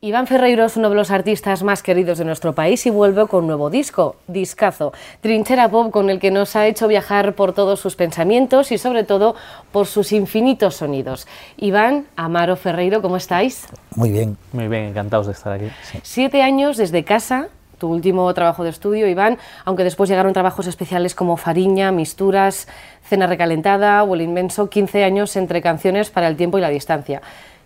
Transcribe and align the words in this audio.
Iván 0.00 0.28
Ferreiro 0.28 0.64
es 0.64 0.76
uno 0.76 0.90
de 0.90 0.94
los 0.94 1.10
artistas 1.10 1.64
más 1.64 1.82
queridos 1.82 2.18
de 2.18 2.24
nuestro 2.24 2.52
país 2.54 2.86
y 2.86 2.90
vuelve 2.90 3.26
con 3.26 3.40
un 3.40 3.46
nuevo 3.48 3.68
disco, 3.68 4.14
Discazo, 4.28 4.92
trinchera 5.20 5.68
pop 5.68 5.90
con 5.90 6.08
el 6.08 6.20
que 6.20 6.30
nos 6.30 6.54
ha 6.54 6.68
hecho 6.68 6.86
viajar 6.86 7.34
por 7.34 7.52
todos 7.52 7.80
sus 7.80 7.96
pensamientos 7.96 8.70
y 8.70 8.78
sobre 8.78 9.02
todo 9.02 9.34
por 9.72 9.88
sus 9.88 10.12
infinitos 10.12 10.76
sonidos. 10.76 11.26
Iván, 11.56 12.06
Amaro 12.14 12.54
Ferreiro, 12.54 13.02
¿cómo 13.02 13.16
estáis? 13.16 13.66
Muy 13.96 14.12
bien. 14.12 14.36
Muy 14.52 14.68
bien, 14.68 14.84
encantados 14.84 15.26
de 15.26 15.32
estar 15.32 15.52
aquí. 15.52 15.66
Siete 16.04 16.42
años 16.42 16.76
desde 16.76 17.02
casa, 17.02 17.48
tu 17.78 17.88
último 17.88 18.32
trabajo 18.34 18.62
de 18.62 18.70
estudio, 18.70 19.08
Iván, 19.08 19.38
aunque 19.64 19.82
después 19.82 20.08
llegaron 20.08 20.32
trabajos 20.32 20.68
especiales 20.68 21.16
como 21.16 21.36
Fariña, 21.36 21.90
Misturas, 21.90 22.68
Cena 23.02 23.26
Recalentada 23.26 24.04
o 24.04 24.14
El 24.14 24.20
Inmenso, 24.20 24.70
15 24.70 25.02
años 25.02 25.34
entre 25.34 25.60
canciones 25.60 26.10
para 26.10 26.28
el 26.28 26.36
tiempo 26.36 26.58
y 26.58 26.60
la 26.60 26.68
distancia. 26.68 27.20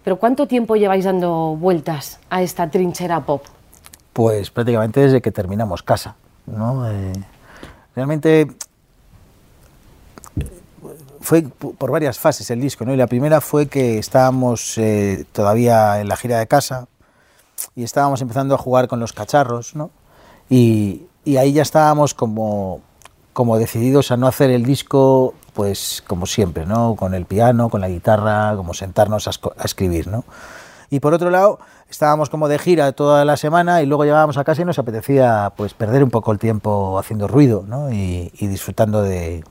Pero 0.04 0.16
¿cuánto 0.16 0.46
tiempo 0.46 0.76
lleváis 0.76 1.04
dando 1.04 1.56
vueltas 1.56 2.18
a 2.28 2.42
esta 2.42 2.68
trinchera 2.68 3.20
pop? 3.24 3.44
Pues 4.12 4.50
prácticamente 4.50 5.00
desde 5.00 5.22
que 5.22 5.30
terminamos 5.30 5.82
casa. 5.82 6.16
¿no? 6.46 6.90
Eh, 6.90 7.12
realmente 7.94 8.48
fue 11.20 11.42
por 11.42 11.92
varias 11.92 12.18
fases 12.18 12.50
el 12.50 12.60
disco. 12.60 12.84
¿no? 12.84 12.92
Y 12.92 12.96
la 12.96 13.06
primera 13.06 13.40
fue 13.40 13.68
que 13.68 13.98
estábamos 13.98 14.76
eh, 14.76 15.24
todavía 15.32 16.00
en 16.00 16.08
la 16.08 16.16
gira 16.16 16.38
de 16.38 16.46
casa 16.48 16.88
y 17.76 17.84
estábamos 17.84 18.20
empezando 18.20 18.54
a 18.56 18.58
jugar 18.58 18.88
con 18.88 18.98
los 18.98 19.12
cacharros. 19.12 19.76
¿no? 19.76 19.90
Y, 20.50 21.06
y 21.24 21.36
ahí 21.36 21.52
ya 21.52 21.62
estábamos 21.62 22.12
como, 22.12 22.80
como 23.32 23.56
decididos 23.56 24.10
a 24.10 24.16
no 24.16 24.26
hacer 24.26 24.50
el 24.50 24.64
disco 24.64 25.34
pues 25.52 26.02
como 26.06 26.26
siempre, 26.26 26.66
¿no? 26.66 26.96
Con 26.96 27.14
el 27.14 27.26
piano, 27.26 27.68
con 27.68 27.80
la 27.80 27.88
guitarra, 27.88 28.54
como 28.56 28.74
sentarnos 28.74 29.28
a, 29.28 29.32
escribir, 29.64 30.08
¿no? 30.08 30.24
Y 30.90 31.00
por 31.00 31.14
otro 31.14 31.30
lado, 31.30 31.58
estábamos 31.90 32.30
como 32.30 32.48
de 32.48 32.58
gira 32.58 32.92
toda 32.92 33.24
la 33.24 33.36
semana 33.36 33.82
y 33.82 33.86
luego 33.86 34.04
llegábamos 34.04 34.36
a 34.36 34.44
casa 34.44 34.62
y 34.62 34.64
nos 34.64 34.78
apetecía 34.78 35.52
pues 35.56 35.74
perder 35.74 36.04
un 36.04 36.10
poco 36.10 36.32
el 36.32 36.38
tiempo 36.38 36.98
haciendo 36.98 37.28
ruido, 37.28 37.64
¿no? 37.66 37.90
Y, 37.90 38.30
disfrutando 38.40 39.02
de, 39.02 39.44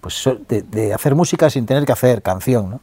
pues, 0.00 0.28
de, 0.48 0.94
hacer 0.94 1.14
música 1.14 1.50
sin 1.50 1.66
tener 1.66 1.84
que 1.84 1.92
hacer 1.92 2.22
canción, 2.22 2.70
¿no? 2.70 2.80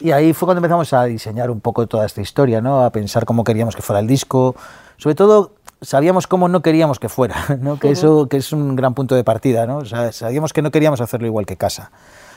Y 0.00 0.10
ahí 0.10 0.32
fue 0.32 0.46
cuando 0.46 0.58
empezamos 0.58 0.92
a 0.92 1.04
diseñar 1.04 1.50
un 1.50 1.60
poco 1.60 1.86
toda 1.86 2.04
esta 2.04 2.20
historia, 2.20 2.60
¿no? 2.60 2.84
A 2.84 2.90
pensar 2.90 3.24
cómo 3.24 3.44
queríamos 3.44 3.76
que 3.76 3.82
fuera 3.82 4.00
el 4.00 4.06
disco, 4.06 4.56
sobre 4.96 5.14
todo 5.14 5.52
sabíamos 5.84 6.26
cómo 6.26 6.48
no 6.48 6.62
queríamos 6.62 6.98
que 6.98 7.08
fuera, 7.08 7.36
¿no? 7.60 7.78
que 7.78 7.90
eso 7.90 8.28
que 8.28 8.38
es 8.38 8.52
un 8.52 8.76
gran 8.76 8.94
punto 8.94 9.14
de 9.14 9.24
partida. 9.24 9.66
¿no? 9.66 9.84
sabíamos 9.84 10.52
que 10.52 10.62
no 10.62 10.70
queríamos 10.70 11.00
hacerlo 11.00 11.26
igual 11.26 11.46
que 11.46 11.56
casa. 11.56 11.90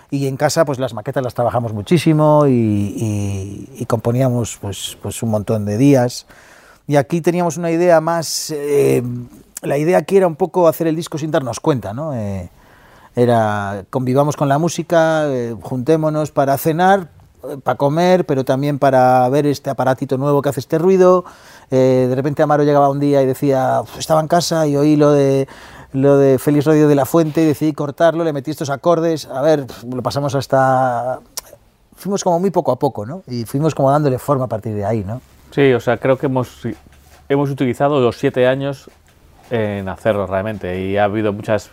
Y 0.10 0.28
en 0.28 0.38
casa 0.38 0.64
pues 0.64 0.80
las 0.80 0.94
maquetas 0.94 1.24
las 1.24 1.34
trabajamos 1.34 1.74
muchísimo 1.74 2.46
y, 2.48 3.86
componíamos 3.88 4.58
pues, 4.62 4.98
pues 5.02 5.22
un 5.24 5.30
montón 5.30 5.66
de 5.66 5.78
días. 5.78 6.28
Y 6.88 6.96
aquí 6.96 7.20
teníamos 7.20 7.58
una 7.58 7.70
idea 7.70 8.00
más, 8.00 8.50
eh, 8.52 9.04
la 9.62 9.78
idea 9.78 9.98
aquí 9.98 10.16
era 10.16 10.28
un 10.28 10.36
poco 10.36 10.70
hacer 10.70 10.88
el 10.88 10.96
disco 10.96 11.18
sin 11.18 11.32
darnos 11.32 11.60
cuenta, 11.60 11.94
¿no? 11.94 12.14
Eh, 12.14 12.50
era 13.16 13.84
convivamos 13.90 14.38
con 14.38 14.48
la 14.48 14.58
música, 14.58 15.26
eh, 15.28 15.56
juntémonos 15.60 16.32
para 16.32 16.58
cenar, 16.58 17.10
para 17.64 17.78
comer, 17.78 18.26
pero 18.26 18.46
también 18.46 18.80
para 18.80 19.28
ver 19.30 19.46
este 19.46 19.70
aparatito 19.70 20.18
nuevo 20.18 20.42
que 20.42 20.50
hace 20.50 20.60
este 20.60 20.78
ruido. 20.78 21.26
Eh, 21.70 22.08
de 22.10 22.16
repente 22.16 22.42
Amaro 22.42 22.64
llegaba 22.64 22.90
un 22.90 23.00
día 23.00 23.22
y 23.22 23.26
decía, 23.26 23.82
estaba 23.98 24.22
en 24.22 24.28
casa 24.28 24.68
y 24.68 24.78
oí 24.78 24.96
lo 24.96 25.12
de 25.12 25.48
lo 25.94 26.18
de 26.18 26.38
Félix 26.38 26.66
de 26.66 26.96
la 26.96 27.06
Fuente 27.06 27.42
y 27.42 27.46
decidí 27.46 27.74
cortarlo, 27.74 28.24
le 28.24 28.34
metí 28.34 28.52
estos 28.52 28.70
acordes, 28.70 29.26
a 29.26 29.42
ver, 29.42 29.66
lo 29.90 30.04
pasamos 30.04 30.36
hasta... 30.36 31.20
Fuimos 31.96 32.24
como 32.24 32.40
muy 32.40 32.52
poco 32.52 32.72
a 32.72 32.78
poco, 32.78 33.06
¿no? 33.06 33.24
Y 33.26 33.46
fuimos 33.46 33.74
como 33.74 33.90
dándole 33.90 34.20
forma 34.20 34.46
a 34.46 34.48
partir 34.48 34.76
de 34.76 34.86
ahí, 34.86 35.04
¿no? 35.04 35.22
Sí, 35.50 35.74
o 35.74 35.80
sea, 35.80 35.98
creo 35.98 36.18
que 36.18 36.28
hemos, 36.28 36.62
hemos 37.28 37.50
utilizado 37.50 38.00
los 38.00 38.20
siete 38.20 38.48
años 38.48 38.92
en 39.50 39.90
hacerlo 39.90 40.28
realmente 40.28 40.80
y 40.80 40.98
ha 40.98 41.06
habido 41.06 41.34
muchas, 41.34 41.72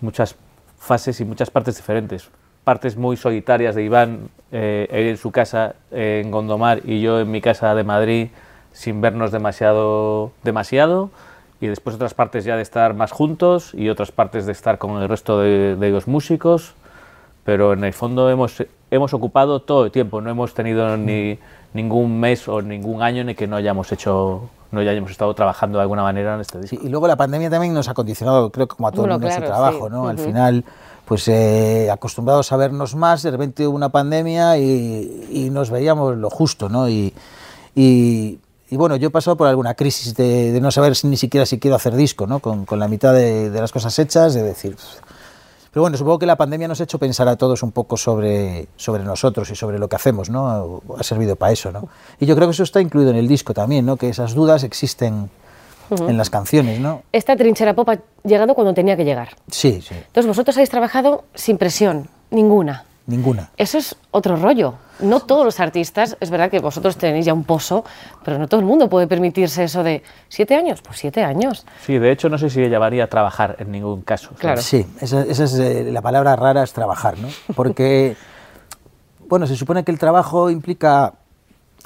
muchas 0.00 0.36
fases 0.78 1.20
y 1.20 1.24
muchas 1.24 1.50
partes 1.50 1.76
diferentes 1.76 2.30
partes 2.64 2.96
muy 2.96 3.16
solitarias 3.16 3.74
de 3.74 3.84
Iván, 3.84 4.30
eh, 4.50 4.86
en 4.90 5.16
su 5.18 5.30
casa 5.30 5.74
en 5.90 6.30
Gondomar 6.30 6.80
y 6.84 7.00
yo 7.00 7.20
en 7.20 7.30
mi 7.30 7.40
casa 7.40 7.74
de 7.74 7.84
Madrid, 7.84 8.28
sin 8.74 9.00
vernos 9.00 9.32
demasiado, 9.32 10.32
demasiado, 10.42 11.08
y 11.60 11.68
después 11.68 11.96
otras 11.96 12.12
partes 12.12 12.44
ya 12.44 12.56
de 12.56 12.62
estar 12.62 12.92
más 12.92 13.12
juntos 13.12 13.72
y 13.72 13.88
otras 13.88 14.12
partes 14.12 14.44
de 14.44 14.52
estar 14.52 14.76
con 14.76 15.00
el 15.00 15.08
resto 15.08 15.40
de, 15.40 15.90
los 15.90 16.06
músicos, 16.06 16.74
pero 17.44 17.72
en 17.72 17.84
el 17.84 17.94
fondo 17.94 18.28
hemos, 18.28 18.62
hemos 18.90 19.14
ocupado 19.14 19.60
todo 19.62 19.86
el 19.86 19.90
tiempo, 19.90 20.20
no 20.20 20.28
hemos 20.28 20.52
tenido 20.52 20.96
ni 20.98 21.38
ningún 21.72 22.20
mes 22.20 22.46
o 22.48 22.60
ningún 22.60 23.00
año 23.00 23.22
en 23.22 23.30
el 23.30 23.36
que 23.36 23.46
no 23.46 23.56
hayamos 23.56 23.90
hecho 23.90 24.50
no 24.70 24.80
hayamos 24.80 25.12
estado 25.12 25.32
trabajando 25.34 25.78
de 25.78 25.82
alguna 25.82 26.02
manera 26.02 26.34
en 26.34 26.40
este 26.40 26.58
disco. 26.60 26.76
y 26.82 26.88
luego 26.88 27.06
la 27.06 27.14
pandemia 27.14 27.48
también 27.48 27.72
nos 27.72 27.88
ha 27.88 27.94
condicionado, 27.94 28.50
creo 28.50 28.66
que 28.66 28.74
como 28.74 28.88
a 28.88 28.92
todo 28.92 29.04
el 29.06 29.12
mundo, 29.12 29.30
su 29.30 29.40
trabajo, 29.40 29.88
¿no? 29.88 30.08
Al 30.08 30.18
final 30.18 30.64
pues 31.04 31.28
eh, 31.28 31.90
acostumbrados 31.90 32.50
a 32.52 32.56
vernos 32.56 32.94
más, 32.94 33.22
de 33.22 33.30
repente 33.30 33.66
hubo 33.66 33.76
una 33.76 33.90
pandemia 33.90 34.58
y, 34.58 35.48
nos 35.52 35.70
veíamos 35.70 36.16
lo 36.16 36.30
justo, 36.30 36.68
¿no? 36.68 36.88
Y, 36.88 37.12
y, 37.74 38.38
bueno, 38.76 38.96
yo 38.96 39.08
he 39.08 39.10
pasado 39.10 39.36
por 39.36 39.48
alguna 39.48 39.74
crisis 39.74 40.14
de, 40.14 40.58
no 40.60 40.70
saber 40.70 40.94
ni 41.04 41.16
siquiera 41.16 41.46
si 41.46 41.58
quiero 41.58 41.76
hacer 41.76 41.94
disco, 41.94 42.26
¿no? 42.26 42.40
Con, 42.40 42.64
con 42.64 42.78
la 42.78 42.88
mitad 42.88 43.12
de, 43.14 43.50
las 43.50 43.72
cosas 43.72 43.98
hechas, 43.98 44.34
de 44.34 44.42
decir... 44.42 44.76
Pero 45.72 45.82
bueno, 45.82 45.96
supongo 45.96 46.20
que 46.20 46.26
la 46.26 46.36
pandemia 46.36 46.68
nos 46.68 46.80
ha 46.80 46.84
hecho 46.84 47.00
pensar 47.00 47.26
a 47.26 47.34
todos 47.34 47.64
un 47.64 47.72
poco 47.72 47.96
sobre, 47.96 48.68
sobre 48.76 49.02
nosotros 49.02 49.50
y 49.50 49.56
sobre 49.56 49.80
lo 49.80 49.88
que 49.88 49.96
hacemos, 49.96 50.30
¿no? 50.30 50.82
Ha 50.96 51.02
servido 51.02 51.34
para 51.34 51.52
eso, 51.52 51.72
¿no? 51.72 51.88
Y 52.20 52.26
yo 52.26 52.36
creo 52.36 52.46
que 52.46 52.52
eso 52.52 52.62
está 52.62 52.80
incluido 52.80 53.10
en 53.10 53.16
el 53.16 53.26
disco 53.26 53.54
también, 53.54 53.84
¿no? 53.84 53.96
Que 53.96 54.08
esas 54.08 54.34
dudas 54.34 54.62
existen 54.62 55.30
en 55.90 56.16
las 56.16 56.30
canciones, 56.30 56.78
¿no? 56.78 57.02
Esta 57.10 57.36
trinchera 57.36 57.74
pop 57.74 57.88
ha 57.88 57.98
llegado 58.22 58.54
cuando 58.54 58.72
tenía 58.72 58.96
que 58.96 59.04
llegar. 59.04 59.30
Sí, 59.50 59.80
sí. 59.82 59.94
Entonces 59.94 60.26
vosotros 60.26 60.56
habéis 60.56 60.70
trabajado 60.70 61.24
sin 61.34 61.58
presión, 61.58 62.08
ninguna. 62.30 62.84
Ninguna. 63.06 63.50
Eso 63.56 63.76
es 63.76 63.96
otro 64.12 64.36
rollo. 64.36 64.74
No 65.00 65.20
todos 65.20 65.44
los 65.44 65.60
artistas, 65.60 66.16
es 66.20 66.30
verdad 66.30 66.50
que 66.50 66.60
vosotros 66.60 66.96
tenéis 66.96 67.26
ya 67.26 67.34
un 67.34 67.44
pozo, 67.44 67.84
pero 68.24 68.38
no 68.38 68.48
todo 68.48 68.60
el 68.60 68.66
mundo 68.66 68.88
puede 68.88 69.06
permitirse 69.06 69.64
eso 69.64 69.82
de 69.82 70.02
siete 70.28 70.54
años, 70.54 70.80
pues 70.80 70.98
siete 70.98 71.22
años. 71.22 71.66
Sí, 71.84 71.98
de 71.98 72.12
hecho 72.12 72.30
no 72.30 72.38
sé 72.38 72.48
si 72.48 72.66
llamaría 72.68 73.08
trabajar 73.08 73.56
en 73.58 73.72
ningún 73.72 74.02
caso. 74.02 74.30
Claro. 74.38 74.62
Sí, 74.62 74.86
esa, 75.00 75.22
es 75.22 75.58
eh, 75.58 75.90
la 75.92 76.00
palabra 76.00 76.34
rara, 76.36 76.62
es 76.62 76.72
trabajar, 76.72 77.18
¿no? 77.18 77.28
Porque, 77.54 78.16
bueno, 79.28 79.46
se 79.46 79.56
supone 79.56 79.84
que 79.84 79.92
el 79.92 79.98
trabajo 79.98 80.48
implica 80.48 81.14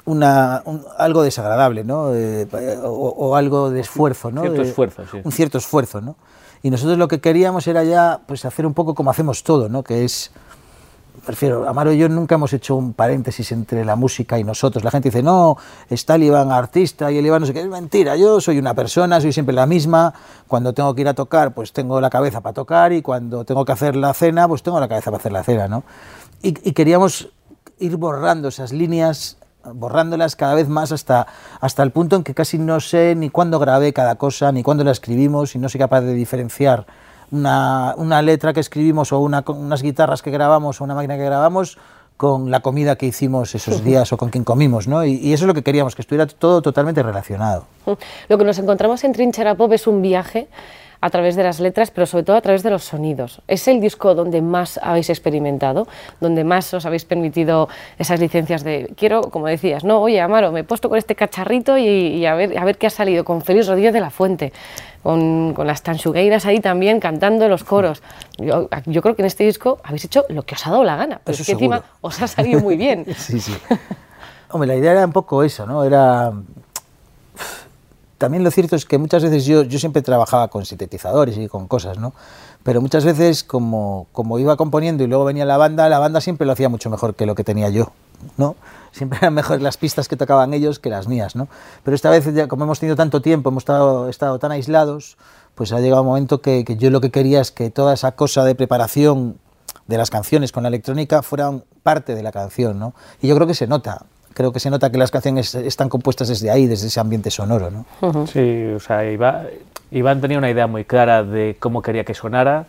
una, 0.05 0.63
algo 0.97 1.23
desagradable, 1.23 1.83
¿no? 1.83 2.13
Eh, 2.15 2.47
o, 2.81 3.35
algo 3.35 3.71
de 3.71 3.81
esfuerzo, 3.81 4.31
¿no? 4.31 4.41
Cierto 4.41 4.61
esfuerzo, 4.61 5.03
sí. 5.11 5.17
Un 5.23 5.31
cierto 5.33 5.57
esfuerzo, 5.57 5.99
¿no? 5.99 6.15
Y 6.61 6.69
nosotros 6.69 6.97
lo 6.97 7.07
que 7.07 7.21
queríamos 7.21 7.67
era 7.67 7.83
ya 7.83 8.19
pues 8.25 8.43
hacer 8.45 8.65
un 8.65 8.73
poco 8.73 8.93
como 8.93 9.11
hacemos 9.11 9.43
todo, 9.43 9.69
¿no? 9.69 9.83
Que 9.83 10.03
es, 10.03 10.31
prefiero, 11.25 11.67
Amaro 11.67 11.91
y 11.91 11.97
yo 11.97 12.09
nunca 12.09 12.35
hemos 12.35 12.53
hecho 12.53 12.75
un 12.75 12.93
paréntesis 12.93 13.51
entre 13.51 13.85
la 13.85 13.95
música 13.95 14.37
y 14.39 14.43
nosotros. 14.43 14.83
La 14.83 14.91
gente 14.91 15.09
dice, 15.09 15.23
no, 15.23 15.57
está 15.89 16.15
el 16.15 16.23
Iván 16.23 16.51
artista 16.51 17.11
y 17.11 17.17
el 17.17 17.25
Iván 17.25 17.41
no 17.41 17.47
sé 17.47 17.53
qué. 17.53 17.61
Es 17.61 17.67
mentira, 17.67 18.15
yo 18.15 18.41
soy 18.41 18.59
una 18.59 18.73
persona, 18.73 19.21
soy 19.21 19.33
siempre 19.33 19.53
la 19.53 19.65
misma. 19.65 20.13
Cuando 20.47 20.73
tengo 20.73 20.93
que 20.95 21.01
ir 21.01 21.07
a 21.07 21.13
tocar, 21.13 21.53
pues 21.53 21.73
tengo 21.73 22.01
la 22.01 22.09
cabeza 22.09 22.41
para 22.41 22.53
tocar 22.53 22.93
y 22.93 23.01
cuando 23.01 23.45
tengo 23.45 23.65
que 23.65 23.71
hacer 23.71 23.95
la 23.95 24.13
cena, 24.13 24.47
pues 24.47 24.63
tengo 24.63 24.79
la 24.79 24.87
cabeza 24.87 25.11
para 25.11 25.19
hacer 25.19 25.31
la 25.31 25.43
cena, 25.43 25.67
¿no? 25.67 25.83
Y, 26.41 26.49
y 26.67 26.73
queríamos 26.73 27.29
ir 27.79 27.97
borrando 27.97 28.47
esas 28.47 28.71
líneas 28.73 29.37
borrándolas 29.73 30.35
cada 30.35 30.53
vez 30.53 30.69
más 30.69 30.91
hasta, 30.91 31.27
hasta 31.59 31.83
el 31.83 31.91
punto 31.91 32.15
en 32.15 32.23
que 32.23 32.33
casi 32.33 32.57
no 32.57 32.79
sé 32.79 33.13
ni 33.15 33.29
cuándo 33.29 33.59
grabé 33.59 33.93
cada 33.93 34.15
cosa, 34.15 34.51
ni 34.51 34.63
cuándo 34.63 34.83
la 34.83 34.91
escribimos, 34.91 35.55
y 35.55 35.59
no 35.59 35.69
soy 35.69 35.79
capaz 35.79 36.01
de 36.01 36.13
diferenciar 36.13 36.87
una, 37.31 37.93
una 37.97 38.21
letra 38.21 38.53
que 38.53 38.59
escribimos 38.59 39.11
o 39.11 39.19
una, 39.19 39.43
unas 39.47 39.81
guitarras 39.81 40.21
que 40.21 40.31
grabamos 40.31 40.81
o 40.81 40.83
una 40.83 40.95
máquina 40.95 41.17
que 41.17 41.25
grabamos 41.25 41.77
con 42.17 42.51
la 42.51 42.59
comida 42.59 42.97
que 42.97 43.05
hicimos 43.05 43.55
esos 43.55 43.81
días 43.81 44.11
o 44.11 44.17
con 44.17 44.29
quien 44.29 44.43
comimos, 44.43 44.89
¿no? 44.89 45.05
Y, 45.05 45.13
y, 45.13 45.31
eso 45.31 45.45
es 45.45 45.47
lo 45.47 45.53
que 45.53 45.63
queríamos, 45.63 45.95
que 45.95 46.01
estuviera 46.01 46.27
todo 46.27 46.61
totalmente 46.61 47.01
relacionado. 47.01 47.65
Lo 48.27 48.37
que 48.37 48.43
nos 48.43 48.59
encontramos 48.59 49.03
en 49.05 49.13
Trinchera 49.13 49.55
Pop 49.55 49.71
es 49.71 49.87
un 49.87 50.01
viaje 50.01 50.49
a 51.01 51.09
través 51.09 51.35
de 51.35 51.43
las 51.43 51.59
letras, 51.59 51.91
pero 51.91 52.05
sobre 52.05 52.23
todo 52.23 52.35
a 52.35 52.41
través 52.41 52.63
de 52.63 52.69
los 52.69 52.83
sonidos. 52.83 53.41
¿Es 53.47 53.67
el 53.67 53.79
disco 53.79 54.15
donde 54.15 54.41
más 54.41 54.79
habéis 54.83 55.09
experimentado, 55.09 55.87
donde 56.19 56.43
más 56.43 56.73
os 56.73 56.85
habéis 56.85 57.05
permitido 57.05 57.69
esas 57.97 58.19
licencias 58.19 58.63
de, 58.63 58.93
quiero, 58.97 59.21
como 59.21 59.47
decías, 59.47 59.83
no, 59.83 60.01
oye, 60.01 60.19
Amaro, 60.19 60.51
me 60.51 60.61
he 60.61 60.63
puesto 60.63 60.89
con 60.89 60.97
este 60.97 61.15
cacharrito 61.15 61.77
y, 61.77 62.25
a, 62.25 62.35
ver, 62.35 62.57
a 62.57 62.65
ver 62.65 62.77
qué 62.77 62.87
ha 62.87 62.89
salido, 62.89 63.23
con 63.23 63.41
Félix 63.41 63.67
Rodríguez 63.67 63.93
de 63.93 64.01
la 64.01 64.09
Fuente, 64.09 64.51
con, 65.01 65.53
con 65.53 65.65
las 65.67 65.81
tanchugueiras 65.83 66.45
ahí 66.45 66.59
también 66.59 66.99
cantando 66.99 67.47
los 67.47 67.63
coros. 67.63 68.03
Yo, 68.37 68.69
yo, 68.85 69.01
creo 69.01 69.15
que 69.15 69.21
en 69.21 69.27
este 69.27 69.45
disco 69.45 69.79
habéis 69.83 70.05
hecho 70.05 70.25
lo 70.29 70.43
que 70.43 70.55
os 70.55 70.67
ha 70.67 70.71
dado 70.71 70.83
la 70.83 70.97
gana, 70.97 71.21
pero 71.23 71.37
es 71.37 71.45
que 71.45 71.53
encima 71.53 71.81
os 72.01 72.21
ha 72.21 72.27
salido 72.27 72.59
muy 72.59 72.75
bien. 72.75 73.05
sí, 73.17 73.39
sí. 73.39 73.55
Hombre, 74.51 74.67
la 74.67 74.75
idea 74.75 74.91
era 74.91 75.05
un 75.05 75.13
poco 75.13 75.43
eso, 75.43 75.65
¿no? 75.65 75.83
Era 75.83 76.33
también 78.19 78.43
lo 78.43 78.51
cierto 78.51 78.75
es 78.75 78.85
que 78.85 78.97
muchas 78.97 79.23
veces 79.23 79.45
yo, 79.45 79.63
yo 79.63 79.79
siempre 79.79 80.01
trabajaba 80.01 80.49
con 80.49 80.65
sintetizadores 80.65 81.37
y 81.37 81.47
con 81.47 81.67
cosas, 81.67 81.97
¿no? 81.97 82.13
Pero 82.63 82.81
muchas 82.81 83.05
veces 83.05 83.45
como, 83.45 84.07
como 84.11 84.37
iba 84.37 84.57
componiendo 84.57 85.03
y 85.05 85.07
luego 85.07 85.23
venía 85.23 85.45
la 85.45 85.57
banda, 85.57 85.87
la 85.87 85.99
banda 85.99 86.19
siempre 86.19 86.45
lo 86.45 86.51
hacía 86.51 86.67
mucho 86.67 86.89
mejor 86.89 87.15
que 87.15 87.25
lo 87.25 87.33
que 87.33 87.45
tenía 87.45 87.69
yo, 87.69 87.93
¿no? 88.37 88.57
Siempre 88.91 89.19
eran 89.21 89.33
mejores 89.33 89.63
las 89.63 89.77
pistas 89.77 90.09
que 90.09 90.17
tocaban 90.17 90.53
ellos 90.53 90.79
que 90.79 90.89
las 90.89 91.07
mías, 91.07 91.37
¿no? 91.37 91.47
Pero 91.83 91.95
esta 91.95 92.09
vez, 92.09 92.31
ya, 92.33 92.49
como 92.49 92.65
hemos 92.65 92.79
tenido 92.79 92.97
tanto 92.97 93.21
tiempo, 93.21 93.49
hemos 93.49 93.61
estado, 93.61 94.09
estado 94.09 94.37
tan 94.37 94.51
aislados, 94.51 95.17
pues 95.55 95.71
ha 95.71 95.79
llegado 95.79 96.01
un 96.01 96.09
momento 96.09 96.41
que, 96.41 96.65
que 96.65 96.75
yo 96.75 96.89
lo 96.89 96.99
que 96.99 97.11
quería 97.11 97.39
es 97.39 97.51
que 97.51 97.69
toda 97.69 97.93
esa 97.93 98.11
cosa 98.11 98.43
de 98.43 98.53
preparación 98.53 99.39
de 99.87 99.97
las 99.97 100.09
canciones 100.09 100.51
con 100.51 100.63
la 100.63 100.69
electrónica 100.69 101.21
fueran 101.21 101.63
parte 101.83 102.15
de 102.15 102.23
la 102.23 102.33
canción, 102.33 102.79
¿no? 102.79 102.93
Y 103.21 103.29
yo 103.29 103.35
creo 103.35 103.47
que 103.47 103.55
se 103.55 103.65
nota, 103.65 104.05
creo 104.39 104.53
que 104.53 104.61
se 104.61 104.69
nota 104.69 104.89
que 104.89 104.97
las 104.97 105.11
canciones 105.11 105.53
están 105.53 105.89
compuestas 105.89 106.29
desde 106.29 106.49
ahí, 106.49 106.65
desde 106.65 106.87
ese 106.87 106.97
ambiente 107.01 107.29
sonoro, 107.29 107.69
¿no? 107.69 108.25
Sí, 108.25 108.67
o 108.73 108.79
sea, 108.79 109.03
Iván, 109.03 109.47
Iván 109.91 110.21
tenía 110.21 110.37
una 110.37 110.49
idea 110.49 110.65
muy 110.65 110.85
clara 110.85 111.23
de 111.25 111.57
cómo 111.59 111.81
quería 111.81 112.05
que 112.05 112.13
sonara 112.13 112.65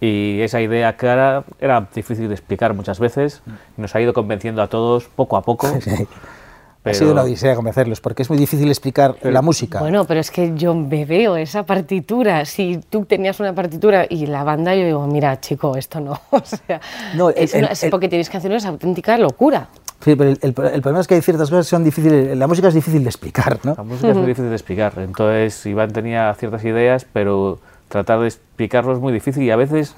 y 0.00 0.40
esa 0.40 0.60
idea 0.60 0.96
clara 0.96 1.44
era 1.60 1.86
difícil 1.94 2.26
de 2.26 2.34
explicar 2.34 2.74
muchas 2.74 2.98
veces. 2.98 3.42
y 3.78 3.80
Nos 3.80 3.94
ha 3.94 4.00
ido 4.00 4.12
convenciendo 4.12 4.60
a 4.60 4.66
todos 4.66 5.04
poco 5.04 5.36
a 5.36 5.42
poco. 5.42 5.68
Sí. 5.80 5.90
Ha 5.92 6.90
pero- 6.90 6.98
sido 6.98 7.12
una 7.12 7.22
odisea 7.22 7.54
convencerlos, 7.54 8.00
porque 8.00 8.22
es 8.22 8.28
muy 8.28 8.38
difícil 8.38 8.68
explicar 8.68 9.14
la 9.22 9.40
música. 9.40 9.78
Bueno, 9.78 10.04
pero 10.04 10.18
es 10.20 10.30
que 10.32 10.52
yo 10.56 10.74
me 10.74 11.04
veo 11.06 11.36
esa 11.36 11.62
partitura. 11.64 12.44
Si 12.44 12.78
tú 12.90 13.04
tenías 13.06 13.38
una 13.40 13.54
partitura 13.54 14.04
y 14.10 14.26
la 14.26 14.42
banda, 14.44 14.74
yo 14.74 14.84
digo, 14.84 15.06
mira, 15.06 15.40
chico, 15.40 15.76
esto 15.76 16.00
no. 16.00 16.20
O 16.30 16.42
sea, 16.44 16.80
No, 17.14 17.30
el- 17.30 17.36
es, 17.38 17.54
una- 17.54 17.68
el- 17.68 17.72
es 17.72 17.84
el- 17.84 17.90
porque 17.90 18.08
tienes 18.10 18.28
canciones 18.28 18.66
auténtica 18.66 19.16
locura. 19.16 19.68
Sí, 20.04 20.14
pero 20.16 20.30
el, 20.30 20.38
el- 20.42 20.48
el 20.48 20.82
problema 20.82 21.00
es 21.00 21.06
que 21.06 21.14
hay 21.14 21.22
ciertas 21.22 21.48
cosas 21.48 21.66
que 21.66 21.70
son 21.70 21.82
difíciles, 21.84 22.36
la 22.36 22.46
música 22.46 22.68
es 22.68 22.74
difícil 22.74 23.02
de 23.02 23.08
explicar, 23.08 23.58
¿no? 23.64 23.74
La 23.76 23.82
música 23.84 24.08
es 24.10 24.16
muy 24.16 24.26
difícil 24.26 24.50
de 24.50 24.54
explicar. 24.56 24.92
Entonces, 24.98 25.64
Iván 25.66 25.92
tenía 25.92 26.32
ciertas 26.34 26.62
ideas, 26.64 27.06
pero 27.10 27.58
tratar 27.88 28.20
de 28.20 28.26
explicarlo 28.26 28.92
es 28.92 28.98
muy 28.98 29.12
difícil 29.12 29.42
y 29.44 29.50
a 29.50 29.56
veces, 29.56 29.94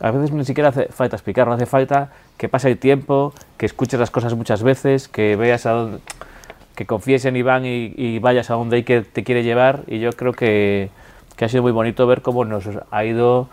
a 0.00 0.10
veces 0.10 0.32
ni 0.32 0.44
siquiera 0.44 0.68
hace 0.68 0.86
falta 0.88 1.16
explicarlo, 1.16 1.54
hace 1.54 1.64
falta 1.66 2.10
que 2.36 2.48
pase 2.48 2.68
el 2.70 2.78
tiempo, 2.78 3.32
que 3.56 3.64
escuches 3.66 3.98
las 3.98 4.10
cosas 4.10 4.34
muchas 4.34 4.62
veces, 4.62 5.08
que 5.08 5.36
veas 5.36 5.64
a 5.66 5.70
dónde, 5.72 5.98
que 6.74 6.84
confíes 6.86 7.24
en 7.24 7.36
Iván 7.36 7.64
y, 7.64 7.94
y 7.96 8.18
vayas 8.18 8.50
a 8.50 8.54
donde 8.54 8.76
hay 8.76 8.82
que 8.84 9.00
te 9.02 9.24
quiere 9.24 9.42
llevar. 9.42 9.80
Y 9.86 10.00
yo 10.00 10.12
creo 10.12 10.32
que, 10.32 10.90
que 11.36 11.44
ha 11.46 11.48
sido 11.48 11.62
muy 11.62 11.72
bonito 11.72 12.06
ver 12.06 12.20
cómo 12.22 12.44
nos 12.44 12.64
ha 12.90 13.04
ido. 13.04 13.48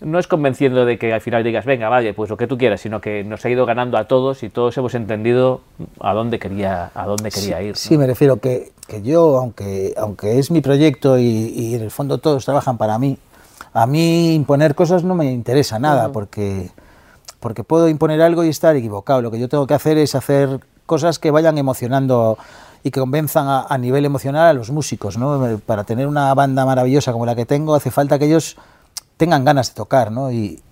No 0.00 0.18
es 0.18 0.26
convenciendo 0.26 0.84
de 0.84 0.98
que 0.98 1.12
al 1.12 1.20
final 1.20 1.44
digas, 1.44 1.64
venga, 1.64 1.88
vaya, 1.88 2.14
pues 2.14 2.30
lo 2.30 2.36
que 2.36 2.46
tú 2.46 2.56
quieras, 2.56 2.80
sino 2.80 3.00
que 3.00 3.22
nos 3.22 3.44
ha 3.44 3.50
ido 3.50 3.66
ganando 3.66 3.98
a 3.98 4.04
todos 4.04 4.42
y 4.42 4.48
todos 4.48 4.76
hemos 4.78 4.94
entendido 4.94 5.60
a 6.00 6.14
dónde 6.14 6.38
quería, 6.38 6.90
a 6.94 7.06
dónde 7.06 7.30
quería 7.30 7.60
ir. 7.62 7.70
¿no? 7.70 7.76
Sí, 7.76 7.98
me 7.98 8.06
refiero 8.06 8.38
que, 8.38 8.72
que 8.86 9.02
yo, 9.02 9.36
aunque, 9.36 9.92
aunque 9.98 10.38
es 10.38 10.50
mi 10.50 10.62
proyecto 10.62 11.18
y, 11.18 11.24
y 11.24 11.74
en 11.74 11.82
el 11.82 11.90
fondo 11.90 12.18
todos 12.18 12.44
trabajan 12.44 12.78
para 12.78 12.98
mí, 12.98 13.18
a 13.72 13.86
mí 13.86 14.34
imponer 14.34 14.74
cosas 14.74 15.04
no 15.04 15.14
me 15.14 15.30
interesa 15.30 15.78
nada, 15.78 16.10
porque, 16.10 16.70
porque 17.38 17.62
puedo 17.62 17.88
imponer 17.88 18.20
algo 18.22 18.42
y 18.42 18.48
estar 18.48 18.74
equivocado. 18.76 19.22
Lo 19.22 19.30
que 19.30 19.38
yo 19.38 19.48
tengo 19.48 19.66
que 19.66 19.74
hacer 19.74 19.98
es 19.98 20.14
hacer 20.14 20.60
cosas 20.86 21.18
que 21.18 21.30
vayan 21.30 21.56
emocionando 21.58 22.36
y 22.82 22.90
que 22.90 23.00
convenzan 23.00 23.46
a, 23.46 23.66
a 23.68 23.78
nivel 23.78 24.04
emocional 24.04 24.48
a 24.48 24.52
los 24.52 24.70
músicos. 24.70 25.18
¿no? 25.18 25.60
Para 25.66 25.84
tener 25.84 26.06
una 26.06 26.32
banda 26.34 26.64
maravillosa 26.66 27.12
como 27.12 27.26
la 27.26 27.36
que 27.36 27.46
tengo, 27.46 27.74
hace 27.74 27.90
falta 27.90 28.18
que 28.18 28.24
ellos 28.24 28.56
tengan 29.20 29.44
ganas 29.44 29.68
de 29.68 29.74
tocar. 29.74 30.10
¿no? 30.10 30.32
Y, 30.32 30.62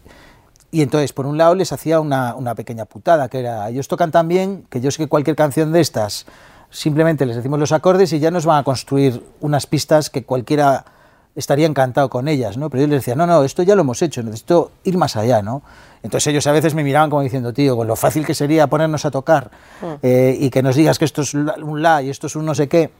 y 0.71 0.81
entonces, 0.81 1.12
por 1.12 1.27
un 1.27 1.37
lado, 1.37 1.55
les 1.55 1.71
hacía 1.71 2.00
una, 2.00 2.35
una 2.35 2.55
pequeña 2.55 2.87
putada, 2.87 3.29
que 3.29 3.41
era, 3.41 3.69
ellos 3.69 3.89
tocan 3.89 4.11
tan 4.11 4.27
bien 4.27 4.65
que 4.71 4.81
yo 4.81 4.91
sé 4.91 4.97
que 4.97 5.06
cualquier 5.06 5.37
canción 5.37 5.71
de 5.71 5.83
estas, 5.83 6.25
simplemente 6.71 7.27
les 7.27 7.37
decimos 7.37 7.61
los 7.61 7.73
acordes 7.73 8.11
y 8.15 8.21
ya 8.21 8.31
nos 8.31 8.47
van 8.47 8.61
a 8.61 8.65
construir 8.65 9.23
unas 9.41 9.67
pistas 9.67 10.09
que 10.09 10.25
cualquiera 10.25 10.87
estaría 11.37 11.67
encantado 11.67 12.09
con 12.09 12.27
ellas, 12.27 12.56
¿no? 12.56 12.71
Pero 12.71 12.81
yo 12.83 12.89
les 12.89 13.00
decía, 13.00 13.15
no, 13.15 13.27
no, 13.27 13.45
esto 13.45 13.62
ya 13.62 13.75
lo 13.75 13.83
hemos 13.83 14.00
hecho, 14.00 14.23
necesito 14.23 14.73
ir 14.85 14.97
más 14.97 15.15
allá, 15.15 15.43
¿no? 15.43 15.62
Entonces 16.03 16.27
ellos 16.29 16.47
a 16.47 16.53
veces 16.53 16.75
me 16.75 16.83
miraban 16.83 17.11
como 17.11 17.23
diciendo, 17.23 17.53
tío, 17.53 17.77
con 17.77 17.87
lo 17.87 17.97
fácil 17.97 18.25
que 18.25 18.35
sería 18.35 18.67
ponernos 18.67 19.05
a 19.05 19.11
tocar 19.11 19.51
eh, 20.03 20.37
y 20.41 20.49
que 20.51 20.62
nos 20.62 20.75
digas 20.75 20.99
que 20.99 21.05
esto 21.05 21.23
es 21.23 21.35
un 21.35 21.83
la 21.83 22.03
y 22.03 22.09
esto 22.09 22.27
es 22.27 22.35
un 22.35 22.47
no 22.47 22.55
sé 22.55 22.67
qué, 22.69 22.91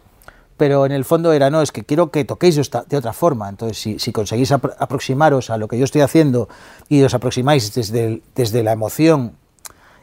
pero 0.59 0.85
en 0.85 0.93
el 0.93 1.07
fondo 1.07 1.33
era, 1.33 1.49
no, 1.49 1.63
es 1.63 1.73
que 1.73 1.85
quiero 1.85 2.11
que 2.11 2.25
toquéis 2.27 2.57
de 2.57 2.97
otra 2.97 3.15
forma. 3.15 3.49
Entonces, 3.49 3.79
si, 3.79 3.99
si 3.99 4.13
conseguís 4.13 4.51
apro- 4.53 4.75
aproximaros 4.79 5.49
a 5.49 5.57
lo 5.57 5.69
que 5.69 5.79
yo 5.79 5.85
estoy 5.85 6.03
haciendo 6.03 6.49
y 6.91 7.03
os 7.03 7.15
aproximáis 7.15 7.73
desde, 7.73 8.21
desde 8.35 8.63
la 8.63 8.73
emoción 8.73 9.33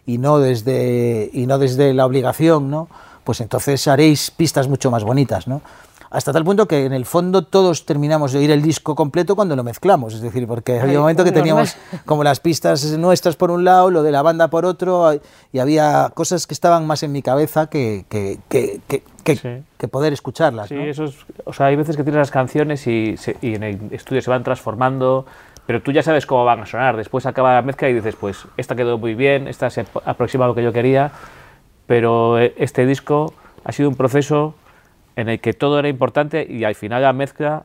y 0.07 0.17
no 0.17 0.39
desde, 0.39 1.29
y 1.33 1.45
no 1.45 1.59
desde 1.59 1.93
la 1.93 2.05
obligación, 2.05 2.71
¿no? 2.71 2.87
pues 3.23 3.41
entonces 3.41 3.87
haréis 3.87 4.31
pistas 4.31 4.67
mucho 4.67 4.89
más 4.91 5.03
bonitas. 5.03 5.47
¿no? 5.47 5.61
Hasta 6.09 6.31
tal 6.31 6.43
punto 6.43 6.67
que 6.67 6.85
en 6.85 6.93
el 6.93 7.05
fondo 7.05 7.43
todos 7.45 7.85
terminamos 7.85 8.31
de 8.31 8.39
oír 8.39 8.51
el 8.51 8.61
disco 8.61 8.95
completo 8.95 9.35
cuando 9.35 9.55
lo 9.55 9.63
mezclamos. 9.63 10.13
Es 10.13 10.21
decir, 10.21 10.47
porque 10.47 10.79
había 10.79 10.97
un 10.99 11.01
momento 11.03 11.23
que 11.23 11.31
normal. 11.31 11.43
teníamos 11.43 11.77
como 12.05 12.23
las 12.23 12.39
pistas 12.39 12.83
nuestras 12.97 13.35
por 13.35 13.51
un 13.51 13.63
lado, 13.63 13.89
lo 13.91 14.03
de 14.03 14.11
la 14.11 14.21
banda 14.21 14.47
por 14.49 14.65
otro, 14.65 15.11
y 15.51 15.59
había 15.59 16.11
cosas 16.13 16.47
que 16.47 16.53
estaban 16.53 16.85
más 16.87 17.03
en 17.03 17.11
mi 17.11 17.21
cabeza 17.21 17.67
que, 17.69 18.05
que, 18.09 18.39
que, 18.49 18.79
que, 18.87 19.03
que- 19.23 19.35
Sí. 19.35 19.49
que 19.79 19.87
poder 19.87 20.13
escucharlas. 20.13 20.69
Sí, 20.69 20.75
¿no? 20.75 20.83
eso 20.83 21.05
es, 21.05 21.15
o 21.45 21.51
sea, 21.53 21.65
hay 21.65 21.75
veces 21.75 21.97
que 21.97 22.03
tienes 22.03 22.19
las 22.19 22.31
canciones 22.31 22.85
y, 22.85 23.17
se- 23.17 23.35
y 23.41 23.55
en 23.55 23.63
el 23.63 23.79
estudio 23.91 24.21
se 24.21 24.29
van 24.29 24.43
transformando, 24.43 25.25
pero 25.65 25.81
tú 25.81 25.91
ya 25.91 26.03
sabes 26.03 26.27
cómo 26.27 26.45
van 26.45 26.59
a 26.61 26.65
sonar. 26.67 26.95
Después 26.95 27.25
acaba 27.25 27.55
la 27.55 27.63
mezcla 27.63 27.89
y 27.89 27.93
dices, 27.93 28.15
pues 28.15 28.45
esta 28.55 28.75
quedó 28.75 28.99
muy 28.99 29.15
bien, 29.15 29.47
esta 29.47 29.71
se 29.71 29.81
ap- 29.81 30.07
aproxima 30.07 30.45
a 30.45 30.47
lo 30.47 30.53
que 30.53 30.61
yo 30.63 30.71
quería, 30.71 31.11
pero 31.87 32.39
eh, 32.39 32.53
este 32.57 32.85
disco 32.85 33.33
ha 33.63 33.71
sido 33.71 33.89
un 33.89 33.95
proceso 33.95 34.53
en 35.15 35.29
el 35.29 35.39
que 35.39 35.53
todo 35.53 35.79
era 35.79 35.87
importante 35.89 36.45
y 36.49 36.63
al 36.63 36.75
final 36.75 37.01
la 37.01 37.13
mezcla 37.13 37.63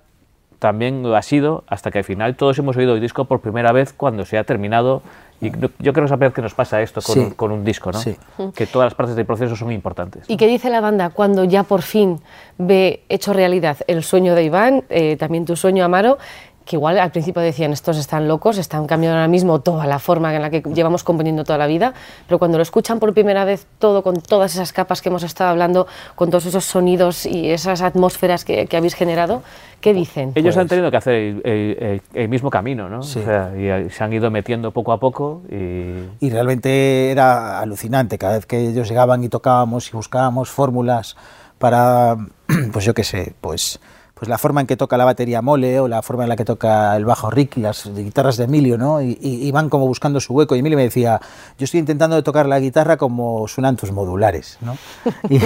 también 0.58 1.02
lo 1.02 1.17
ha 1.17 1.23
sido, 1.23 1.64
hasta 1.69 1.91
que 1.91 1.99
al 1.99 2.05
final 2.05 2.37
todos 2.37 2.58
hemos 2.58 2.76
oído 2.76 2.94
el 2.94 3.00
disco 3.00 3.25
por 3.25 3.41
primera 3.41 3.73
vez 3.73 3.93
cuando 3.94 4.25
se 4.26 4.37
ha 4.37 4.44
terminado. 4.44 5.02
Y 5.41 5.50
yo 5.50 5.70
creo 5.79 5.94
que 5.94 6.05
es 6.05 6.11
la 6.11 6.17
vez 6.19 6.35
que 6.35 6.43
nos 6.43 6.52
pasa 6.52 6.82
esto 6.82 7.00
con, 7.00 7.14
Sí. 7.14 7.19
un, 7.20 7.31
con 7.31 7.50
un 7.50 7.64
disco, 7.64 7.91
¿no? 7.91 7.99
Sí. 7.99 8.14
Que 8.55 8.67
todas 8.67 8.85
las 8.85 8.94
partes 8.94 9.17
del 9.17 9.25
proceso 9.25 9.56
son 9.56 9.73
importantes. 9.73 10.25
¿Y 10.29 10.37
qué 10.37 10.47
dice 10.47 10.69
la 10.69 10.82
banda 10.82 11.08
cuando 11.08 11.44
ya 11.44 11.62
por 11.62 11.81
fin 11.81 12.20
ve 12.58 13.00
hecho 13.08 13.32
realidad 13.32 13.79
el 13.87 14.02
sueño 14.05 14.35
de 14.35 14.44
Iván, 14.44 14.85
eh, 14.91 15.17
también 15.17 15.47
tu 15.47 15.56
sueño, 15.56 15.82
Amaro? 15.82 16.19
Que 16.65 16.77
igual 16.77 16.99
al 16.99 17.11
principio 17.11 17.43
decían, 17.43 17.73
estos 17.73 17.97
están 17.97 18.29
locos, 18.29 18.57
están 18.59 18.87
cambiando 18.87 19.17
ahora 19.17 19.29
mismo 19.29 19.61
toda 19.61 19.87
la 19.87 19.99
forma 19.99 20.33
en 20.35 20.43
la 20.43 20.51
que 20.51 20.61
llevamos 20.61 21.03
componiendo 21.03 21.43
toda 21.43 21.59
la 21.59 21.67
vida, 21.67 21.95
pero 22.29 22.39
cuando 22.39 22.59
lo 22.59 22.62
escuchan 22.62 23.01
por 23.01 23.12
primera 23.12 23.45
vez 23.45 23.67
todo, 23.79 24.03
con 24.03 24.21
todas 24.21 24.55
esas 24.55 24.73
capas 24.73 25.01
que 25.03 25.09
hemos 25.09 25.23
estado 25.25 25.51
hablando, 25.51 25.89
con 26.15 26.31
todos 26.31 26.47
esos 26.47 26.65
sonidos 26.65 27.27
y 27.27 27.51
esas 27.51 27.83
atmósferas 27.83 28.45
que, 28.45 28.67
que 28.67 28.77
habéis 28.77 28.95
generado, 28.95 29.43
¿qué 29.81 29.93
dicen? 29.95 30.33
Ellos 30.37 30.57
han 30.59 30.65
Pues- 30.65 30.69
tenido 30.71 30.91
que 30.93 30.97
hacer 30.99 31.15
el, 31.15 31.41
el- 31.45 31.77
el- 31.83 32.03
el 32.15 32.29
mismo 32.29 32.51
camino, 32.51 32.89
¿no? 32.89 33.03
Sí. 33.03 33.19
O 33.21 33.25
sea, 33.25 33.53
y 33.57 33.67
eh, 33.67 33.89
se 33.91 34.05
han 34.05 34.12
ido 34.12 34.31
metiendo 34.31 34.71
poco 34.71 34.93
a 34.93 35.01
poco 35.01 35.43
y 35.51 36.25
Y 36.25 36.31
realmente 36.31 37.11
era 37.11 37.59
alucinante 37.59 38.17
cada 38.19 38.35
vez 38.35 38.47
que 38.47 38.69
ellos 38.69 38.87
llegaban 38.89 39.25
y 39.25 39.29
tocábamos 39.29 39.89
y 39.89 39.93
buscábamos 39.93 40.51
fórmulas 40.51 41.17
para, 41.59 42.17
pues 42.73 42.85
yo 42.85 42.95
qué 42.95 43.03
sé, 43.03 43.33
pues, 43.41 43.81
pues 44.21 44.29
la 44.29 44.37
forma 44.37 44.61
en 44.61 44.67
que 44.67 44.77
toca 44.77 44.99
la 44.99 45.07
batería 45.07 45.41
Mole 45.41 45.81
o 45.81 45.89
la 45.89 46.03
forma 46.03 46.25
en 46.25 46.29
la 46.29 46.37
que 46.37 46.45
toca 46.45 46.95
el 46.95 47.07
bajo 47.07 47.31
Rick 47.31 47.57
y 47.57 47.61
las 47.62 47.91
guitarras 47.93 48.37
de 48.37 48.45
Emilio, 48.45 48.77
¿no? 48.77 49.00
Y, 49.00 49.19
y- 49.21 49.49
y 49.49 49.50
van 49.50 49.71
como 49.71 49.87
buscando 49.87 50.21
su 50.21 50.35
hueco. 50.35 50.55
Y 50.55 50.59
Emilio 50.59 50.77
me 50.77 50.85
decía, 50.85 51.19
yo 51.59 51.65
estoy 51.65 51.81
intentando 51.81 52.23
tocar 52.23 52.45
la 52.45 52.61
guitarra 52.61 52.99
como 52.99 53.49
suenan 53.49 53.77
tus 53.77 53.91
modulares, 53.93 54.59
¿no? 54.61 54.77
Y, 55.31 55.39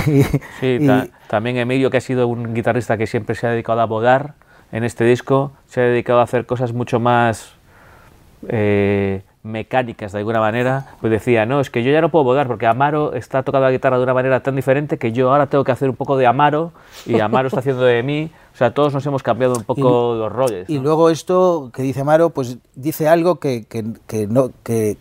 Sí, 0.61 0.79
ta- 0.85 1.07
también 1.29 1.57
Emilio, 1.57 1.89
que 1.89 1.99
ha 1.99 2.01
sido 2.01 2.27
un 2.27 2.53
guitarrista 2.53 2.99
que 2.99 3.07
siempre 3.07 3.37
se 3.37 3.47
ha 3.47 3.51
dedicado 3.51 3.81
a 3.81 3.85
volar 3.87 4.35
en 4.73 4.83
este 4.83 5.05
disco, 5.05 5.53
se 5.69 5.81
ha 5.81 5.85
dedicado 5.85 6.19
a 6.19 6.25
hacer 6.25 6.45
cosas 6.45 6.73
mucho 6.73 6.99
más 6.99 7.53
eh, 8.49 9.23
mecánicas 9.45 10.13
de 10.13 10.19
alguna 10.19 10.41
manera, 10.41 10.97
pues 11.01 11.11
decía, 11.11 11.45
no, 11.47 11.61
es 11.61 11.71
que 11.71 11.85
yo 11.85 11.93
ya 11.93 12.01
no 12.01 12.09
puedo 12.09 12.25
volar 12.25 12.47
porque 12.47 12.67
Amaro 12.67 13.13
está 13.13 13.43
tocando 13.43 13.67
la 13.67 13.73
guitarra 13.73 13.99
de 13.99 14.03
una 14.03 14.15
manera 14.15 14.43
tan 14.43 14.57
diferente 14.57 14.99
que 14.99 15.13
yo 15.13 15.31
ahora 15.31 15.47
tengo 15.49 15.63
que 15.65 15.71
hacer 15.71 15.91
un 15.91 15.97
poco 15.97 16.17
de 16.17 16.27
Amaro 16.27 16.73
y 17.05 17.21
Amaro 17.21 17.49
está 17.49 17.61
haciendo 17.61 17.83
de 17.83 18.03
mí, 18.03 18.31
o 18.55 18.57
sea, 18.57 18.73
todos 18.73 18.95
nos 18.95 19.05
hemos 19.05 19.23
cambiado 19.23 19.55
un 19.55 19.65
poco 19.65 20.15
los 20.15 20.33
roles. 20.33 20.69
Y 20.71 20.79
luego 20.79 21.11
esto 21.11 21.71
que 21.75 21.83
dice 21.83 22.05
Maro, 22.05 22.31
pues 22.31 22.59
dice 22.75 23.07
algo 23.07 23.37
que, 23.37 23.67
que, 23.67 23.85
que 24.07 24.27
no, 24.27 24.51
que, 24.63 24.97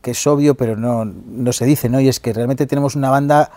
que 0.00 0.12
es 0.12 0.26
obvio, 0.26 0.54
pero 0.54 0.74
no, 0.76 1.04
no 1.04 1.52
se 1.52 1.66
dice, 1.66 1.90
¿no? 1.90 2.00
Y 2.00 2.08
es 2.08 2.18
que 2.18 2.32
realmente 2.32 2.66
tenemos 2.66 2.96
una 2.96 3.10
banda 3.10 3.50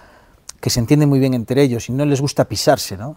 que 0.59 0.69
se 0.69 0.81
entiende 0.81 1.05
muy 1.05 1.19
bien 1.19 1.33
entre 1.33 1.61
ellos 1.61 1.87
y 1.89 1.93
no 1.93 2.05
les 2.05 2.19
gusta 2.19 2.45
pisarse, 2.45 2.97
¿no? 2.97 3.15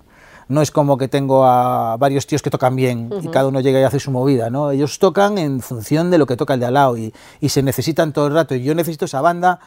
No 0.49 0.62
es 0.62 0.71
como 0.71 0.97
que 0.97 1.09
tengo 1.09 1.45
a 1.45 1.97
varios 1.99 2.26
tíos 2.26 2.41
que 2.43 2.50
tocan 2.50 2.76
bien 2.76 3.11
y 3.23 3.29
cada 3.29 3.49
uno 3.49 3.61
llega 3.61 3.81
y 3.81 3.83
hace 3.83 3.99
su 3.99 4.11
movida, 4.12 4.49
¿no? 4.49 4.71
Ellos 4.71 4.99
tocan 5.00 5.38
en 5.38 5.61
función 5.61 6.11
de 6.11 6.19
lo 6.19 6.26
que 6.26 6.37
toca 6.37 6.55
el 6.55 6.61
de 6.61 6.67
al 6.67 6.75
lado 6.75 6.97
y, 6.97 7.12
y 7.41 7.49
se 7.49 7.62
necesitan 7.62 8.12
todo 8.12 8.29
el 8.29 8.35
rato. 8.35 8.55
Y 8.55 8.62
yo 8.62 8.75
necesito 8.75 9.07
esa 9.07 9.21
banda 9.21 9.59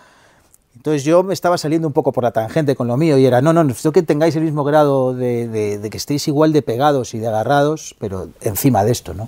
entonces 0.76 1.04
yo 1.04 1.24
me 1.24 1.34
estaba 1.34 1.58
saliendo 1.58 1.88
un 1.90 1.94
poco 1.94 2.14
por 2.14 2.24
la 2.24 2.32
tangente 2.32 2.74
con 2.74 2.88
lo 2.88 2.96
mío 2.96 3.18
y 3.18 3.26
era, 3.26 3.42
no, 3.42 3.52
no, 3.52 3.66
necesito 3.66 3.92
que 3.92 4.02
tengáis 4.02 4.34
el 4.38 4.44
mismo 4.44 4.64
grado 4.64 5.14
de, 5.14 5.50
de- 5.50 5.78
de 5.78 5.90
que 5.90 5.98
estéis 5.98 6.26
igual 6.30 6.54
de 6.54 6.62
pegados 6.62 7.14
y 7.14 7.20
de 7.20 7.28
agarrados, 7.28 7.96
pero 8.00 8.30
encima 8.40 8.86
de 8.86 8.92
esto, 8.94 9.14
¿no? 9.14 9.28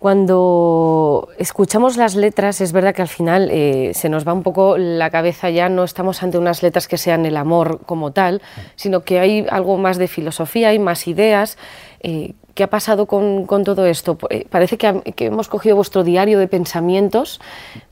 Cuando 0.00 1.28
escuchamos 1.36 1.98
las 1.98 2.14
letras, 2.14 2.62
es 2.62 2.72
verdad 2.72 2.94
que 2.94 3.02
al 3.02 3.08
final 3.08 3.50
eh, 3.52 3.90
se 3.92 4.08
nos 4.08 4.26
va 4.26 4.32
un 4.32 4.42
poco 4.42 4.78
la 4.78 5.10
cabeza, 5.10 5.50
ya 5.50 5.68
no 5.68 5.84
estamos 5.84 6.22
ante 6.22 6.38
unas 6.38 6.62
letras 6.62 6.88
que 6.88 6.96
sean 6.96 7.26
el 7.26 7.36
amor 7.36 7.80
como 7.84 8.10
tal, 8.10 8.40
sino 8.76 9.02
que 9.02 9.20
hay 9.20 9.46
algo 9.50 9.76
más 9.76 9.98
de 9.98 10.08
filosofía, 10.08 10.70
hay 10.70 10.78
más 10.78 11.06
ideas. 11.06 11.58
Eh, 12.00 12.32
¿Qué 12.54 12.62
ha 12.62 12.70
pasado 12.70 13.04
con, 13.04 13.44
con 13.44 13.62
todo 13.62 13.84
esto? 13.84 14.16
Eh, 14.30 14.46
parece 14.48 14.78
que, 14.78 15.02
que, 15.14 15.26
hemos 15.26 15.48
cogido 15.48 15.76
vuestro 15.76 16.02
diario 16.02 16.38
de 16.38 16.48
pensamientos, 16.48 17.38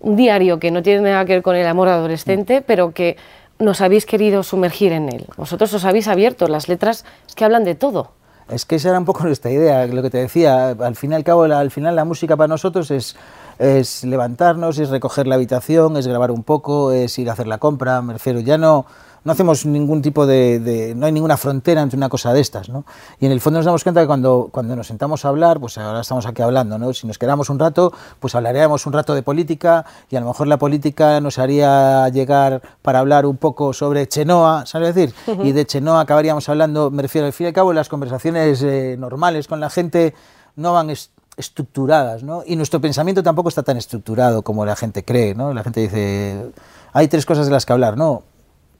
un 0.00 0.16
diario 0.16 0.58
que 0.58 0.70
no 0.70 0.82
tiene 0.82 1.10
nada 1.10 1.26
que 1.26 1.34
ver 1.34 1.42
con 1.42 1.56
el 1.56 1.66
amor 1.66 1.88
adolescente, 1.88 2.62
pero 2.62 2.92
que 2.92 3.18
nos 3.58 3.82
habéis 3.82 4.06
querido 4.06 4.42
sumergir 4.44 4.92
en 4.92 5.10
él. 5.10 5.26
Vosotros 5.36 5.74
os 5.74 5.84
habéis 5.84 6.08
abierto, 6.08 6.48
las 6.48 6.68
letras 6.68 7.04
que 7.36 7.44
hablan 7.44 7.64
de 7.64 7.74
todo. 7.74 8.12
Es 8.48 8.64
que 8.64 8.76
esa 8.76 8.90
era 8.90 8.98
un 8.98 9.04
poco 9.04 9.22
nuestra 9.24 9.50
idea, 9.50 9.86
lo 9.86 10.02
que 10.02 10.10
te 10.10 10.18
decía. 10.18 10.70
Al 10.70 10.96
fin 10.96 11.12
y 11.12 11.14
al 11.14 11.24
cabo, 11.24 11.46
la, 11.46 11.60
al 11.60 11.70
final 11.70 11.96
la 11.96 12.04
música 12.04 12.36
para 12.36 12.48
nosotros 12.48 12.90
es, 12.90 13.16
es 13.58 14.04
levantarnos, 14.04 14.78
es 14.78 14.88
recoger 14.90 15.26
la 15.26 15.34
habitación, 15.34 15.96
es 15.96 16.06
grabar 16.06 16.30
un 16.30 16.42
poco, 16.42 16.92
es 16.92 17.18
ir 17.18 17.28
a 17.30 17.32
hacer 17.32 17.46
la 17.46 17.58
compra. 17.58 18.02
Me 18.02 18.14
refiero, 18.14 18.40
ya 18.40 18.58
no 18.58 18.86
no 19.24 19.32
hacemos 19.32 19.66
ningún 19.66 20.02
tipo 20.02 20.26
de, 20.26 20.92
no 20.96 21.06
hay 21.06 21.12
ninguna 21.12 21.36
frontera 21.36 21.82
entre 21.82 21.96
una 21.96 22.08
cosa 22.08 22.32
de 22.32 22.40
estas, 22.40 22.68
¿no? 22.68 22.84
Y 23.20 23.26
en 23.26 23.32
el 23.32 23.40
fondo 23.40 23.58
nos 23.58 23.66
damos 23.66 23.82
cuenta 23.82 24.00
que 24.00 24.06
cuando, 24.06 24.48
cuando 24.50 24.76
nos 24.76 24.86
sentamos 24.86 25.24
a 25.24 25.28
hablar, 25.28 25.60
pues 25.60 25.78
ahora 25.78 26.00
estamos 26.00 26.26
aquí 26.26 26.42
hablando, 26.42 26.78
¿no? 26.78 26.92
Si 26.92 27.06
nos 27.06 27.18
quedamos 27.18 27.50
un 27.50 27.58
rato, 27.58 27.92
pues 28.20 28.34
hablaríamos 28.34 28.86
un 28.86 28.92
rato 28.92 29.14
de 29.14 29.22
política 29.22 29.84
y 30.10 30.16
a 30.16 30.20
lo 30.20 30.26
mejor 30.26 30.46
la 30.46 30.58
política 30.58 31.20
nos 31.20 31.38
haría 31.38 32.08
llegar 32.08 32.62
para 32.82 33.00
hablar 33.00 33.26
un 33.26 33.36
poco 33.36 33.72
sobre 33.72 34.06
Chenoa, 34.08 34.66
¿sabes 34.66 34.94
decir? 34.94 35.14
Y 35.42 35.52
de 35.52 35.66
Chenoa 35.66 36.00
acabaríamos 36.00 36.48
hablando, 36.48 36.90
me 36.90 37.02
refiero 37.02 37.26
al 37.26 37.32
fin 37.32 37.46
y 37.46 37.48
al 37.48 37.54
cabo, 37.54 37.72
las 37.72 37.88
conversaciones 37.88 38.62
eh, 38.62 38.96
normales 38.98 39.48
con 39.48 39.60
la 39.60 39.70
gente 39.70 40.14
no 40.56 40.72
van 40.72 40.90
estructuradas, 41.36 42.22
¿no? 42.22 42.42
Y 42.46 42.56
nuestro 42.56 42.80
pensamiento 42.80 43.22
tampoco 43.22 43.48
está 43.48 43.62
tan 43.62 43.76
estructurado 43.76 44.42
como 44.42 44.64
la 44.64 44.76
gente 44.76 45.04
cree, 45.04 45.34
¿no? 45.34 45.54
La 45.54 45.62
gente 45.62 45.80
dice, 45.80 46.50
hay 46.92 47.08
tres 47.08 47.26
cosas 47.26 47.46
de 47.46 47.52
las 47.52 47.66
que 47.66 47.72
hablar, 47.72 47.96
no 47.96 48.22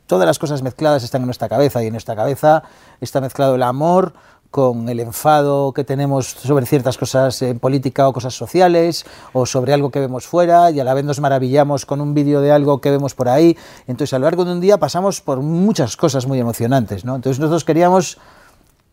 todas 0.09 0.27
las 0.27 0.41
cosas 0.41 0.62
mezcladas 0.62 1.05
están 1.05 1.23
en 1.23 1.27
nuestra 1.27 1.49
cabeza 1.49 1.85
y 1.85 1.87
en 1.87 1.93
nuestra 1.93 2.17
cabeza 2.17 2.65
está 3.00 3.21
mezclado 3.21 3.55
el 3.55 3.62
amor 3.62 4.15
con 4.50 4.88
el 4.88 4.99
enfado 5.00 5.75
que 5.75 5.85
tenemos 5.85 6.27
sobre 6.27 6.65
ciertas 6.65 6.97
cosas 6.97 7.43
en 7.43 7.59
política 7.59 8.09
o 8.09 8.15
cosas 8.15 8.35
sociales 8.35 9.05
o 9.35 9.45
sobre 9.45 9.75
algo 9.75 9.91
que 9.91 10.00
vemos 10.00 10.27
fuera 10.27 10.71
y 10.71 10.81
a 10.81 10.85
la 10.85 10.95
vez 10.95 11.05
nos 11.05 11.21
maravillamos 11.21 11.85
con 11.85 12.00
un 12.00 12.15
vídeo 12.15 12.41
de 12.41 12.50
algo 12.50 12.81
que 12.81 12.91
vemos 12.91 13.15
por 13.15 13.29
ahí. 13.29 13.59
Entonces 13.87 14.15
a 14.15 14.19
lo 14.19 14.25
largo 14.25 14.47
de 14.47 14.53
un 14.53 14.61
día 14.61 14.79
pasamos 14.79 15.21
por 15.21 15.41
muchas 15.41 15.97
cosas 15.97 16.27
muy 16.27 16.41
emocionantes. 16.41 17.05
¿no? 17.05 17.15
Entonces 17.15 17.38
nosotros 17.38 17.65
queríamos 17.65 18.17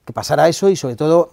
que 0.04 0.12
pasara 0.12 0.50
eso 0.50 0.70
y 0.70 0.76
sobre 0.76 0.98
todo 0.98 1.32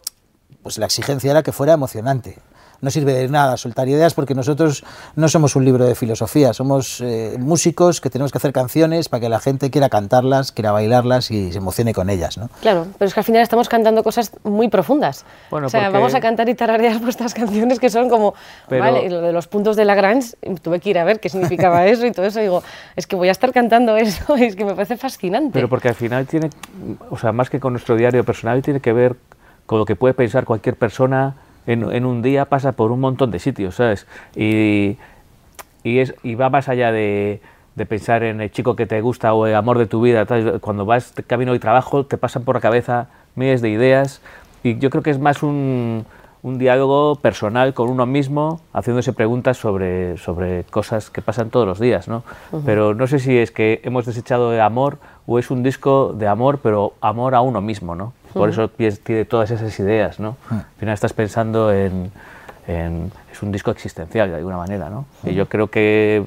pues 0.62 0.79
la 0.79 0.87
exigencia 0.87 1.33
era 1.33 1.43
que 1.43 1.51
fuera 1.51 1.73
emocionante 1.73 2.39
no 2.83 2.91
sirve 2.91 3.15
de 3.15 3.29
nada 3.29 3.57
soltar 3.57 3.89
ideas 3.89 4.12
porque 4.12 4.35
nosotros 4.35 4.85
no 5.15 5.29
somos 5.29 5.55
un 5.57 5.65
libro 5.65 5.87
de 5.87 5.95
filosofía, 5.95 6.53
somos 6.53 7.01
eh, 7.01 7.37
músicos 7.39 8.01
que 8.01 8.11
tenemos 8.11 8.33
que 8.33 8.39
hacer 8.39 8.53
canciones 8.53 9.09
para 9.09 9.21
que 9.21 9.29
la 9.29 9.39
gente 9.39 9.71
quiera 9.71 9.89
cantarlas, 9.89 10.51
quiera 10.51 10.73
bailarlas 10.73 11.31
y 11.31 11.53
se 11.53 11.59
emocione 11.59 11.95
con 11.95 12.11
ellas. 12.11 12.37
¿no? 12.37 12.51
Claro, 12.61 12.89
pero 12.99 13.09
es 13.09 13.15
que 13.15 13.21
al 13.21 13.25
final 13.25 13.41
estamos 13.41 13.69
cantando 13.69 14.03
cosas 14.03 14.33
muy 14.43 14.69
profundas. 14.69 15.25
Bueno, 15.51 15.69
o 15.69 15.71
sea, 15.71 15.91
vamos 15.91 16.15
a 16.15 16.21
cantar 16.21 16.49
y 16.49 16.55
tararear 16.55 16.99
vuestras 17.01 17.35
canciones 17.35 17.79
que 17.79 17.89
son 17.89 18.09
como, 18.09 18.35
vale, 18.69 19.09
lo 19.09 19.21
de 19.21 19.33
los 19.33 19.47
puntos 19.47 19.77
de 19.77 19.85
Lagrange, 19.85 20.37
tuve 20.61 20.81
que 20.81 20.91
ir 20.91 20.99
a 20.99 21.05
ver 21.05 21.21
qué 21.21 21.29
significaba 21.29 21.87
eso 21.87 22.05
y 22.05 22.11
todo 22.11 22.27
eso, 22.27 22.41
digo, 22.41 22.65
es 22.97 23.07
que 23.07 23.15
voy 23.15 23.29
a 23.29 23.33
estar 23.33 23.53
cantando 23.53 23.97
eso, 23.97 24.35
es 24.37 24.57
que 24.57 24.65
me 24.65 24.75
parece 24.75 24.97
fascinante. 24.97 25.53
Pero 25.53 25.69
porque 25.69 25.89
al 25.89 25.95
final 25.95 26.27
tiene, 26.27 26.51
o 27.11 27.17
sea, 27.17 27.31
más 27.31 27.49
que 27.49 27.61
con 27.61 27.75
nuestro 27.75 27.95
diario 27.95 28.25
personal, 28.25 28.61
tiene 28.61 28.81
que 28.81 28.93
ver 28.93 29.15
con 29.67 29.79
lo 29.79 29.85
que 29.85 29.95
puede 29.95 30.15
pensar 30.15 30.45
cualquier 30.45 30.75
persona 30.75 31.37
en, 31.66 32.04
un 32.04 32.23
día 32.23 32.47
pasa 32.47 32.73
por 32.73 32.92
un 32.92 33.00
montón 33.00 33.31
de 33.31 33.38
sitios, 33.38 33.76
¿sabes? 33.76 34.07
Y, 34.35 34.97
y, 35.85 35.99
es, 35.99 36.14
y 36.23 36.35
va 36.35 36.50
más 36.50 36.69
allá 36.69 36.92
de, 36.92 37.40
de, 37.76 37.87
pensar 37.87 38.23
en 38.23 38.40
el 38.40 38.50
chico 38.50 38.76
que 38.76 38.87
te 38.87 39.00
gusta 39.00 39.35
o 39.35 39.47
el 39.47 39.54
amor 39.54 39.78
de 39.78 39.87
tu 39.87 40.00
vida. 40.00 40.26
Cuando 40.61 40.85
vas 40.85 41.14
de 41.14 41.23
camino 41.23 41.54
y 41.54 41.59
trabajo 41.59 42.04
te 42.07 42.16
pasan 42.19 42.45
por 42.45 42.57
la 42.57 42.61
cabeza 42.61 43.09
miles 43.35 43.62
de 43.62 43.71
ideas 43.71 44.21
y 44.62 44.78
yo 44.78 44.90
creo 44.90 45.02
que 45.02 45.11
es 45.11 45.19
más 45.19 45.42
un, 45.42 46.04
un 46.42 46.59
diálogo 46.59 47.16
personal 47.16 47.73
con 47.73 47.88
uno 47.88 48.04
mismo, 48.04 48.61
haciéndose 48.73 49.12
preguntas 49.12 49.57
sobre, 49.57 50.19
sobre 50.19 50.64
cosas 50.64 51.09
que 51.09 51.23
pasan 51.23 51.50
todos 51.50 51.66
los 51.66 51.78
días, 51.78 52.09
¿no? 52.09 52.25
Pero 52.64 52.95
no 52.95 53.07
sé 53.07 53.21
si 53.21 53.38
es 53.38 53.52
que 53.52 53.81
hemos 53.85 54.07
desechado 54.07 54.52
el 54.52 54.61
amor 54.61 54.99
o 55.26 55.38
es 55.38 55.50
un 55.50 55.62
disco 55.62 56.12
de 56.16 56.26
amor, 56.26 56.59
pero 56.62 56.95
amor 57.00 57.35
a 57.37 57.40
uno 57.40 57.61
mismo, 57.61 57.95
¿no? 57.95 58.12
Por 58.33 58.49
eso 58.49 58.69
tiene 58.69 59.25
todas 59.25 59.51
esas 59.51 59.79
ideas, 59.79 60.21
¿no? 60.21 60.37
Al 60.51 60.65
final 60.79 60.95
estás 60.95 61.12
pensando 61.12 61.73
en, 61.73 62.11
Es 62.67 63.43
un 63.43 63.53
disco 63.53 63.71
existencial, 63.71 64.31
de 64.31 64.37
alguna 64.37 64.57
manera, 64.57 64.89
¿no? 64.89 65.07
Y 65.25 65.35
yo 65.35 65.49
creo 65.49 65.69
que 65.69 66.25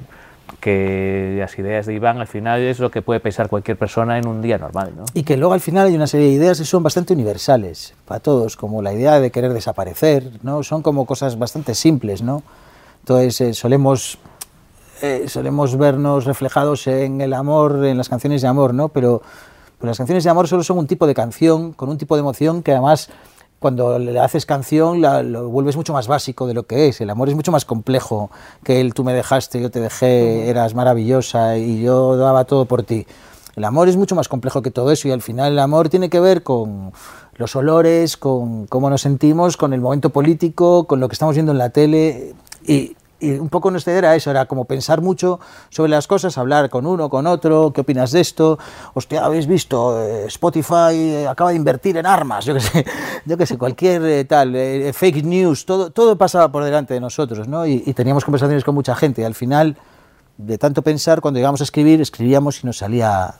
que 0.60 1.36
las 1.38 1.58
ideas 1.58 1.86
de 1.86 1.94
Iván 1.94 2.18
al 2.18 2.26
final 2.26 2.60
es 2.60 2.78
lo 2.78 2.90
que 2.90 3.02
puede 3.02 3.20
pensar 3.20 3.48
cualquier 3.48 3.76
persona 3.76 4.18
en 4.18 4.26
un 4.26 4.42
día 4.42 4.58
normal. 4.58 4.92
¿no? 4.96 5.04
Y 5.14 5.22
que 5.22 5.36
luego 5.36 5.54
al 5.54 5.60
final 5.60 5.86
hay 5.86 5.94
una 5.94 6.06
serie 6.06 6.28
de 6.28 6.32
ideas 6.32 6.58
que 6.58 6.64
son 6.64 6.82
bastante 6.82 7.12
universales 7.12 7.94
para 8.06 8.20
todos, 8.20 8.56
como 8.56 8.82
la 8.82 8.92
idea 8.92 9.20
de 9.20 9.30
querer 9.30 9.52
desaparecer, 9.52 10.30
¿no? 10.42 10.62
son 10.62 10.82
como 10.82 11.04
cosas 11.04 11.38
bastante 11.38 11.74
simples. 11.74 12.22
¿no? 12.22 12.42
Entonces 13.00 13.40
eh, 13.40 13.54
solemos, 13.54 14.18
eh, 15.02 15.24
solemos 15.28 15.76
vernos 15.76 16.24
reflejados 16.24 16.86
en 16.86 17.20
el 17.20 17.32
amor, 17.32 17.84
en 17.84 17.96
las 17.96 18.08
canciones 18.08 18.42
de 18.42 18.48
amor, 18.48 18.72
¿no? 18.72 18.88
pero 18.88 19.22
pues 19.78 19.88
las 19.88 19.98
canciones 19.98 20.24
de 20.24 20.30
amor 20.30 20.48
solo 20.48 20.62
son 20.64 20.78
un 20.78 20.86
tipo 20.86 21.06
de 21.06 21.14
canción, 21.14 21.72
con 21.72 21.88
un 21.88 21.98
tipo 21.98 22.16
de 22.16 22.20
emoción 22.20 22.62
que 22.62 22.72
además 22.72 23.10
cuando 23.58 23.98
le 23.98 24.18
haces 24.20 24.46
canción 24.46 25.00
lo 25.00 25.48
vuelves 25.48 25.76
mucho 25.76 25.92
más 25.92 26.08
básico 26.08 26.46
de 26.46 26.54
lo 26.54 26.64
que 26.64 26.88
es. 26.88 27.00
El 27.00 27.10
amor 27.10 27.28
es 27.28 27.34
mucho 27.34 27.52
más 27.52 27.64
complejo 27.64 28.30
que 28.62 28.80
el 28.80 28.94
tú 28.94 29.04
me 29.04 29.12
dejaste, 29.12 29.60
yo 29.60 29.70
te 29.70 29.80
dejé, 29.80 30.48
eras 30.48 30.74
maravillosa 30.74 31.56
y 31.56 31.82
yo 31.82 32.16
daba 32.16 32.44
todo 32.44 32.66
por 32.66 32.82
ti. 32.82 33.06
El 33.56 33.64
amor 33.64 33.88
es 33.88 33.96
mucho 33.96 34.14
más 34.14 34.28
complejo 34.28 34.60
que 34.60 34.70
todo 34.70 34.90
eso 34.90 35.08
y 35.08 35.12
al 35.12 35.22
final 35.22 35.52
el 35.52 35.58
amor 35.58 35.88
tiene 35.88 36.10
que 36.10 36.20
ver 36.20 36.42
con 36.42 36.92
los 37.36 37.56
olores, 37.56 38.16
con 38.16 38.66
cómo 38.66 38.90
nos 38.90 39.02
sentimos, 39.02 39.56
con 39.56 39.72
el 39.72 39.80
momento 39.80 40.10
político, 40.10 40.84
con 40.84 41.00
lo 41.00 41.08
que 41.08 41.14
estamos 41.14 41.34
viendo 41.34 41.52
en 41.52 41.58
la 41.58 41.70
tele 41.70 42.34
y, 42.66 42.95
y 43.18 43.32
un 43.32 43.48
poco 43.48 43.70
nuestra 43.70 43.92
idea 43.92 43.98
era 43.98 44.16
eso, 44.16 44.30
era 44.30 44.44
como 44.46 44.64
pensar 44.64 45.00
mucho 45.00 45.40
sobre 45.70 45.90
las 45.90 46.06
cosas, 46.06 46.36
hablar 46.36 46.68
con 46.68 46.86
uno, 46.86 47.08
con 47.08 47.26
otro, 47.26 47.72
¿qué 47.72 47.80
opinas 47.80 48.12
de 48.12 48.20
esto? 48.20 48.58
Hostia, 48.94 49.24
habéis 49.24 49.46
visto, 49.46 50.02
eh, 50.02 50.26
Spotify 50.26 50.92
eh, 50.92 51.28
acaba 51.28 51.50
de 51.50 51.56
invertir 51.56 51.96
en 51.96 52.04
armas, 52.04 52.44
yo 52.44 52.54
qué 52.54 52.60
sé, 52.60 52.84
yo 53.24 53.36
qué 53.36 53.46
sé, 53.46 53.56
cualquier 53.56 54.04
eh, 54.04 54.24
tal, 54.24 54.54
fake 54.92 55.24
news, 55.24 55.64
todo, 55.64 55.90
todo 55.90 56.16
pasaba 56.16 56.52
por 56.52 56.62
delante 56.62 56.94
de 56.94 57.00
nosotros, 57.00 57.48
¿no? 57.48 57.66
Y, 57.66 57.80
teníamos 57.96 58.24
conversaciones 58.24 58.62
con 58.62 58.74
mucha 58.74 58.94
gente 58.94 59.22
y 59.22 59.24
al 59.24 59.34
final, 59.34 59.76
de 60.36 60.58
tanto 60.58 60.82
pensar, 60.82 61.22
cuando 61.22 61.38
llegamos 61.38 61.62
a 61.62 61.64
escribir, 61.64 62.00
escribíamos 62.02 62.62
y 62.62 62.66
nos 62.66 62.78
salía 62.78 63.34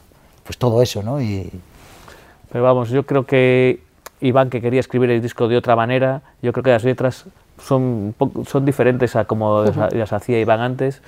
pues 0.45 0.57
todo 0.57 0.81
eso, 0.81 1.03
¿no? 1.03 1.21
Y... 1.21 1.51
Pero 2.51 2.65
vamos, 2.65 2.89
yo 2.89 3.05
creo 3.05 3.27
que 3.27 3.83
Iván, 4.21 4.49
que 4.49 4.63
quería 4.63 4.81
escribir 4.81 5.11
el 5.11 5.21
disco 5.21 5.49
de 5.49 5.59
otra 5.59 5.77
manera, 5.77 6.23
yo 6.41 6.53
creo 6.53 6.63
que 6.63 6.71
las 6.71 6.85
letras 6.85 7.27
son, 7.59 8.15
son 8.47 8.65
diferentes 8.65 9.17
a 9.17 9.25
como 9.25 9.65
las 9.65 10.13
hacía 10.13 10.41
Iván 10.41 10.61
antes 10.61 11.03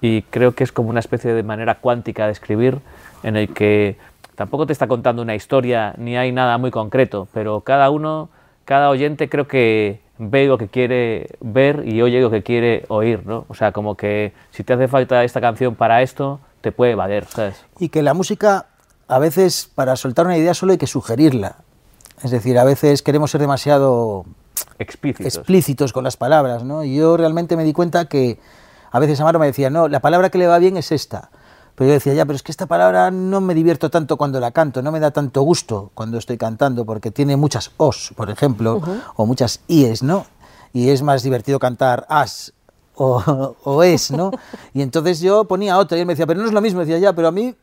y 0.00 0.22
creo 0.22 0.54
que 0.54 0.64
es 0.64 0.72
como 0.72 0.90
una 0.90 1.00
especie 1.00 1.32
de 1.32 1.42
manera 1.42 1.76
cuántica 1.76 2.26
de 2.26 2.32
escribir 2.32 2.78
en 3.22 3.36
el 3.36 3.52
que 3.54 3.96
tampoco 4.34 4.66
te 4.66 4.72
está 4.72 4.86
contando 4.86 5.22
una 5.22 5.34
historia 5.34 5.94
ni 5.96 6.16
hay 6.16 6.32
nada 6.32 6.58
muy 6.58 6.70
concreto, 6.70 7.28
pero 7.32 7.60
cada 7.60 7.90
uno, 7.90 8.28
cada 8.64 8.90
oyente 8.90 9.28
creo 9.28 9.46
que 9.46 10.00
ve 10.18 10.46
lo 10.46 10.58
que 10.58 10.68
quiere 10.68 11.30
ver 11.40 11.84
y 11.86 12.02
oye 12.02 12.20
lo 12.20 12.30
que 12.30 12.42
quiere 12.42 12.84
oír, 12.88 13.26
¿no? 13.26 13.46
O 13.48 13.54
sea, 13.54 13.72
como 13.72 13.96
que 13.96 14.32
si 14.50 14.62
te 14.62 14.72
hace 14.72 14.88
falta 14.88 15.24
esta 15.24 15.40
canción 15.40 15.74
para 15.74 16.02
esto, 16.02 16.40
te 16.60 16.72
puede 16.72 16.94
valer, 16.94 17.24
¿sabes? 17.26 17.64
Y 17.78 17.88
que 17.88 18.02
la 18.02 18.14
música, 18.14 18.66
a 19.08 19.18
veces, 19.18 19.70
para 19.74 19.96
soltar 19.96 20.26
una 20.26 20.36
idea 20.36 20.54
solo 20.54 20.72
hay 20.72 20.78
que 20.78 20.86
sugerirla. 20.86 21.56
Es 22.22 22.30
decir, 22.30 22.58
a 22.58 22.64
veces 22.64 23.02
queremos 23.02 23.30
ser 23.30 23.40
demasiado 23.40 24.24
explícitos. 24.78 25.92
con 25.92 26.04
las 26.04 26.16
palabras, 26.16 26.64
¿no? 26.64 26.84
Y 26.84 26.96
yo 26.96 27.16
realmente 27.16 27.56
me 27.56 27.64
di 27.64 27.72
cuenta 27.72 28.06
que 28.06 28.38
a 28.90 28.98
veces 28.98 29.20
Amaro 29.20 29.38
me 29.38 29.46
decía, 29.46 29.70
no, 29.70 29.88
la 29.88 30.00
palabra 30.00 30.30
que 30.30 30.38
le 30.38 30.46
va 30.46 30.58
bien 30.58 30.76
es 30.76 30.92
esta. 30.92 31.30
Pero 31.74 31.88
yo 31.88 31.94
decía, 31.94 32.14
ya, 32.14 32.24
pero 32.24 32.36
es 32.36 32.42
que 32.42 32.52
esta 32.52 32.66
palabra 32.66 33.10
no 33.10 33.40
me 33.40 33.54
divierto 33.54 33.90
tanto 33.90 34.16
cuando 34.16 34.38
la 34.38 34.52
canto, 34.52 34.80
no 34.80 34.92
me 34.92 35.00
da 35.00 35.10
tanto 35.10 35.42
gusto 35.42 35.90
cuando 35.94 36.18
estoy 36.18 36.38
cantando, 36.38 36.84
porque 36.84 37.10
tiene 37.10 37.36
muchas 37.36 37.72
os, 37.76 38.12
por 38.14 38.30
ejemplo, 38.30 38.80
o 39.16 39.26
muchas 39.26 39.60
ies, 39.66 40.02
¿no? 40.02 40.26
Y 40.72 40.90
es 40.90 41.02
más 41.02 41.22
divertido 41.24 41.58
cantar 41.58 42.06
as 42.08 42.52
o, 42.96 43.82
es, 43.82 44.12
¿no? 44.12 44.30
Y 44.72 44.82
entonces 44.82 45.20
yo 45.20 45.44
ponía 45.44 45.78
otra 45.78 45.98
y 45.98 46.02
él 46.02 46.06
me 46.06 46.12
decía, 46.12 46.26
pero 46.26 46.40
no 46.40 46.46
es 46.46 46.52
lo 46.52 46.60
mismo. 46.60 46.80
decía, 46.80 46.98
ya, 46.98 47.12
pero 47.12 47.28
a 47.28 47.32
mí 47.32 47.54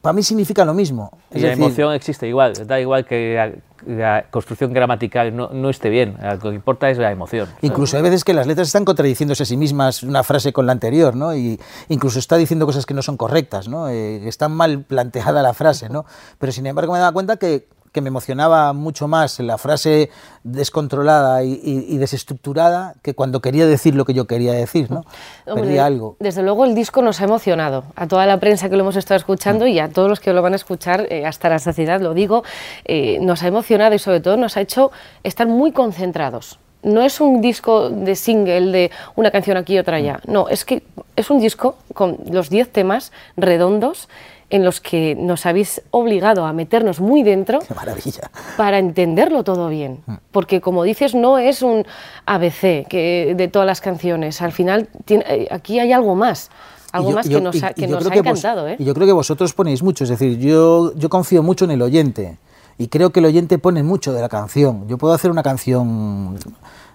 para 0.00 0.12
mí 0.12 0.22
significa 0.22 0.64
lo 0.64 0.74
mismo. 0.74 1.18
y 1.34 1.40
la 1.40 1.52
emoción 1.52 1.92
existe 1.92 2.28
igual, 2.28 2.54
da 2.66 2.80
igual 2.80 3.04
que 3.04 3.60
la, 3.88 4.26
construcción 4.30 4.72
gramatical 4.72 5.34
no, 5.34 5.48
no, 5.48 5.70
esté 5.70 5.88
bien, 5.88 6.16
lo 6.42 6.50
que 6.50 6.54
importa 6.54 6.90
es 6.90 6.98
la 6.98 7.10
emoción. 7.10 7.48
Incluso 7.62 7.96
hay 7.96 8.02
veces 8.02 8.22
que 8.22 8.34
las 8.34 8.46
letras 8.46 8.68
están 8.68 8.84
contradiciéndose 8.84 9.42
a 9.42 9.46
sí 9.46 9.56
mismas 9.56 10.02
una 10.02 10.22
frase 10.22 10.52
con 10.52 10.66
la 10.66 10.72
anterior, 10.72 11.16
¿no? 11.16 11.34
Y 11.34 11.58
incluso 11.88 12.18
está 12.18 12.36
diciendo 12.36 12.66
cosas 12.66 12.84
que 12.84 12.94
no 12.94 13.02
son 13.02 13.16
correctas, 13.16 13.68
¿no? 13.68 13.88
Eh, 13.88 14.28
está 14.28 14.48
mal 14.48 14.82
planteada 14.82 15.42
la 15.42 15.54
frase, 15.54 15.88
¿no? 15.88 16.04
Pero 16.38 16.52
sin 16.52 16.66
embargo 16.66 16.92
me 16.92 16.98
daba 16.98 17.12
cuenta 17.12 17.36
que 17.36 17.66
que 17.92 18.00
me 18.00 18.08
emocionaba 18.08 18.72
mucho 18.72 19.08
más 19.08 19.38
la 19.40 19.58
frase 19.58 20.10
descontrolada 20.44 21.44
y, 21.44 21.52
y- 21.62 21.86
y 21.94 21.98
desestructurada 21.98 22.94
que 23.02 23.14
cuando 23.14 23.40
quería 23.40 23.66
decir 23.66 23.94
lo 23.94 24.04
que 24.04 24.14
yo 24.14 24.26
quería 24.26 24.52
decir, 24.52 24.90
¿no? 24.90 25.04
Hombre, 25.46 25.62
Perdía 25.64 25.86
algo. 25.86 26.16
Desde 26.20 26.42
luego 26.42 26.64
el 26.64 26.74
disco 26.74 27.00
nos 27.02 27.20
ha 27.20 27.24
emocionado, 27.24 27.84
a 27.96 28.06
toda 28.06 28.26
la 28.26 28.38
prensa 28.40 28.68
que 28.68 28.76
lo 28.76 28.82
hemos 28.82 28.96
estado 28.96 29.16
escuchando 29.16 29.66
y 29.66 29.78
a 29.78 29.88
todos 29.88 30.08
los 30.08 30.20
que 30.20 30.32
lo 30.32 30.42
van 30.42 30.52
a 30.52 30.56
escuchar 30.56 31.06
eh, 31.10 31.24
hasta 31.26 31.48
la 31.48 31.58
saciedad, 31.58 32.00
lo 32.00 32.14
digo, 32.14 32.42
eh, 32.84 33.18
nos 33.20 33.42
ha 33.42 33.46
emocionado 33.48 33.94
y 33.94 33.98
sobre 33.98 34.20
todo 34.20 34.36
nos 34.36 34.56
ha 34.56 34.60
hecho 34.60 34.90
estar 35.22 35.46
muy 35.46 35.72
concentrados. 35.72 36.58
No 36.82 37.02
es 37.02 37.20
un 37.20 37.40
disco 37.40 37.90
de 37.90 38.14
single 38.14 38.70
de 38.70 38.90
una 39.16 39.30
canción 39.32 39.56
aquí 39.56 39.74
y 39.74 39.78
otra 39.78 39.96
allá, 39.96 40.20
no, 40.26 40.48
es 40.48 40.64
que 40.64 40.84
es 41.16 41.28
un 41.28 41.40
disco 41.40 41.76
con 41.92 42.18
los 42.30 42.50
10 42.50 42.70
temas 42.70 43.10
redondos 43.36 44.08
en 44.50 44.64
los 44.64 44.80
que 44.80 45.14
nos 45.14 45.44
habéis 45.46 45.82
obligado 45.90 46.46
a 46.46 46.52
meternos 46.52 47.00
muy 47.00 47.22
dentro 47.22 47.58
Qué 47.60 47.74
maravilla. 47.74 48.30
para 48.56 48.78
entenderlo 48.78 49.44
todo 49.44 49.68
bien. 49.68 50.00
Mm. 50.06 50.14
Porque, 50.32 50.60
como 50.60 50.84
dices, 50.84 51.14
no 51.14 51.38
es 51.38 51.60
un 51.62 51.84
ABC 52.26 52.86
que, 52.88 53.34
de 53.36 53.48
todas 53.48 53.66
las 53.66 53.80
canciones. 53.80 54.40
Al 54.40 54.52
final, 54.52 54.88
tiene- 55.04 55.24
eh, 55.28 55.48
aquí 55.50 55.78
hay 55.78 55.92
algo 55.92 56.14
más. 56.14 56.50
Algo 56.92 57.10
yo- 57.10 57.14
más 57.16 57.28
yo- 57.28 57.38
que 57.38 57.44
nos 57.44 57.62
ha, 57.62 57.74
que 57.74 57.86
nos 57.86 58.02
que 58.08 58.20
vos- 58.20 58.26
encantado. 58.26 58.66
¿eh? 58.68 58.76
Y 58.78 58.84
yo 58.84 58.94
creo 58.94 59.06
que 59.06 59.12
vosotros 59.12 59.52
ponéis 59.52 59.82
mucho, 59.82 60.04
es 60.04 60.10
decir, 60.10 60.38
yo, 60.38 60.94
yo 60.94 61.10
confío 61.10 61.42
mucho 61.42 61.66
en 61.66 61.72
el 61.72 61.82
oyente 61.82 62.38
y 62.78 62.88
creo 62.88 63.10
que 63.10 63.20
el 63.20 63.26
oyente 63.26 63.58
pone 63.58 63.82
mucho 63.82 64.14
de 64.14 64.22
la 64.22 64.30
canción. 64.30 64.88
Yo 64.88 64.96
puedo 64.96 65.12
hacer 65.12 65.30
una 65.30 65.42
canción 65.42 66.38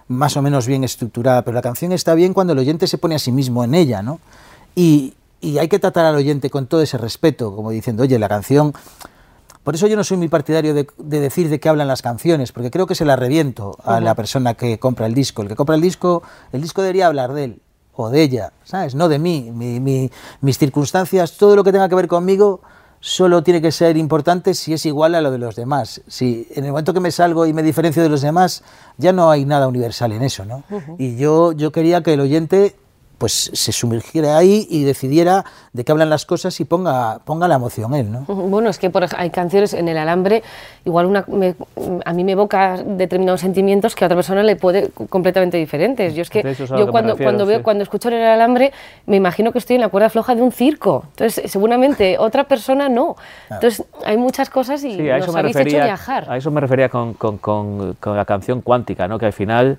más 0.08 0.36
o 0.36 0.42
menos 0.42 0.66
bien 0.66 0.82
estructurada, 0.82 1.42
pero 1.42 1.54
la 1.54 1.62
canción 1.62 1.92
está 1.92 2.14
bien 2.14 2.34
cuando 2.34 2.52
el 2.54 2.58
oyente 2.58 2.88
se 2.88 2.98
pone 2.98 3.14
a 3.14 3.18
sí 3.20 3.30
mismo 3.30 3.62
en 3.62 3.74
ella, 3.74 4.02
¿no? 4.02 4.18
Y, 4.74 5.14
y 5.50 5.58
hay 5.58 5.68
que 5.68 5.78
tratar 5.78 6.04
al 6.06 6.14
oyente 6.16 6.50
con 6.50 6.66
todo 6.66 6.82
ese 6.82 6.98
respeto, 6.98 7.54
como 7.54 7.70
diciendo, 7.70 8.02
oye, 8.02 8.18
la 8.18 8.28
canción... 8.28 8.72
Por 9.62 9.74
eso 9.74 9.86
yo 9.86 9.96
no 9.96 10.04
soy 10.04 10.18
muy 10.18 10.28
partidario 10.28 10.74
de, 10.74 10.86
de 10.98 11.20
decir 11.20 11.48
de 11.48 11.58
qué 11.58 11.70
hablan 11.70 11.88
las 11.88 12.02
canciones, 12.02 12.52
porque 12.52 12.70
creo 12.70 12.86
que 12.86 12.94
se 12.94 13.06
la 13.06 13.16
reviento 13.16 13.78
a 13.84 13.98
la 14.04 14.14
persona 14.14 14.52
que 14.54 14.78
compra 14.78 15.06
el 15.06 15.14
disco. 15.14 15.40
El 15.40 15.48
que 15.48 15.56
compra 15.56 15.74
el 15.74 15.80
disco, 15.80 16.22
el 16.52 16.60
disco 16.60 16.82
debería 16.82 17.06
hablar 17.06 17.32
de 17.32 17.44
él 17.44 17.62
o 17.94 18.10
de 18.10 18.20
ella, 18.22 18.52
¿sabes? 18.64 18.94
No 18.94 19.08
de 19.08 19.18
mí. 19.18 19.50
Mi- 19.54 19.80
mi- 19.80 20.10
mis 20.42 20.58
circunstancias, 20.58 21.38
todo 21.38 21.56
lo 21.56 21.64
que 21.64 21.72
tenga 21.72 21.88
que 21.88 21.94
ver 21.94 22.08
conmigo, 22.08 22.60
solo 23.00 23.42
tiene 23.42 23.62
que 23.62 23.72
ser 23.72 23.96
importante 23.96 24.52
si 24.52 24.74
es 24.74 24.84
igual 24.84 25.14
a 25.14 25.22
lo 25.22 25.30
de 25.30 25.38
los 25.38 25.56
demás. 25.56 26.02
Si 26.08 26.46
en 26.54 26.64
el 26.66 26.70
momento 26.72 26.92
que 26.92 27.00
me 27.00 27.10
salgo 27.10 27.46
y 27.46 27.54
me 27.54 27.62
diferencio 27.62 28.02
de 28.02 28.10
los 28.10 28.20
demás, 28.20 28.62
ya 28.98 29.14
no 29.14 29.30
hay 29.30 29.46
nada 29.46 29.66
universal 29.66 30.12
en 30.12 30.24
eso, 30.24 30.44
¿no? 30.44 30.62
Y 30.98 31.16
yo, 31.16 31.52
yo 31.52 31.72
quería 31.72 32.02
que 32.02 32.12
el 32.12 32.20
oyente 32.20 32.76
pues 33.18 33.50
se 33.52 33.72
sumergiera 33.72 34.36
ahí 34.36 34.66
y 34.70 34.84
decidiera 34.84 35.44
de 35.72 35.84
qué 35.84 35.92
hablan 35.92 36.10
las 36.10 36.26
cosas 36.26 36.58
y 36.60 36.64
ponga, 36.64 37.20
ponga 37.24 37.46
la 37.48 37.54
emoción 37.56 37.94
él, 37.94 38.10
¿no? 38.10 38.20
Bueno, 38.22 38.70
es 38.70 38.78
que 38.78 38.90
por 38.90 39.06
hay 39.16 39.30
canciones 39.30 39.72
en 39.74 39.88
el 39.88 39.96
alambre, 39.98 40.42
igual 40.84 41.06
una, 41.06 41.24
me- 41.28 41.54
a 42.04 42.12
mí 42.12 42.24
me 42.24 42.32
evoca 42.32 42.76
determinados 42.84 43.40
sentimientos 43.40 43.94
que 43.94 44.04
a 44.04 44.06
otra 44.06 44.16
persona 44.16 44.42
le 44.42 44.56
puede 44.56 44.88
completamente 45.08 45.56
diferentes. 45.56 46.14
Yo 46.14 46.22
es 46.22 46.30
que 46.30 46.40
es 46.40 46.58
yo 46.58 46.90
cuando, 46.90 47.12
refiero, 47.12 47.16
cuando 47.30 47.46
veo 47.46 47.58
sí. 47.58 47.62
cuando 47.64 47.82
escucho 47.84 48.08
el 48.08 48.14
alambre 48.22 48.72
me 49.06 49.16
imagino 49.16 49.52
que 49.52 49.58
estoy 49.58 49.76
en 49.76 49.82
la 49.82 49.88
cuerda 49.88 50.10
floja 50.10 50.34
de 50.34 50.42
un 50.42 50.52
circo. 50.52 51.04
Entonces, 51.10 51.50
seguramente 51.50 52.18
otra 52.18 52.44
persona 52.44 52.88
no. 52.88 53.16
Entonces, 53.50 53.84
hay 54.04 54.16
muchas 54.16 54.50
cosas 54.50 54.82
y 54.84 54.96
Sí, 54.96 55.02
nos 55.02 55.32
me 55.32 55.40
habéis 55.40 55.56
hecho 55.56 55.64
refería, 55.64 55.84
viajar. 55.84 56.26
a 56.30 56.36
eso 56.36 56.50
me 56.50 56.60
refería 56.60 56.88
con, 56.88 57.14
con- 57.14 57.38
con- 57.38 57.94
con 58.00 58.16
la 58.16 58.24
canción 58.24 58.60
cuántica, 58.60 59.06
¿no? 59.08 59.18
que 59.18 59.26
al 59.26 59.32
final 59.32 59.78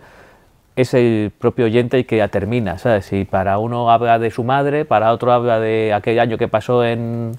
es 0.76 0.94
el 0.94 1.32
propio 1.38 1.66
oyente 1.66 1.98
el 1.98 2.06
que 2.06 2.18
ya 2.18 2.28
termina, 2.28 2.78
¿sabes? 2.78 3.06
Si 3.06 3.26
para 3.26 3.58
uno 3.60 3.90
habla 3.90 4.20
de 4.20 4.30
su 4.30 4.44
madre, 4.44 4.86
para 4.86 5.12
otro 5.12 5.32
habla 5.32 5.60
de 5.60 5.94
aquel 5.94 6.20
año 6.20 6.38
que 6.38 6.48
pasó 6.48 6.84
en, 6.84 7.32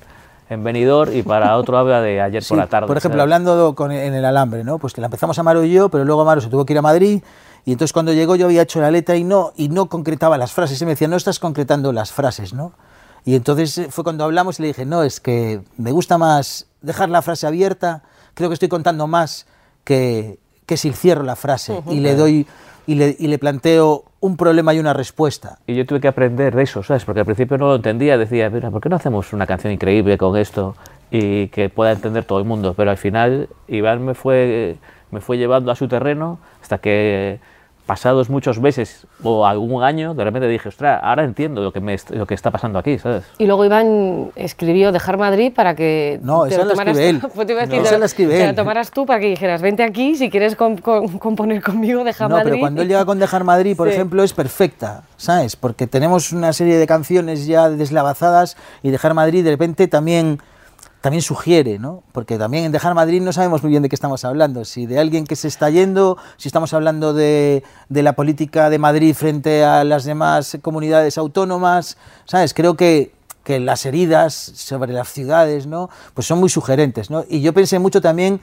en 0.49 0.65
Benidorm 0.65 1.15
y 1.15 1.23
para 1.23 1.57
otro 1.57 1.77
habla 1.79 2.01
de 2.01 2.21
ayer 2.21 2.43
por 2.49 2.57
la 2.57 2.67
tarde. 2.67 2.87
Por 2.87 2.97
ejemplo, 2.97 3.21
¿sabes? 3.21 3.35
hablando 3.35 3.75
con, 3.75 3.93
en 3.93 4.15
el 4.15 4.25
alambre, 4.25 4.65
¿no? 4.65 4.79
Pues 4.79 4.95
que 4.95 5.01
la 5.01 5.09
empezamos 5.09 5.39
Amaro 5.39 5.65
y 5.65 5.73
yo, 5.73 5.91
pero 5.91 6.05
luego 6.05 6.23
Amaro 6.23 6.41
se 6.41 6.49
tuvo 6.49 6.65
que 6.65 6.73
ir 6.73 6.79
a 6.79 6.83
Madrid 6.83 7.23
y 7.67 7.73
entonces 7.73 7.93
cuando 7.93 8.13
llegó 8.13 8.37
yo 8.37 8.47
había 8.47 8.63
hecho 8.63 8.81
la 8.81 8.91
letra 8.91 9.17
y 9.17 9.25
no, 9.25 9.53
y 9.57 9.69
no 9.69 9.87
concretaba 9.87 10.39
las 10.39 10.53
frases. 10.53 10.81
Y 10.81 10.85
me 10.87 10.93
decía, 10.93 11.09
no 11.09 11.17
estás 11.17 11.39
concretando 11.39 11.93
las 11.93 12.13
frases, 12.13 12.55
¿no? 12.55 12.73
Y 13.27 13.35
entonces 13.35 13.77
eh, 13.77 13.89
fue 13.91 14.05
cuando 14.05 14.25
hablamos 14.25 14.59
y 14.59 14.63
le 14.63 14.69
dije, 14.69 14.87
no, 14.87 15.03
es 15.03 15.21
que 15.21 15.63
me 15.77 15.91
gusta 15.91 16.17
más 16.17 16.69
dejar 16.81 17.11
la 17.11 17.21
frase 17.21 17.47
abierta, 17.47 18.05
creo 18.35 18.49
que 18.49 18.55
estoy 18.55 18.69
contando 18.69 19.09
más 19.09 19.47
que, 19.83 20.39
que 20.67 20.77
si 20.77 20.93
cierro 20.93 21.23
la 21.23 21.37
frase 21.37 21.81
y 21.91 22.01
le 22.01 22.15
doy 22.15 22.47
y 22.87 22.95
le, 22.95 23.17
y 23.19 23.27
le 23.27 23.39
planteo 23.39 24.05
un 24.21 24.37
problema 24.37 24.73
y 24.75 24.79
una 24.79 24.93
respuesta. 24.93 25.59
Y 25.67 25.75
yo 25.75 25.85
tuve 25.87 26.01
que 26.01 26.09
aprender 26.09 26.55
de 26.55 26.63
eso, 26.63 26.83
¿sabes? 26.83 27.05
Porque 27.05 27.21
al 27.21 27.27
principio 27.27 27.59
no 27.59 27.67
lo 27.67 27.77
entendía, 27.77 28.17
decía, 28.17 28.49
mira, 28.49 28.71
¿por 28.71 28.81
qué 28.81 28.89
no 28.89 28.97
hacemos 28.97 29.33
una 29.33 29.47
canción 29.47 29.73
increíble 29.73 30.17
con 30.17 30.37
esto 30.37 30.77
y 31.11 31.49
que 31.49 31.69
pueda 31.69 31.93
entender 31.93 32.25
todo 32.25 32.39
el 32.39 32.45
mundo? 32.45 32.75
Pero 32.75 32.91
al 32.91 32.97
final 32.97 33.49
Iván 33.69 34.05
me 34.05 34.15
fue, 34.15 34.77
me 35.11 35.21
fue 35.21 35.37
llevando 35.37 35.73
a 35.73 35.75
su 35.75 35.89
terreno 35.89 36.39
hasta 36.63 36.79
que 36.79 37.41
pasados 37.87 38.29
muchos 38.29 38.61
meses 38.61 39.07
o 39.23 39.47
algún 39.47 39.83
año, 39.85 40.13
de 40.13 40.25
repente 40.25 40.49
dije, 40.49 40.69
ostras, 40.69 41.01
ahora 41.03 41.23
entiendo 41.25 41.63
lo 41.63 41.73
que, 41.73 41.81
me, 41.81 41.95
est- 41.95 42.11
lo 42.11 42.27
que 42.27 42.35
está 42.35 42.51
pasando 42.51 42.79
aquí, 42.81 42.99
¿sabes? 42.99 43.25
Y 43.39 43.47
luego 43.47 43.65
Iván 43.65 44.31
escribió 44.35 44.91
Dejar 44.93 45.17
Madrid 45.19 45.53
para 45.55 45.75
que 45.77 46.19
No, 46.23 46.43
te 46.43 46.55
esa 46.55 46.65
lo 46.65 46.75
la 46.75 46.83
escribe 46.83 47.13
tú. 47.21 47.27
él. 47.27 47.33
Pues 47.35 47.47
te 47.47 47.53
iba 47.53 47.63
a 47.63 47.65
decir, 47.67 47.79
No. 47.79 47.83
te- 47.85 47.89
Esa 47.89 47.99
la 47.99 48.07
escribe 48.07 48.39
te 48.39 48.47
la 48.47 48.55
tomaras 48.55 48.91
tú 48.91 49.07
para 49.07 49.21
que 49.21 49.29
dijeras, 49.29 49.63
vente 49.63 49.85
aquí 49.85 50.17
si 50.17 50.29
quieres 50.31 50.57
com- 50.57 50.77
com- 50.79 51.19
componer 51.19 51.63
conmigo, 51.63 52.03
Deja 52.03 52.29
No, 52.29 52.37
Madrid. 52.37 52.51
pero 52.51 52.61
cuando 52.61 52.83
él 52.83 52.89
llega 52.89 53.05
con 53.05 53.19
Dejar 53.21 53.45
Madrid, 53.45 53.77
por 53.77 53.89
Sí. 53.89 53.95
ejemplo, 53.95 54.23
es 54.25 54.33
perfecta, 54.33 55.05
¿sabes? 55.17 55.55
Porque 55.57 55.87
tenemos 55.87 56.33
una 56.33 56.53
serie 56.53 56.77
de 56.79 56.87
canciones 56.89 57.47
ya 57.47 57.71
deslavazadas 57.71 58.57
y 58.83 58.91
Dejar 58.91 59.15
Madrid 59.15 59.45
de 59.45 59.51
repente 59.51 59.87
también, 59.89 60.41
también 61.07 61.23
sugiere, 61.23 61.79
¿no? 61.79 62.03
Porque 62.11 62.37
también 62.37 62.65
en 62.65 62.73
Dejar 62.73 62.93
Madrid 62.93 63.23
no 63.23 63.33
sabemos 63.33 63.63
muy 63.63 63.71
bien 63.71 63.81
de 63.81 63.89
qué 63.89 63.95
estamos 63.95 64.25
hablando, 64.25 64.65
si 64.65 64.87
de 64.87 64.99
alguien 64.99 65.25
que 65.25 65.37
se 65.37 65.47
está 65.47 65.71
yendo, 65.71 66.19
si 66.37 66.49
estamos 66.49 66.75
hablando 66.75 67.15
de, 67.15 67.63
de 67.89 68.03
la 68.03 68.15
política 68.15 68.71
de 68.71 68.81
Madrid 68.81 69.15
frente 69.15 69.63
a 69.63 69.85
las 69.85 70.03
demás 70.03 70.59
comunidades 70.63 71.17
autónomas, 71.17 71.97
¿sabes? 72.25 72.55
Creo 72.55 72.75
que 72.75 73.13
que 73.45 73.61
las 73.61 73.87
heridas 73.87 74.35
sobre 74.35 74.93
las 74.93 75.09
ciudades, 75.13 75.69
¿no? 75.69 75.91
Pues 76.13 76.27
son 76.27 76.41
muy 76.41 76.49
sugerentes, 76.49 77.09
¿no? 77.09 77.25
Y 77.29 77.41
yo 77.41 77.53
pensé 77.53 77.79
mucho 77.79 78.01
también 78.01 78.41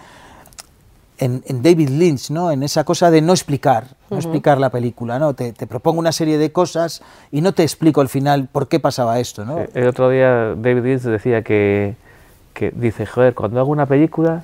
en, 1.17 1.43
en 1.45 1.61
David 1.61 1.89
Lynch, 1.89 2.29
¿no? 2.29 2.49
En 2.49 2.63
esa 2.63 2.85
cosa 2.85 3.11
de 3.11 3.21
no 3.21 3.33
explicar, 3.33 3.87
no 4.09 4.15
explicar 4.15 4.57
la 4.57 4.69
película, 4.69 5.19
¿no? 5.19 5.33
Te, 5.33 5.51
te 5.51 5.67
propongo 5.67 5.99
una 5.99 6.13
serie 6.13 6.37
de 6.37 6.53
cosas 6.53 7.01
y 7.29 7.41
no 7.41 7.51
te 7.51 7.63
explico 7.63 7.99
al 7.99 8.07
final 8.07 8.47
por 8.49 8.69
qué 8.69 8.79
pasaba 8.79 9.19
esto, 9.19 9.43
¿no? 9.43 9.59
Eh, 9.59 9.69
El 9.73 9.87
otro 9.87 10.09
día 10.09 10.55
David 10.55 10.83
Lynch 10.85 11.01
decía 11.01 11.41
que, 11.41 11.97
que 12.53 12.71
dice, 12.71 13.05
joder, 13.05 13.33
cuando 13.33 13.59
hago 13.59 13.71
una 13.71 13.85
película, 13.85 14.43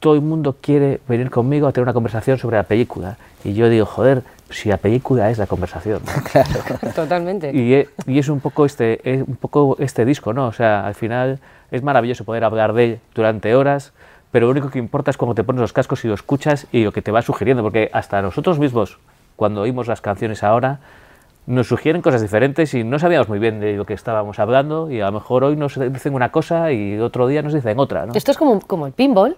todo 0.00 0.14
el 0.14 0.20
mundo 0.20 0.56
quiere 0.60 1.00
venir 1.08 1.30
conmigo 1.30 1.66
a 1.66 1.72
tener 1.72 1.84
una 1.84 1.92
conversación 1.92 2.38
sobre 2.38 2.56
la 2.56 2.64
película. 2.64 3.16
Y 3.44 3.54
yo 3.54 3.68
digo, 3.68 3.86
joder, 3.86 4.22
si 4.50 4.68
la 4.68 4.76
película 4.76 5.30
es 5.30 5.38
la 5.38 5.46
conversación. 5.46 6.00
Totalmente. 6.94 7.52
Y, 7.52 7.74
e- 7.74 7.88
y 8.06 8.18
es 8.18 8.28
un 8.28 8.40
poco 8.40 8.66
este 8.66 9.00
es 9.10 9.26
un 9.26 9.36
poco 9.36 9.76
este 9.78 10.04
disco, 10.04 10.32
¿no? 10.32 10.46
O 10.46 10.52
sea, 10.52 10.86
al 10.86 10.94
final 10.94 11.38
es 11.70 11.82
maravilloso 11.82 12.24
poder 12.24 12.44
hablar 12.44 12.72
de 12.72 12.84
él 12.84 13.00
durante 13.14 13.54
horas, 13.54 13.92
pero 14.30 14.46
lo 14.46 14.52
único 14.52 14.70
que 14.70 14.78
importa 14.78 15.10
es 15.10 15.16
cuando 15.16 15.34
te 15.34 15.44
pones 15.44 15.60
los 15.60 15.72
cascos 15.72 16.04
y 16.04 16.08
lo 16.08 16.14
escuchas 16.14 16.66
y 16.72 16.84
lo 16.84 16.92
que 16.92 17.02
te 17.02 17.10
va 17.12 17.22
sugiriendo, 17.22 17.62
porque 17.62 17.90
hasta 17.92 18.20
nosotros 18.22 18.58
mismos, 18.58 18.98
cuando 19.36 19.62
oímos 19.62 19.86
las 19.86 20.00
canciones 20.00 20.42
ahora, 20.42 20.80
nos 21.46 21.68
sugieren 21.68 22.02
cosas 22.02 22.22
diferentes 22.22 22.72
y 22.74 22.84
no 22.84 22.98
sabíamos 22.98 23.28
muy 23.28 23.38
bien 23.38 23.60
de 23.60 23.74
lo 23.74 23.84
que 23.84 23.94
estábamos 23.94 24.38
hablando 24.38 24.90
y 24.90 25.00
a 25.00 25.06
lo 25.06 25.12
mejor 25.12 25.44
hoy 25.44 25.56
nos 25.56 25.78
dicen 25.92 26.14
una 26.14 26.30
cosa 26.30 26.72
y 26.72 26.98
otro 26.98 27.26
día 27.26 27.42
nos 27.42 27.52
dicen 27.52 27.78
otra, 27.78 28.06
¿no? 28.06 28.12
Esto 28.14 28.30
es 28.30 28.38
como, 28.38 28.60
como 28.60 28.86
el 28.86 28.92
pinball. 28.92 29.36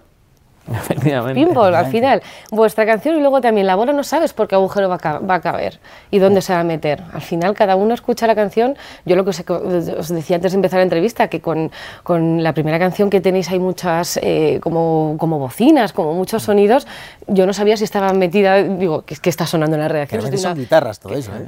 Efectivamente. 0.67 1.39
Pinball, 1.39 1.75
al 1.75 1.85
final. 1.87 2.23
Vuestra 2.51 2.87
canción 2.87 3.17
y 3.17 3.19
luego 3.19 3.39
también 3.39 3.67
la 3.67 3.75
bola 3.75 3.93
no 3.93 4.03
sabes 4.03 4.33
por 4.33 4.47
qué 4.47 4.55
agujero 4.55 4.89
va 4.89 4.97
a, 5.01 5.19
va 5.19 5.35
a 5.35 5.41
caber 5.41 5.79
y 6.09 6.17
dónde 6.17 6.41
se 6.41 6.53
va 6.53 6.61
a 6.61 6.63
meter. 6.63 7.03
Al 7.13 7.21
final 7.21 7.53
cada 7.53 7.75
uno 7.75 7.93
escucha 7.93 8.25
la 8.25 8.33
canción. 8.33 8.75
Yo 9.05 9.15
lo 9.15 9.23
que 9.23 9.29
os, 9.29 9.43
os 9.47 10.07
decía 10.09 10.37
antes 10.37 10.53
de 10.53 10.55
empezar 10.55 10.79
la 10.79 10.83
entrevista, 10.83 11.27
que 11.27 11.39
con, 11.39 11.71
con 12.01 12.41
la 12.41 12.53
primera 12.53 12.79
canción 12.79 13.11
que 13.11 13.21
tenéis 13.21 13.51
hay 13.51 13.59
muchas 13.59 14.17
eh, 14.23 14.59
como, 14.61 15.17
como 15.19 15.37
bocinas, 15.37 15.93
como 15.93 16.13
muchos 16.13 16.41
sonidos. 16.41 16.87
Yo 17.27 17.45
no 17.45 17.53
sabía 17.53 17.77
si 17.77 17.83
estaba 17.83 18.11
metida, 18.13 18.63
digo, 18.63 19.03
que, 19.03 19.15
que 19.15 19.29
está 19.29 19.45
sonando 19.45 19.75
en 19.75 19.81
la 19.81 19.87
Que 19.87 19.93
redacción. 19.93 20.23
Estoy 20.23 20.39
son 20.39 20.57
guitarras 20.57 20.99
todo 20.99 21.13
eso, 21.13 21.31
¿eh? 21.35 21.47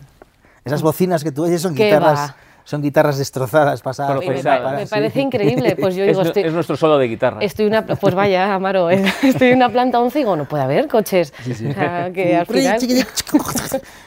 Esas 0.68 0.82
bocinas 0.82 1.24
que 1.24 1.32
tú 1.32 1.44
oyes 1.46 1.62
son 1.62 1.74
¿Qué 1.76 1.86
guitarras, 1.86 2.20
va? 2.32 2.36
son 2.64 2.82
guitarras 2.82 3.18
destrozadas, 3.18 3.82
pasadas. 3.82 4.20
Me, 4.20 4.26
pues, 4.26 4.44
me 4.44 4.86
sí. 4.86 4.90
parece 4.90 5.22
increíble. 5.22 5.76
Pues 5.80 5.96
yo 5.96 6.04
Es, 6.06 6.10
digo, 6.10 6.22
nu- 6.24 6.28
estoy, 6.28 6.44
es 6.44 6.54
nuestro 6.54 6.76
solo 6.76 6.98
de 6.98 7.08
guitarra. 7.08 7.40
Estoy 7.42 7.66
una, 7.66 7.86
pues 7.86 8.14
vaya, 8.14 8.54
Amaro, 8.54 8.90
eh, 8.92 9.04
estoy 9.24 9.50
en 9.50 9.56
una 9.56 9.70
planta 9.70 10.00
11 10.00 10.20
y 10.20 10.22
digo, 10.24 10.36
no 10.36 10.46
puede 10.46 10.64
haber 10.64 10.88
coches. 10.88 11.34
O 11.50 11.74
sea, 11.74 12.12
que 12.14 12.36
al 12.36 12.46
final... 12.46 12.78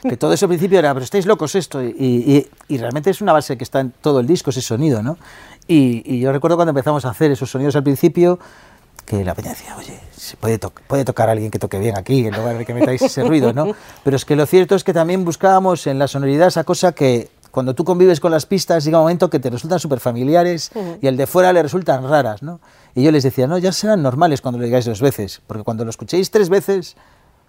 que 0.03 0.16
todo 0.16 0.33
eso 0.33 0.46
al 0.46 0.51
principio 0.51 0.79
era, 0.79 0.92
pero 0.94 1.05
estáis 1.05 1.27
locos 1.27 1.55
esto. 1.55 1.83
Y, 1.83 1.88
y- 1.99 2.49
y 2.68 2.79
realmente 2.79 3.11
es 3.11 3.20
una 3.20 3.33
base 3.33 3.57
que 3.57 3.64
está 3.64 3.81
en 3.81 3.92
todo 4.01 4.20
el 4.20 4.27
disco, 4.27 4.51
ese 4.51 4.61
sonido, 4.62 5.03
¿no? 5.03 5.16
Y, 5.66 6.03
y 6.05 6.20
yo 6.20 6.33
recuerdo 6.33 6.57
cuando 6.57 6.70
empezamos 6.70 7.05
a 7.05 7.11
hacer 7.11 7.31
esos 7.31 7.51
sonidos 7.51 7.77
al 7.77 7.83
principio, 7.85 8.38
que 9.11 9.25
la 9.25 9.35
peña 9.35 9.51
decía, 9.51 9.77
oye, 9.77 9.99
se 10.16 10.37
puede, 10.37 10.59
to- 10.59 10.73
puede 10.87 11.05
tocar 11.05 11.29
a 11.29 11.33
alguien 11.33 11.51
que 11.51 11.59
toque 11.59 11.79
bien 11.81 11.99
aquí, 11.99 12.27
en 12.27 12.37
lugar 12.37 12.57
de 12.57 12.64
que 12.64 12.73
metáis 12.75 13.03
ese 13.03 13.25
ruido, 13.25 13.53
¿no? 13.53 13.75
Pero 14.05 14.16
es 14.16 14.25
que 14.25 14.37
lo 14.37 14.46
cierto 14.46 14.77
es 14.77 14.85
que 14.85 14.92
también 14.92 15.25
buscábamos 15.25 15.87
en 15.88 15.99
la 15.99 16.07
sonoridad 16.07 16.46
esa 16.49 16.62
cosa 16.64 16.92
que, 16.92 17.29
cuando 17.51 17.75
tú 17.75 17.83
convives 17.85 18.20
con 18.20 18.31
las 18.31 18.46
pistas, 18.46 18.85
llega 18.85 18.99
un 18.99 19.03
momento 19.05 19.29
que 19.29 19.40
te 19.40 19.51
resultan 19.51 19.81
súper 19.81 19.99
familiares 19.99 20.70
y 21.03 21.07
el 21.09 21.16
de 21.16 21.27
fuera 21.27 21.53
le 21.53 21.61
resultan 21.62 22.09
raras, 22.09 22.42
¿no? 22.44 22.61
Y 22.94 23.03
yo 23.03 23.11
les 23.11 23.25
decía, 23.25 23.49
no, 23.49 23.59
ya 23.59 23.73
serán 23.73 24.03
normales 24.03 24.40
cuando 24.40 24.59
lo 24.59 24.64
digáis 24.64 24.85
dos 24.85 25.01
veces, 25.01 25.40
porque 25.49 25.64
cuando 25.64 25.85
lo 25.85 25.90
escuchéis 25.90 26.31
tres 26.31 26.49
veces 26.49 26.96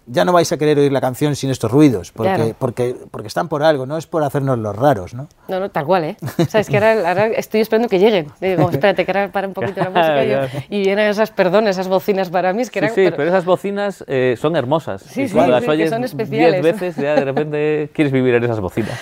ya 0.06 0.24
no 0.24 0.32
vais 0.32 0.50
a 0.52 0.56
querer 0.58 0.78
oír 0.78 0.90
la 0.92 1.00
canción 1.00 1.36
sin 1.36 1.50
estos 1.50 1.70
ruidos, 1.70 2.12
porque, 2.12 2.34
Claro. 2.34 2.54
porque, 2.58 2.96
porque 3.10 3.28
están 3.28 3.48
por 3.48 3.62
algo, 3.62 3.86
no 3.86 3.96
es 3.96 4.06
por 4.06 4.22
hacernos 4.24 4.58
los 4.58 4.74
raros, 4.74 5.14
¿no? 5.14 5.28
No, 5.48 5.60
no, 5.60 5.70
tal 5.70 5.84
cual, 5.84 6.04
¿eh? 6.04 6.16
O 6.38 6.44
sea, 6.44 6.60
es 6.60 6.68
que 6.68 6.76
ahora, 6.76 7.08
ahora 7.08 7.26
estoy 7.28 7.60
esperando 7.60 7.88
que 7.88 7.98
lleguen. 7.98 8.26
Digo, 8.40 8.68
espérate, 8.72 9.04
que 9.04 9.10
ahora 9.12 9.30
para 9.32 9.46
un 9.48 9.54
poquito 9.54 9.80
la 9.80 9.90
música 9.90 10.24
y, 10.24 10.28
yo- 10.28 10.38
Claro. 10.38 10.64
y 10.68 10.80
vienen 10.82 11.08
esas, 11.08 11.30
perdón, 11.30 11.68
esas 11.68 11.88
bocinas 11.88 12.30
para 12.30 12.52
mí. 12.52 12.62
Es 12.62 12.70
que 12.70 12.80
Sí, 12.80 12.84
eran, 12.84 12.94
sí, 12.94 13.16
pero, 13.16 13.28
esas 13.28 13.44
bocinas 13.44 14.04
eh, 14.08 14.36
son 14.40 14.56
hermosas. 14.56 15.02
Sí, 15.02 15.22
y 15.22 15.28
sí, 15.28 15.34
cuando 15.34 15.52
sí, 15.52 15.60
las 15.60 15.64
que 15.64 15.70
oyes 15.70 15.90
son 15.90 16.00
diez 16.00 16.10
especiales. 16.10 16.62
veces, 16.62 16.96
ya 16.96 17.14
de 17.14 17.24
repente 17.24 17.90
quieres 17.94 18.12
vivir 18.12 18.34
en 18.34 18.44
esas 18.44 18.60
bocinas. 18.60 18.98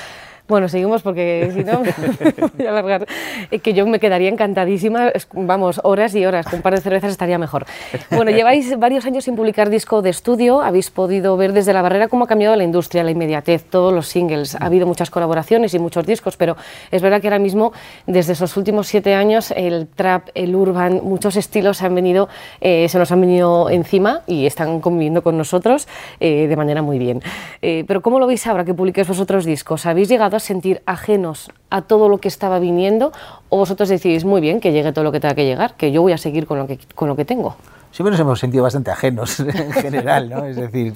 Bueno, 0.51 0.69
seguimos 0.69 1.03
porque 1.03 1.49
si 1.55 1.63
no 1.63 1.79
voy 2.59 2.67
a 2.67 2.71
alargar. 2.71 3.07
Eh, 3.53 3.61
Que 3.61 3.73
yo 3.73 3.87
me 3.87 4.01
quedaría 4.01 4.29
encantadísima, 4.29 5.13
vamos, 5.33 5.81
horas 5.85 6.13
y 6.17 6.27
horas, 6.27 6.45
con 6.47 6.57
un 6.57 6.63
par 6.63 6.75
de 6.75 6.81
cervezas 6.81 7.13
estaría 7.13 7.39
mejor. 7.39 7.67
Bueno, 8.11 8.33
lleváis 8.33 8.77
varios 8.77 9.07
años 9.07 9.23
sin 9.23 9.37
publicar 9.37 9.71
disco 9.71 10.03
de 10.03 10.11
estudio, 10.11 10.61
habéis 10.61 10.91
podido 10.91 11.37
ver 11.37 11.53
desde 11.53 11.73
la 11.73 11.83
barrera 11.83 12.09
cómo 12.09 12.25
ha 12.25 12.27
cambiado 12.27 12.57
la 12.57 12.65
industria, 12.65 13.05
la 13.05 13.13
inmediatez, 13.13 13.63
todos 13.63 13.95
los 13.95 14.09
singles. 14.09 14.57
Ha 14.57 14.67
habido 14.67 14.89
muchas 14.89 15.09
colaboraciones 15.09 15.73
y 15.75 15.79
muchos 15.79 16.05
discos, 16.05 16.37
pero 16.37 16.57
es 16.91 17.01
verdad 17.01 17.21
que 17.21 17.29
ahora 17.29 17.39
mismo, 17.39 17.73
desde 18.09 18.33
esos 18.33 18.57
últimos 18.57 18.89
siete 18.89 19.15
años, 19.15 19.53
el 19.53 19.87
trap, 19.87 20.31
el 20.35 20.57
urban, 20.57 21.01
muchos 21.05 21.37
estilos 21.37 21.77
se 21.77 21.87
han 21.87 21.95
venido, 21.95 22.29
eh, 22.61 22.89
se 22.89 22.99
nos 22.99 23.13
han 23.13 23.21
venido 23.21 23.71
encima 23.71 24.23
y 24.27 24.47
están 24.47 24.81
conviviendo 24.81 25.23
con 25.23 25.39
nosotros 25.39 25.87
eh, 26.19 26.49
de 26.49 26.57
manera 26.57 26.83
muy 26.83 26.99
bien. 26.99 27.23
Eh, 27.63 27.85
pero 27.87 28.03
¿cómo 28.03 28.19
lo 28.19 28.27
veis 28.27 28.45
ahora 28.49 28.65
que 28.65 28.75
publiquéis 28.75 29.07
vosotros 29.07 29.45
discos? 29.45 29.87
¿Habéis 29.87 30.09
llegado 30.09 30.37
a 30.37 30.40
sentir 30.41 30.83
ajenos 30.87 31.51
a 31.71 31.83
todo 31.83 32.09
lo 32.09 32.19
que 32.19 32.29
estaba 32.29 32.59
viniendo 32.59 33.13
o 33.49 33.59
vosotros 33.59 33.89
decidís 33.89 34.25
muy 34.25 34.41
bien 34.41 34.61
que 34.61 34.73
llegue 34.73 34.93
todo 34.93 35.05
lo 35.05 35.13
que 35.13 35.21
tenga 35.21 35.35
que 35.35 35.45
llegar, 35.45 35.77
que 35.77 35.93
yo 35.93 36.03
voy 36.03 36.13
a 36.13 36.19
seguir 36.19 36.47
con 36.47 36.59
lo 36.59 36.67
que, 36.67 36.79
con 36.95 37.09
lo 37.09 37.17
que 37.17 37.25
tengo? 37.25 37.57
Siempre 37.93 38.11
nos 38.11 38.21
hemos 38.21 38.39
sentido 38.41 38.63
bastante 38.63 38.91
ajenos 38.91 39.41
en 39.41 39.73
general, 39.73 40.29
¿no? 40.29 40.45
Es 40.45 40.57
decir, 40.57 40.95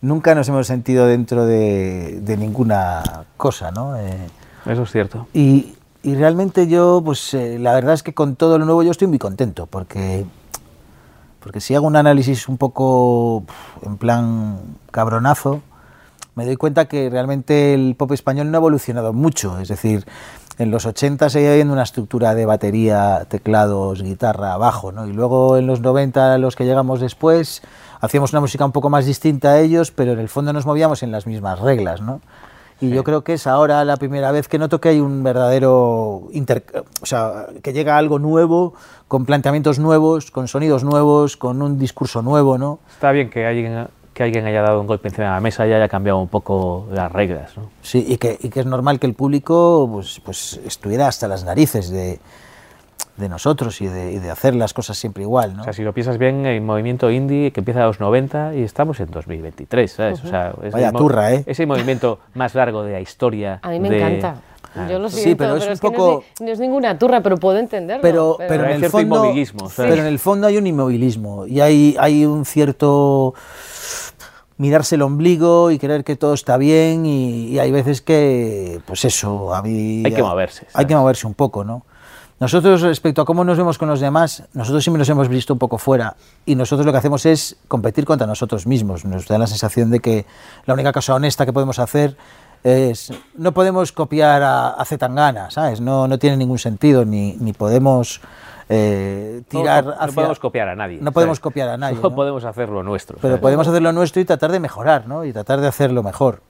nunca 0.00 0.34
nos 0.34 0.48
hemos 0.48 0.66
sentido 0.66 1.06
dentro 1.06 1.46
de, 1.46 2.20
de 2.20 2.36
ninguna 2.36 3.24
cosa, 3.36 3.70
¿no? 3.70 3.96
Eh, 3.96 4.26
Eso 4.66 4.82
es 4.82 4.90
cierto. 4.90 5.26
Y, 5.32 5.74
y 6.02 6.14
realmente 6.14 6.66
yo, 6.66 7.02
pues 7.04 7.34
eh, 7.34 7.58
la 7.58 7.74
verdad 7.74 7.94
es 7.94 8.02
que 8.02 8.14
con 8.14 8.36
todo 8.36 8.58
lo 8.58 8.64
nuevo 8.64 8.82
yo 8.82 8.90
estoy 8.90 9.08
muy 9.08 9.18
contento, 9.18 9.66
porque, 9.66 10.24
porque 11.40 11.60
si 11.60 11.74
hago 11.74 11.86
un 11.86 11.96
análisis 11.96 12.48
un 12.48 12.56
poco 12.58 13.44
en 13.82 13.96
plan 13.98 14.58
cabronazo, 14.90 15.62
me 16.40 16.46
doy 16.46 16.56
cuenta 16.56 16.86
que 16.86 17.10
realmente 17.10 17.74
el 17.74 17.94
pop 17.96 18.12
español 18.12 18.50
no 18.50 18.56
ha 18.56 18.60
evolucionado 18.60 19.12
mucho. 19.12 19.60
Es 19.60 19.68
decir, 19.68 20.06
en 20.56 20.70
los 20.70 20.86
80 20.86 21.28
seguía 21.28 21.52
habiendo 21.52 21.74
una 21.74 21.82
estructura 21.82 22.34
de 22.34 22.46
batería, 22.46 23.26
teclados, 23.28 24.02
guitarra, 24.02 24.56
bajo, 24.56 24.90
¿no? 24.90 25.06
Y 25.06 25.12
luego 25.12 25.58
en 25.58 25.66
los 25.66 25.82
90, 25.82 26.38
los 26.38 26.56
que 26.56 26.64
llegamos 26.64 26.98
después, 26.98 27.60
hacíamos 28.00 28.32
una 28.32 28.40
música 28.40 28.64
un 28.64 28.72
poco 28.72 28.88
más 28.88 29.04
distinta 29.04 29.50
a 29.50 29.60
ellos, 29.60 29.90
pero 29.90 30.12
en 30.12 30.18
el 30.18 30.30
fondo 30.30 30.54
nos 30.54 30.64
movíamos 30.64 31.02
en 31.02 31.12
las 31.12 31.26
mismas 31.26 31.60
reglas, 31.60 32.00
¿no? 32.00 32.22
Y 32.80 32.88
yo 32.88 33.04
creo 33.04 33.22
que 33.22 33.34
es 33.34 33.46
ahora 33.46 33.84
la 33.84 33.98
primera 33.98 34.32
vez 34.32 34.48
que 34.48 34.58
noto 34.58 34.80
que 34.80 34.88
hay 34.88 35.00
un 35.00 35.22
verdadero 35.22 36.22
inter... 36.32 36.64
o 37.02 37.04
sea, 37.04 37.48
que 37.62 37.74
llega 37.74 37.98
algo 37.98 38.18
nuevo, 38.18 38.72
con 39.08 39.26
planteamientos 39.26 39.78
nuevos, 39.78 40.30
con 40.30 40.48
sonidos 40.48 40.84
nuevos, 40.84 41.36
con 41.36 41.60
un 41.60 41.78
discurso 41.78 42.22
nuevo, 42.22 42.56
¿no? 42.56 42.78
Está 42.88 43.12
bien 43.12 43.28
que 43.28 43.44
alguien, 43.44 43.86
que 44.20 44.24
alguien 44.24 44.44
haya 44.44 44.60
dado 44.60 44.78
un 44.82 44.86
golpe 44.86 45.08
encima 45.08 45.28
de 45.28 45.32
la 45.32 45.40
mesa 45.40 45.66
y 45.66 45.72
haya 45.72 45.88
cambiado 45.88 46.18
un 46.18 46.28
poco 46.28 46.86
las 46.92 47.10
reglas. 47.10 47.56
¿no? 47.56 47.70
Sí, 47.80 48.04
y 48.06 48.18
que, 48.18 48.36
y 48.38 48.50
que 48.50 48.60
es 48.60 48.66
normal 48.66 48.98
que 49.00 49.06
el 49.06 49.14
público 49.14 49.88
pues, 49.90 50.20
pues 50.22 50.60
estuviera 50.66 51.06
hasta 51.08 51.26
las 51.26 51.42
narices 51.42 51.88
de, 51.88 52.20
de 53.16 53.28
nosotros 53.30 53.80
y 53.80 53.86
de, 53.86 54.12
y 54.12 54.18
de 54.18 54.30
hacer 54.30 54.54
las 54.54 54.74
cosas 54.74 54.98
siempre 54.98 55.22
igual, 55.22 55.56
¿no? 55.56 55.62
O 55.62 55.64
sea, 55.64 55.72
si 55.72 55.82
lo 55.82 55.94
piensas 55.94 56.18
bien, 56.18 56.44
el 56.44 56.60
movimiento 56.60 57.10
indie 57.10 57.50
que 57.50 57.60
empieza 57.60 57.82
a 57.82 57.86
los 57.86 57.98
90 57.98 58.56
y 58.56 58.62
estamos 58.62 59.00
en 59.00 59.10
2023, 59.10 59.90
¿sabes? 59.90 60.22
O 60.22 60.28
sea, 60.28 60.52
es 60.62 60.72
Vaya 60.74 60.92
turra, 60.92 61.32
¿eh? 61.32 61.42
Es 61.46 61.58
el 61.60 61.66
movimiento 61.66 62.18
más 62.34 62.54
largo 62.54 62.82
de 62.82 62.92
la 62.92 63.00
historia. 63.00 63.58
A 63.62 63.70
mí 63.70 63.80
me 63.80 63.88
de- 63.88 63.96
encanta. 63.98 64.34
Ah, 64.76 64.86
Yo 64.88 65.00
lo 65.00 65.08
Sí, 65.08 65.22
siento, 65.22 65.38
pero 65.38 65.56
es 65.56 65.66
un 65.66 65.78
que 65.78 65.90
no 65.90 65.92
poco- 65.96 66.24
ni- 66.38 66.46
no 66.46 66.52
es, 66.52 66.60
ninguna 66.60 66.96
turra, 66.96 67.20
pero 67.22 67.36
puedo 67.38 67.58
entenderlo. 67.58 68.02
pero, 68.02 68.36
pero, 68.38 68.66
hay 68.66 68.74
en 68.74 68.84
el 68.84 68.90
fondo, 68.90 69.16
inmovilismo, 69.16 69.68
¿sabes? 69.68 69.90
pero 69.90 70.02
en 70.02 70.06
el 70.08 70.18
fondo 70.20 70.46
hay 70.46 70.58
un 70.58 70.66
inmovilismo 70.68 71.44
y 71.46 71.60
hay, 71.60 71.96
hay 71.98 72.24
un 72.24 72.44
cierto 72.44 73.34
mirarse 74.60 74.96
el 74.96 75.02
ombligo 75.02 75.70
y 75.70 75.78
creer 75.78 76.04
que 76.04 76.16
todo 76.16 76.34
está 76.34 76.58
bien 76.58 77.06
y, 77.06 77.46
y 77.46 77.58
hay 77.58 77.70
veces 77.72 78.02
que, 78.02 78.82
pues 78.86 79.06
eso, 79.06 79.54
a 79.54 79.62
mí... 79.62 80.02
Hay 80.04 80.12
que 80.12 80.22
moverse, 80.22 80.66
Hay 80.74 80.84
que 80.84 80.92
¿sabes? 80.92 81.02
moverse 81.02 81.26
un 81.26 81.32
poco, 81.32 81.64
¿no? 81.64 81.82
Nosotros, 82.38 82.82
respecto 82.82 83.22
a 83.22 83.24
cómo 83.24 83.42
nos 83.42 83.56
vemos 83.56 83.78
con 83.78 83.88
los 83.88 84.00
demás, 84.00 84.42
nosotros 84.52 84.84
siempre 84.84 84.98
nos 84.98 85.08
hemos 85.08 85.28
visto 85.28 85.54
un 85.54 85.58
poco 85.58 85.78
fuera 85.78 86.14
y 86.44 86.56
nosotros 86.56 86.84
lo 86.84 86.92
que 86.92 86.98
hacemos 86.98 87.24
es 87.24 87.56
competir 87.68 88.04
contra 88.04 88.26
nosotros 88.26 88.66
mismos. 88.66 89.06
Nos 89.06 89.26
da 89.26 89.38
la 89.38 89.46
sensación 89.46 89.90
de 89.90 90.00
que 90.00 90.26
la 90.66 90.74
única 90.74 90.92
cosa 90.92 91.14
honesta 91.14 91.46
que 91.46 91.54
podemos 91.54 91.78
hacer 91.78 92.18
es... 92.62 93.14
No 93.38 93.52
podemos 93.52 93.92
copiar 93.92 94.42
a, 94.42 94.68
a 94.70 94.84
Zetangana, 94.84 95.50
¿sabes? 95.50 95.80
No, 95.80 96.06
no 96.06 96.18
tiene 96.18 96.36
ningún 96.36 96.58
sentido, 96.58 97.06
ni, 97.06 97.32
ni 97.40 97.54
podemos 97.54 98.20
eh, 98.70 99.42
No- 99.52 99.60
tirar 99.60 99.84
no, 99.84 99.90
hacia... 99.98 100.14
podemos 100.14 100.38
copiar 100.38 100.68
a 100.68 100.74
nadie. 100.76 100.98
No 101.02 101.12
podemos 101.12 101.36
¿sabes? 101.36 101.40
copiar 101.42 101.68
a 101.68 101.76
nadie, 101.76 101.96
Solo 101.96 102.10
¿no? 102.10 102.16
podemos 102.16 102.44
hacer 102.44 102.68
lo 102.70 102.82
nuestro. 102.82 103.16
Pero 103.20 103.32
¿sabes? 103.32 103.40
podemos 103.42 103.68
hacer 103.68 103.82
lo 103.82 103.92
nuestro 103.92 104.22
y 104.22 104.24
tratar 104.24 104.52
de 104.52 104.60
mejorar, 104.60 105.06
¿no? 105.06 105.24
Y 105.24 105.32
tratar 105.32 105.60
de 105.60 105.66
hacerlo 105.68 106.02
mejor. 106.02 106.40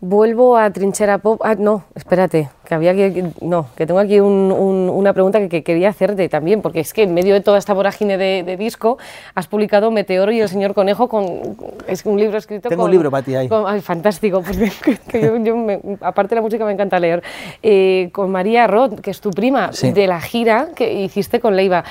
Vuelvo 0.00 0.58
a 0.58 0.70
Trinchera 0.70 1.16
Pop. 1.18 1.40
Ah, 1.42 1.54
no, 1.58 1.84
espérate, 1.94 2.50
que 2.68 2.74
había 2.74 2.92
que, 2.94 3.30
no, 3.40 3.66
que 3.76 3.86
tengo 3.86 3.98
aquí 3.98 4.20
un- 4.20 4.52
un- 4.52 4.90
una 4.90 5.14
pregunta 5.14 5.38
que, 5.38 5.48
que 5.48 5.62
quería 5.62 5.88
hacerte 5.88 6.28
también, 6.28 6.60
porque 6.60 6.80
es 6.80 6.92
que 6.92 7.04
en 7.04 7.14
medio 7.14 7.32
de 7.32 7.40
toda 7.40 7.56
esta 7.56 7.72
vorágine 7.72 8.18
de, 8.18 8.42
de 8.42 8.56
disco 8.58 8.98
has 9.34 9.46
publicado 9.46 9.90
Meteoro 9.90 10.32
y 10.32 10.40
el 10.40 10.50
señor 10.50 10.74
Conejo 10.74 11.08
con 11.08 11.24
es 11.88 12.04
un 12.04 12.18
libro 12.20 12.36
escrito 12.36 12.68
Tengo 12.68 12.82
con- 12.82 12.90
un 12.90 12.92
libro 12.92 13.10
para 13.10 13.22
ti 13.24 13.34
ahí. 13.34 13.48
con- 13.48 13.64
ay, 13.66 13.80
fantástico, 13.80 14.42
porque 14.42 14.70
que- 14.84 14.96
que 14.98 15.20
yo- 15.22 15.38
yo 15.38 15.56
me- 15.56 15.80
aparte 16.02 16.34
de 16.34 16.40
la 16.40 16.42
música 16.42 16.66
me 16.66 16.72
encanta 16.72 17.00
leer. 17.00 17.22
Eh, 17.62 18.10
con 18.12 18.30
María 18.30 18.66
Roth, 18.66 19.00
que 19.00 19.10
es 19.10 19.20
tu 19.22 19.30
prima, 19.30 19.72
Sí. 19.72 19.92
de 19.92 20.06
la 20.06 20.20
gira 20.20 20.68
que 20.74 20.92
hiciste 20.92 21.40
con 21.40 21.56
Leiva. 21.56 21.84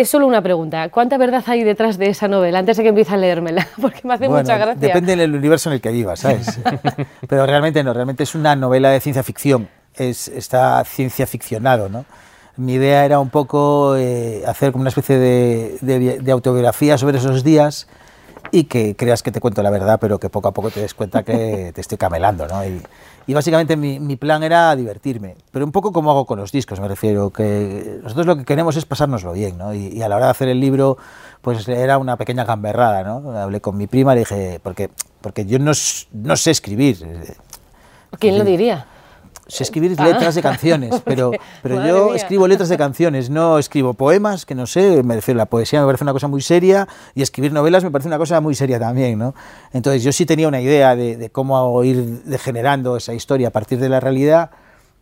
Es 0.00 0.10
solo 0.10 0.26
una 0.26 0.42
pregunta. 0.42 0.88
¿Cuánta 0.90 1.16
verdad 1.16 1.42
hay 1.46 1.64
detrás 1.64 1.96
de 1.96 2.08
esa 2.08 2.28
novela? 2.28 2.58
Antes 2.58 2.76
de 2.76 2.82
que 2.82 2.90
empiece 2.90 3.14
a 3.14 3.16
leérmela, 3.16 3.66
porque 3.80 4.00
me 4.04 4.14
hace 4.14 4.28
Bueno, 4.28 4.42
mucha 4.42 4.58
gracia. 4.58 4.80
Depende 4.80 5.16
del 5.16 5.34
universo 5.34 5.70
en 5.70 5.74
el 5.74 5.80
que 5.80 5.90
vivas, 5.90 6.20
¿sabes? 6.20 6.58
Pero 7.28 7.46
realmente 7.46 7.82
no, 7.82 7.92
realmente 7.94 8.22
es 8.24 8.34
una 8.34 8.54
novela 8.56 8.90
de 8.90 9.00
ciencia 9.00 9.22
ficción. 9.22 9.68
Es, 9.94 10.28
está 10.28 10.84
ciencia 10.84 11.26
ficcionado, 11.26 11.88
¿no? 11.88 12.04
Mi 12.58 12.74
idea 12.74 13.04
era 13.04 13.20
un 13.20 13.30
poco 13.30 13.96
eh, 13.96 14.42
hacer 14.46 14.72
como 14.72 14.82
una 14.82 14.88
especie 14.90 15.18
de, 15.18 15.78
de 15.80 15.98
bi- 15.98 16.18
de 16.18 16.32
autobiografía 16.32 16.98
sobre 16.98 17.18
esos 17.18 17.42
días 17.44 17.86
y 18.50 18.64
que 18.64 18.96
creas 18.96 19.22
que 19.22 19.32
te 19.32 19.40
cuento 19.40 19.62
la 19.62 19.70
verdad, 19.70 19.98
pero 20.00 20.18
que 20.18 20.28
poco 20.30 20.48
a 20.48 20.52
poco 20.52 20.70
te 20.70 20.80
des 20.80 20.94
cuenta 20.94 21.22
que 21.22 21.72
te 21.74 21.80
estoy 21.80 21.98
camelando, 21.98 22.46
¿no? 22.46 22.64
Y, 22.64 22.80
y 23.26 23.34
básicamente 23.34 23.76
mi, 23.76 23.98
mi 23.98 24.16
plan 24.16 24.42
era 24.42 24.74
divertirme, 24.76 25.36
pero 25.50 25.64
un 25.64 25.72
poco 25.72 25.92
como 25.92 26.10
hago 26.10 26.26
con 26.26 26.38
los 26.38 26.52
discos, 26.52 26.78
me 26.80 26.88
refiero, 26.88 27.30
que 27.30 27.98
nosotros 28.02 28.26
lo 28.26 28.36
que 28.36 28.44
queremos 28.44 28.76
es 28.76 28.84
pasárnoslo 28.84 29.32
bien, 29.32 29.58
¿no? 29.58 29.74
Y, 29.74 30.00
a 30.02 30.08
la 30.08 30.16
hora 30.16 30.26
de 30.26 30.30
hacer 30.30 30.48
el 30.48 30.60
libro, 30.60 30.96
pues 31.42 31.66
era 31.68 31.98
una 31.98 32.16
pequeña 32.16 32.44
gamberrada, 32.44 33.02
¿no? 33.02 33.36
Hablé 33.36 33.60
con 33.60 33.76
mi 33.76 33.86
prima, 33.86 34.14
le 34.14 34.20
dije, 34.20 34.60
porque, 34.62 34.90
porque 35.20 35.44
yo 35.44 35.58
no, 35.58 35.72
no 36.12 36.36
sé 36.36 36.50
escribir, 36.50 36.98
¿Quién 38.18 38.38
lo 38.38 38.44
diría? 38.44 38.86
Sé 39.46 39.62
escribir 39.62 39.98
letras 40.00 40.34
de 40.34 40.42
canciones, 40.42 41.00
pero, 41.04 41.32
pero 41.62 41.76
Madre 41.76 41.90
yo 41.90 42.06
mía. 42.06 42.16
escribo 42.16 42.48
letras 42.48 42.68
de 42.68 42.76
canciones, 42.76 43.30
no 43.30 43.58
escribo 43.58 43.94
poemas, 43.94 44.46
que 44.46 44.54
no 44.54 44.66
sé, 44.66 45.02
me 45.02 45.14
refiero, 45.14 45.38
la 45.38 45.46
poesía 45.46 45.80
me 45.80 45.86
parece 45.86 46.04
una 46.04 46.12
cosa 46.12 46.28
muy 46.28 46.42
seria 46.42 46.88
y 47.14 47.22
escribir 47.22 47.52
novelas 47.52 47.84
me 47.84 47.90
parece 47.90 48.08
una 48.08 48.18
cosa 48.18 48.40
muy 48.40 48.54
seria 48.54 48.78
también, 48.78 49.18
¿no? 49.18 49.34
Entonces 49.72 50.02
yo 50.02 50.12
sí 50.12 50.26
tenía 50.26 50.48
una 50.48 50.60
idea 50.60 50.96
de, 50.96 51.16
de 51.16 51.30
cómo 51.30 51.82
ir 51.84 52.24
degenerando 52.24 52.96
esa 52.96 53.14
historia 53.14 53.48
a 53.48 53.50
partir 53.52 53.78
de 53.78 53.88
la 53.88 54.00
realidad, 54.00 54.50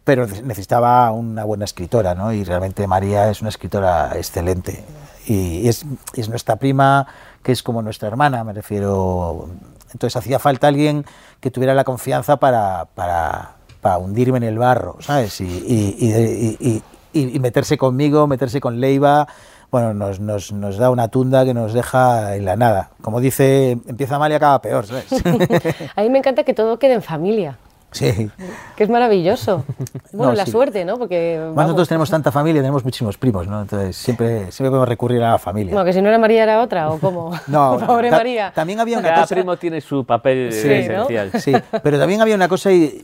pero 0.05 0.27
necesitaba 0.27 1.11
una 1.13 1.45
buena 1.45 1.65
escritora, 1.65 2.15
¿no? 2.15 2.33
Y 2.33 2.45
realmente 2.45 2.87
María 2.87 3.31
es 3.31 3.41
una 3.41 3.49
escritora 3.49 4.13
excelente 4.17 4.85
y, 5.27 5.69
es, 5.69 5.85
es 6.15 6.29
nuestra 6.29 6.57
prima, 6.57 7.07
que 7.43 7.53
es 7.53 7.63
como 7.63 7.83
nuestra 7.83 8.09
hermana, 8.09 8.45
me 8.45 8.53
refiero. 8.53 9.49
Entonces 9.93 10.17
hacía 10.17 10.39
falta 10.39 10.69
alguien 10.69 11.05
que 11.41 11.51
tuviera 11.51 11.75
la 11.75 11.85
confianza 11.85 12.37
para, 12.37 12.87
para, 12.95 13.55
para 13.85 13.99
hundirme 13.99 14.39
en 14.39 14.45
el 14.45 14.57
barro, 14.59 14.97
¿sabes? 15.01 15.39
Y, 15.43 15.45
y- 15.45 15.97
y- 16.01 16.57
y- 16.59 16.83
y- 17.13 17.37
y 17.37 17.39
meterse 17.39 17.77
conmigo, 17.77 18.27
meterse 18.27 18.59
con 18.59 18.81
Leiva, 18.81 19.29
bueno, 19.71 19.93
nos, 19.93 20.21
nos, 20.21 20.53
nos 20.53 20.79
da 20.79 20.89
una 20.89 21.09
tunda 21.09 21.45
que 21.45 21.53
nos 21.53 21.75
deja 21.75 22.35
en 22.35 22.47
la 22.47 22.57
nada. 22.57 22.91
Como 23.03 23.21
dice, 23.21 23.73
empieza 23.87 24.19
mal 24.19 24.33
y 24.33 24.37
acaba 24.37 24.63
peor, 24.63 24.87
¿sabes? 24.87 25.05
A 25.97 26.01
mí 26.03 26.09
me 26.09 26.19
encanta 26.19 26.45
que 26.45 26.55
todo 26.55 26.79
quede 26.79 26.95
en 26.95 27.03
familia, 27.03 27.59
sí. 27.91 28.31
que 28.77 28.85
es 28.85 28.89
maravilloso. 28.89 29.65
Bueno, 30.15 30.31
No, 30.31 30.37
la 30.37 30.45
sí. 30.45 30.53
suerte, 30.53 30.85
¿no? 30.85 30.97
Porque 30.97 31.39
Más 31.41 31.49
vamos, 31.57 31.65
nosotros 31.65 31.89
tenemos 31.89 32.09
tanta 32.09 32.31
familia, 32.31 32.63
tenemos 32.63 32.85
muchísimos 32.85 33.19
primos, 33.19 33.49
¿no? 33.49 33.63
Entonces 33.63 33.97
siempre, 33.97 34.53
siempre 34.53 34.71
podemos 34.71 34.89
recurrir 34.89 35.21
a 35.25 35.33
la 35.33 35.39
familia. 35.39 35.73
Bueno, 35.73 35.85
que 35.85 35.93
si 35.93 36.01
no 36.01 36.09
era 36.09 36.19
María 36.19 36.45
era 36.45 36.63
otra, 36.63 36.89
¿o 36.91 37.01
cómo? 37.01 37.33
No, 37.49 37.79
Pobre 37.85 38.11
ta- 38.11 38.17
María. 38.19 38.53
También 38.55 38.79
había 38.79 38.99
una 39.01 39.09
Cada 39.09 39.23
cosa. 39.23 39.35
primo 39.35 39.57
tiene 39.57 39.81
su 39.81 40.05
papel 40.05 40.53
Sí, 40.53 40.69
eh, 40.69 40.89
¿no? 40.89 41.03
esencial. 41.09 41.33
Sí, 41.41 41.53
pero 41.83 41.99
también 41.99 42.21
había 42.23 42.37
una 42.37 42.47
cosa 42.49 42.71
y 42.71 43.03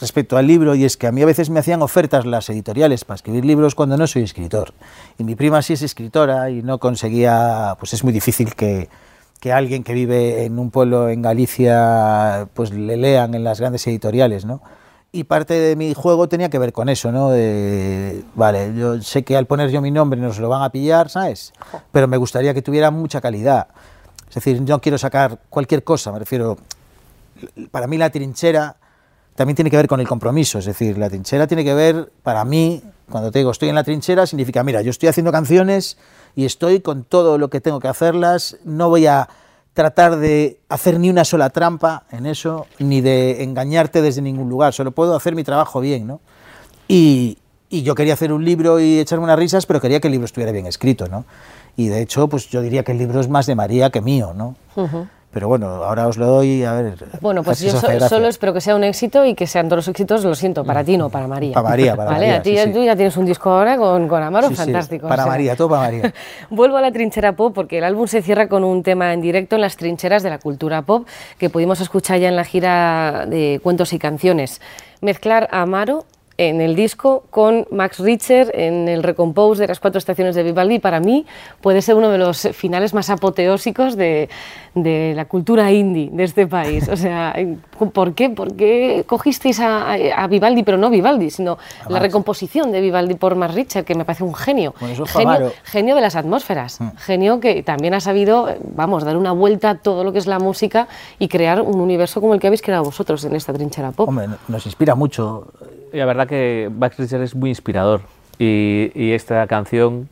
respecto 0.00 0.36
al 0.36 0.46
libro 0.46 0.74
y 0.74 0.84
es 0.84 0.96
que 0.96 1.06
a 1.06 1.12
mí 1.12 1.22
a 1.22 1.26
veces 1.26 1.50
me 1.50 1.60
hacían 1.60 1.82
ofertas 1.82 2.26
las 2.26 2.48
editoriales 2.50 3.04
para 3.04 3.16
escribir 3.16 3.44
libros 3.44 3.74
cuando 3.74 3.96
no 3.96 4.06
soy 4.06 4.22
escritor. 4.22 4.74
Y 5.18 5.24
mi 5.24 5.34
prima 5.34 5.62
sí 5.62 5.74
es 5.74 5.82
escritora 5.82 6.50
y 6.50 6.62
no 6.62 6.78
conseguía, 6.78 7.76
pues 7.78 7.94
es 7.94 8.02
muy 8.02 8.12
difícil 8.12 8.54
que, 8.54 8.88
que 9.40 9.52
alguien 9.52 9.84
que 9.84 9.92
vive 9.92 10.44
en 10.44 10.58
un 10.58 10.70
pueblo 10.70 11.08
en 11.08 11.22
Galicia 11.22 12.48
pues 12.54 12.72
le 12.72 12.96
lean 12.96 13.34
en 13.34 13.44
las 13.44 13.60
grandes 13.60 13.86
editoriales, 13.86 14.44
¿no? 14.44 14.62
Y 15.12 15.24
parte 15.24 15.54
de 15.54 15.76
mi 15.76 15.94
juego 15.94 16.28
tenía 16.28 16.48
que 16.48 16.58
ver 16.58 16.72
con 16.72 16.88
eso, 16.88 17.12
¿no? 17.12 17.28
Vale, 18.34 18.74
yo 18.74 19.00
sé 19.00 19.22
que 19.22 19.36
al 19.36 19.46
poner 19.46 19.70
yo 19.70 19.80
mi 19.80 19.92
nombre 19.92 20.18
nos 20.18 20.40
lo 20.40 20.48
van 20.48 20.62
a 20.62 20.70
pillar, 20.70 21.08
¿sabes? 21.08 21.52
Pero 21.92 22.08
me 22.08 22.16
gustaría 22.16 22.52
que 22.52 22.62
tuviera 22.62 22.90
mucha 22.90 23.20
calidad. 23.20 23.68
Es 24.28 24.34
decir, 24.34 24.56
yo 24.64 24.74
no 24.74 24.80
quiero 24.80 24.98
sacar 24.98 25.38
cualquier 25.50 25.84
cosa, 25.84 26.10
me 26.10 26.18
refiero, 26.18 26.58
para 27.70 27.86
mí 27.86 27.96
la 27.96 28.10
trinchera 28.10 28.76
también 29.34 29.56
tiene 29.56 29.70
que 29.70 29.76
ver 29.76 29.88
con 29.88 30.00
el 30.00 30.08
compromiso, 30.08 30.58
es 30.58 30.64
decir, 30.64 30.96
la 30.96 31.08
trinchera 31.08 31.46
tiene 31.46 31.64
que 31.64 31.74
ver, 31.74 32.12
para 32.22 32.44
mí, 32.44 32.82
cuando 33.10 33.30
te 33.30 33.40
digo 33.40 33.50
estoy 33.50 33.68
en 33.68 33.74
la 33.74 33.84
trinchera, 33.84 34.26
significa, 34.26 34.62
mira, 34.62 34.80
yo 34.82 34.90
estoy 34.90 35.08
haciendo 35.08 35.32
canciones 35.32 35.98
y 36.36 36.44
estoy 36.44 36.80
con 36.80 37.04
todo 37.04 37.38
lo 37.38 37.50
que 37.50 37.60
tengo 37.60 37.80
que 37.80 37.88
hacerlas, 37.88 38.56
no 38.64 38.88
voy 38.88 39.06
a 39.06 39.28
tratar 39.74 40.16
de 40.16 40.60
hacer 40.68 41.00
ni 41.00 41.10
una 41.10 41.24
sola 41.24 41.50
trampa 41.50 42.04
en 42.10 42.26
eso, 42.26 42.66
ni 42.78 43.00
de 43.00 43.42
engañarte 43.42 44.02
desde 44.02 44.22
ningún 44.22 44.48
lugar, 44.48 44.72
solo 44.72 44.92
puedo 44.92 45.16
hacer 45.16 45.34
mi 45.34 45.42
trabajo 45.42 45.80
bien, 45.80 46.06
¿no? 46.06 46.20
Y, 46.88 47.38
yo 47.70 47.96
quería 47.96 48.12
hacer 48.12 48.32
un 48.32 48.44
libro 48.44 48.78
y 48.78 49.00
echarme 49.00 49.24
unas 49.24 49.36
risas, 49.36 49.66
pero 49.66 49.80
quería 49.80 49.98
que 49.98 50.06
el 50.06 50.12
libro 50.12 50.26
estuviera 50.26 50.52
bien 50.52 50.66
escrito, 50.66 51.08
¿no? 51.08 51.24
Y 51.76 51.88
de 51.88 52.02
hecho, 52.02 52.28
pues 52.28 52.48
yo 52.48 52.62
diría 52.62 52.84
que 52.84 52.92
el 52.92 52.98
libro 52.98 53.18
es 53.18 53.28
más 53.28 53.46
de 53.46 53.56
María 53.56 53.90
que 53.90 54.00
mío, 54.00 54.32
¿no? 54.32 54.54
Pero 55.34 55.48
bueno, 55.48 55.66
ahora 55.66 56.06
os 56.06 56.16
lo 56.16 56.26
doy, 56.26 56.62
a 56.64 56.72
ver. 56.74 56.94
Bueno, 57.20 57.42
pues 57.42 57.58
yo 57.60 57.72
so- 57.72 58.08
solo 58.08 58.28
espero 58.28 58.54
que 58.54 58.60
sea 58.60 58.76
un 58.76 58.84
éxito 58.84 59.24
y 59.26 59.34
que 59.34 59.46
sean 59.48 59.66
todos 59.68 59.78
los 59.78 59.88
éxitos, 59.88 60.24
lo 60.24 60.34
siento, 60.36 60.64
para 60.64 60.84
ti 60.84 60.96
no, 60.96 61.10
para 61.10 61.26
María. 61.26 61.52
Para 61.54 61.68
María, 61.68 61.96
para 61.96 62.10
¿Vale? 62.12 62.26
María, 62.26 62.36
a 62.38 62.42
ti 62.42 62.50
sí, 62.50 62.56
ya- 62.56 62.64
sí. 62.64 62.72
tú 62.72 62.84
ya 62.84 62.94
tienes 62.94 63.16
un 63.16 63.26
disco 63.26 63.50
ahora 63.50 63.76
con, 63.76 64.06
con 64.08 64.22
Amaro, 64.22 64.48
Sí, 64.48 64.54
fantástico. 64.54 65.06
o 65.06 65.08
para 65.08 65.24
sea. 65.24 65.32
María, 65.32 65.56
todo 65.56 65.68
para 65.70 65.82
María. 65.82 66.14
Vuelvo 66.50 66.76
a 66.76 66.80
la 66.80 66.92
trinchera 66.92 67.32
pop 67.34 67.52
porque 67.54 67.78
el 67.78 67.84
álbum 67.84 68.06
se 68.06 68.22
cierra 68.22 68.48
con 68.48 68.62
un 68.64 68.82
tema 68.84 69.12
en 69.12 69.20
directo 69.20 69.56
en 69.56 69.62
las 69.62 69.76
trincheras 69.76 70.22
de 70.22 70.30
la 70.30 70.38
cultura 70.38 70.82
pop 70.82 71.06
que 71.36 71.50
pudimos 71.50 71.80
escuchar 71.80 72.20
ya 72.20 72.28
en 72.28 72.36
la 72.36 72.44
gira 72.44 73.26
de 73.26 73.60
cuentos 73.62 73.92
y 73.92 73.98
canciones. 73.98 74.60
Mezclar 75.00 75.48
a 75.50 75.62
Amaro 75.62 76.04
en 76.36 76.60
el 76.60 76.74
disco 76.74 77.24
con 77.30 77.66
Max 77.70 78.00
Richter 78.00 78.50
en 78.54 78.88
el 78.88 79.02
recompose 79.02 79.62
de 79.62 79.68
las 79.68 79.78
cuatro 79.78 79.98
estaciones 79.98 80.34
de 80.34 80.42
Vivaldi 80.42 80.78
para 80.80 80.98
mí 80.98 81.26
puede 81.60 81.80
ser 81.80 81.94
uno 81.94 82.10
de 82.10 82.18
los 82.18 82.48
finales 82.52 82.92
más 82.92 83.08
apoteósicos 83.10 83.96
de, 83.96 84.28
de 84.74 85.12
la 85.14 85.26
cultura 85.26 85.70
indie 85.70 86.10
de 86.12 86.24
este 86.24 86.46
país. 86.48 86.88
O 86.88 86.96
sea, 86.96 87.36
¿por 87.92 88.14
qué, 88.14 88.30
por 88.30 88.54
qué 88.56 89.04
cogisteis 89.06 89.60
a, 89.60 89.92
a- 89.92 90.26
Vivaldi, 90.26 90.64
pero 90.64 90.76
no 90.76 90.90
Vivaldi, 90.90 91.30
sino 91.30 91.56
la 91.88 92.00
recomposición 92.00 92.72
de 92.72 92.80
Vivaldi 92.80 93.14
por 93.14 93.36
Max 93.36 93.54
Richter, 93.54 93.84
que 93.84 93.94
me 93.94 94.04
parece 94.04 94.24
un 94.24 94.34
genio? 94.34 94.74
Bueno, 94.80 95.06
genio, 95.06 95.52
genio 95.62 95.94
de 95.94 96.00
las 96.00 96.16
atmósferas, 96.16 96.80
Mm. 96.80 96.88
genio 96.96 97.40
que 97.40 97.62
también 97.62 97.94
ha 97.94 98.00
sabido, 98.00 98.48
vamos, 98.74 99.04
dar 99.04 99.16
una 99.16 99.30
vuelta 99.32 99.70
a 99.70 99.74
todo 99.78 100.02
lo 100.02 100.12
que 100.12 100.18
es 100.18 100.26
la 100.26 100.38
música 100.40 100.88
y 101.18 101.28
crear 101.28 101.60
un 101.60 101.80
universo 101.80 102.20
como 102.20 102.34
el 102.34 102.40
que 102.40 102.48
habéis 102.48 102.62
creado 102.62 102.82
vosotros 102.84 103.24
en 103.24 103.36
esta 103.36 103.52
trinchera 103.52 103.92
pop. 103.92 104.08
Hombre, 104.08 104.26
nos 104.48 104.66
inspira 104.66 104.94
mucho. 104.96 105.46
La 105.94 106.06
verdad 106.06 106.26
que 106.26 106.70
Richter 106.80 107.22
es 107.22 107.34
muy 107.34 107.50
inspirador. 107.50 108.02
Y, 108.38 108.90
y 108.94 109.12
esta 109.12 109.46
canción, 109.46 110.08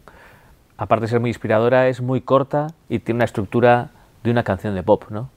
aparte 0.77 1.03
de 1.03 1.09
ser 1.09 1.21
muy 1.21 1.31
inspiradora, 1.31 1.89
es 1.89 2.01
muy 2.01 2.21
corta 2.21 2.69
y 2.89 3.01
tiene 3.01 3.19
una 3.19 3.25
estructura 3.25 3.91
de 4.23 4.31
una 4.31 4.45
canción 4.45 4.75
de 4.75 4.83
pop, 4.83 5.05
¿no? 5.11 5.29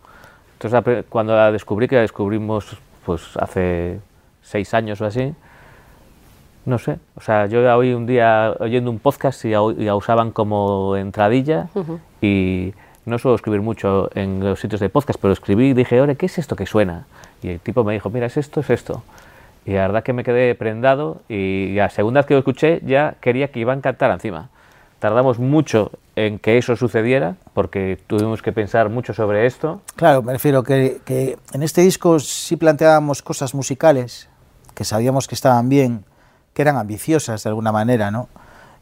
Entonces, 0.60 1.05
cuando 1.10 1.36
la 1.36 1.51
descubrí, 1.51 1.88
que 1.88 1.95
la 1.95 2.01
descubrimos 2.01 2.77
pues 3.05 3.36
hace 3.38 3.99
seis 4.41 4.73
años 4.73 5.01
o 5.01 5.05
así, 5.05 5.34
no 6.65 6.79
sé, 6.79 6.97
o 7.15 7.21
sea, 7.21 7.45
yo 7.45 7.62
la 7.62 7.77
oí 7.77 7.93
un 7.93 8.05
día 8.05 8.55
oyendo 8.60 8.89
un 8.89 8.99
podcast 8.99 9.45
y 9.45 9.51
la, 9.51 9.95
usaban 9.95 10.31
como 10.31 10.95
entradilla 10.95 11.67
y 12.21 12.73
no 13.05 13.19
suelo 13.19 13.36
escribir 13.36 13.62
mucho 13.62 14.10
en 14.15 14.43
los 14.43 14.60
sitios 14.60 14.81
de 14.81 14.89
podcast, 14.89 15.19
pero 15.21 15.34
escribí 15.34 15.69
y 15.69 15.73
dije, 15.73 16.01
oye, 16.01 16.15
¿qué 16.15 16.25
es 16.25 16.38
esto 16.38 16.55
que 16.55 16.65
suena? 16.65 17.05
Y 17.43 17.49
el 17.49 17.60
tipo 17.60 17.84
me 17.84 17.93
dijo, 17.93 18.10
mira, 18.10 18.25
es 18.25 18.38
esto, 18.38 18.62
es 18.62 18.69
esto. 18.71 19.03
Y 19.65 19.73
la 19.73 19.82
verdad 19.82 20.04
que 20.04 20.13
me 20.13 20.23
quedé 20.23 20.54
prendado 20.56 21.21
y 21.28 21.73
la 21.75 21.89
segunda 21.89 22.21
vez 22.21 22.28
que 22.28 22.36
lo 22.36 22.39
escuché 22.39 22.82
ya 22.86 23.15
quería 23.19 23.49
que 23.49 23.60
Iván 23.60 23.82
cantara 23.82 24.13
encima. 24.13 24.49
Tardamos 24.99 25.39
mucho 25.39 25.91
en 26.15 26.39
que 26.39 26.58
eso 26.58 26.75
sucediera 26.75 27.36
porque 27.54 27.99
tuvimos 28.08 28.41
que 28.41 28.51
pensar 28.51 28.89
mucho 28.89 29.13
sobre 29.13 29.45
esto. 29.45 29.82
Claro, 29.95 30.21
me 30.21 30.34
refiero 30.34 30.63
que, 30.63 31.01
que 31.04 31.38
en 31.54 31.63
este 31.63 31.82
disco 31.82 32.19
sí 32.19 32.56
planteábamos 32.56 33.21
cosas 33.21 33.56
musicales 33.56 34.30
que 34.75 34.84
sabíamos 34.84 35.28
que 35.28 35.36
estaban 35.36 35.67
bien, 35.67 36.06
que 36.54 36.62
eran 36.62 36.78
ambiciosas 36.78 37.43
de 37.43 37.49
alguna 37.49 37.71
manera, 37.71 38.12
¿no? 38.12 38.30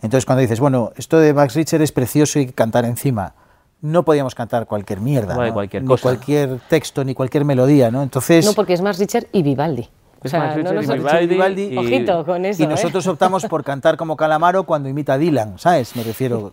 Entonces 0.01 0.25
cuando 0.25 0.41
dices, 0.41 0.59
bueno, 0.59 0.91
esto 0.97 1.17
de 1.17 1.33
Max 1.33 1.55
Richter 1.55 1.81
es 1.81 1.93
precioso 1.93 2.37
y 2.37 2.41
hay 2.41 2.47
que 2.47 2.53
cantar 2.53 2.83
encima, 2.83 3.35
no 3.81 4.03
podíamos 4.03 4.35
cantar 4.35 4.65
cualquier 4.65 4.99
mierda, 4.99 5.35
¿no? 5.35 5.53
cualquier 5.53 5.83
ni 5.83 5.87
cosa. 5.87 6.01
cualquier 6.03 6.59
texto, 6.67 7.03
ni 7.03 7.13
cualquier 7.13 7.45
melodía, 7.45 7.91
¿no? 7.91 8.03
Entonces... 8.03 8.45
No, 8.45 8.53
porque 8.53 8.73
es 8.73 8.81
Max 8.81 8.97
Richter 8.99 9.27
y 9.31 9.43
Vivaldi. 9.43 9.89
Es 10.23 10.33
Max 10.33 10.55
Richter 10.55 10.73
y 10.73 10.87
nos- 10.87 10.95
Vivaldi, 10.97 11.27
Vivaldi, 11.27 11.63
y- 11.73 11.77
Ojito 11.77 12.25
con 12.25 12.45
eso. 12.45 12.61
y 12.61 12.65
¿eh? 12.65 12.69
nosotros 12.69 13.05
optamos 13.07 13.45
por 13.45 13.63
cantar 13.63 13.97
como 13.97 14.15
Calamaro 14.15 14.63
cuando 14.63 14.89
imita 14.89 15.13
a 15.13 15.17
Dylan, 15.17 15.59
¿sabes? 15.59 15.95
Me 15.95 16.03
refiero, 16.03 16.49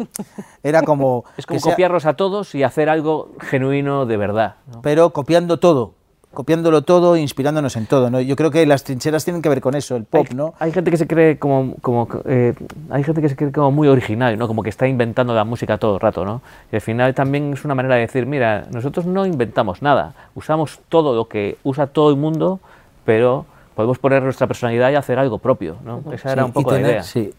era 0.63 0.83
como... 0.83 1.25
Es 1.37 1.47
como 1.47 1.61
sea- 1.61 1.73
copiarlos 1.73 2.07
a 2.07 2.15
todos 2.15 2.55
y 2.55 2.63
hacer 2.63 2.89
algo 2.89 3.31
genuino 3.41 4.07
de 4.07 4.17
verdad. 4.17 4.55
¿no? 4.73 4.83
pero 4.83 5.11
copiando 5.11 5.59
todo, 5.59 5.95
copiándolo 6.33 6.83
todo, 6.83 7.17
inspirándonos 7.17 7.77
en 7.77 7.87
todo, 7.87 8.09
¿no? 8.09 8.21
Yo 8.21 8.37
creo 8.37 8.51
que 8.53 8.65
las 8.65 8.85
trincheras 8.85 9.25
tienen 9.25 9.43
que 9.43 9.49
ver 9.49 9.61
con 9.61 9.75
eso, 9.75 9.97
el 9.97 10.05
pop, 10.05 10.27
hay, 10.31 10.37
¿no? 10.37 10.55
hay 10.61 10.71
gente 10.73 10.91
que 10.93 10.97
se 10.97 11.07
cree 11.09 11.39
como, 11.41 11.75
como 11.83 12.07
eh, 12.25 12.55
hay 12.91 13.03
gente 13.03 13.21
que 13.21 13.29
se 13.29 13.35
cree 13.37 13.51
como 13.51 13.73
muy 13.73 13.89
original, 13.89 14.39
¿no? 14.39 14.47
Como 14.47 14.63
que 14.63 14.69
está 14.71 14.87
inventando 14.87 15.35
la 15.35 15.43
música 15.45 15.77
todo 15.79 15.95
el 15.95 16.01
rato, 16.01 16.25
¿no? 16.25 16.41
Y 16.71 16.77
al 16.77 16.83
final 16.83 17.15
también 17.15 17.53
es 17.53 17.65
una 17.65 17.75
manera 17.75 17.97
de 17.97 18.03
decir, 18.03 18.27
mira, 18.27 18.65
nosotros 18.73 19.07
no 19.07 19.27
inventamos 19.27 19.83
nada, 19.83 20.15
usamos 20.37 20.79
todo 20.89 21.15
lo 21.17 21.27
que 21.27 21.59
usa 21.65 21.89
todo 21.89 22.11
el 22.11 22.17
mundo, 22.17 22.61
pero 23.05 23.45
podemos 23.81 23.99
poner 23.99 24.23
nuestra 24.23 24.47
personalidad 24.47 24.91
y 24.91 24.95
hacer 24.95 25.19
algo 25.19 25.39
propio, 25.39 25.77
¿no? 25.85 26.03
Esa 26.13 26.33
era 26.33 26.45
un 26.45 26.53
poco 26.53 26.71
y 26.71 26.73
la 26.73 26.79
tener- 26.79 26.91
idea. 26.93 27.03
Sí. 27.03 27.33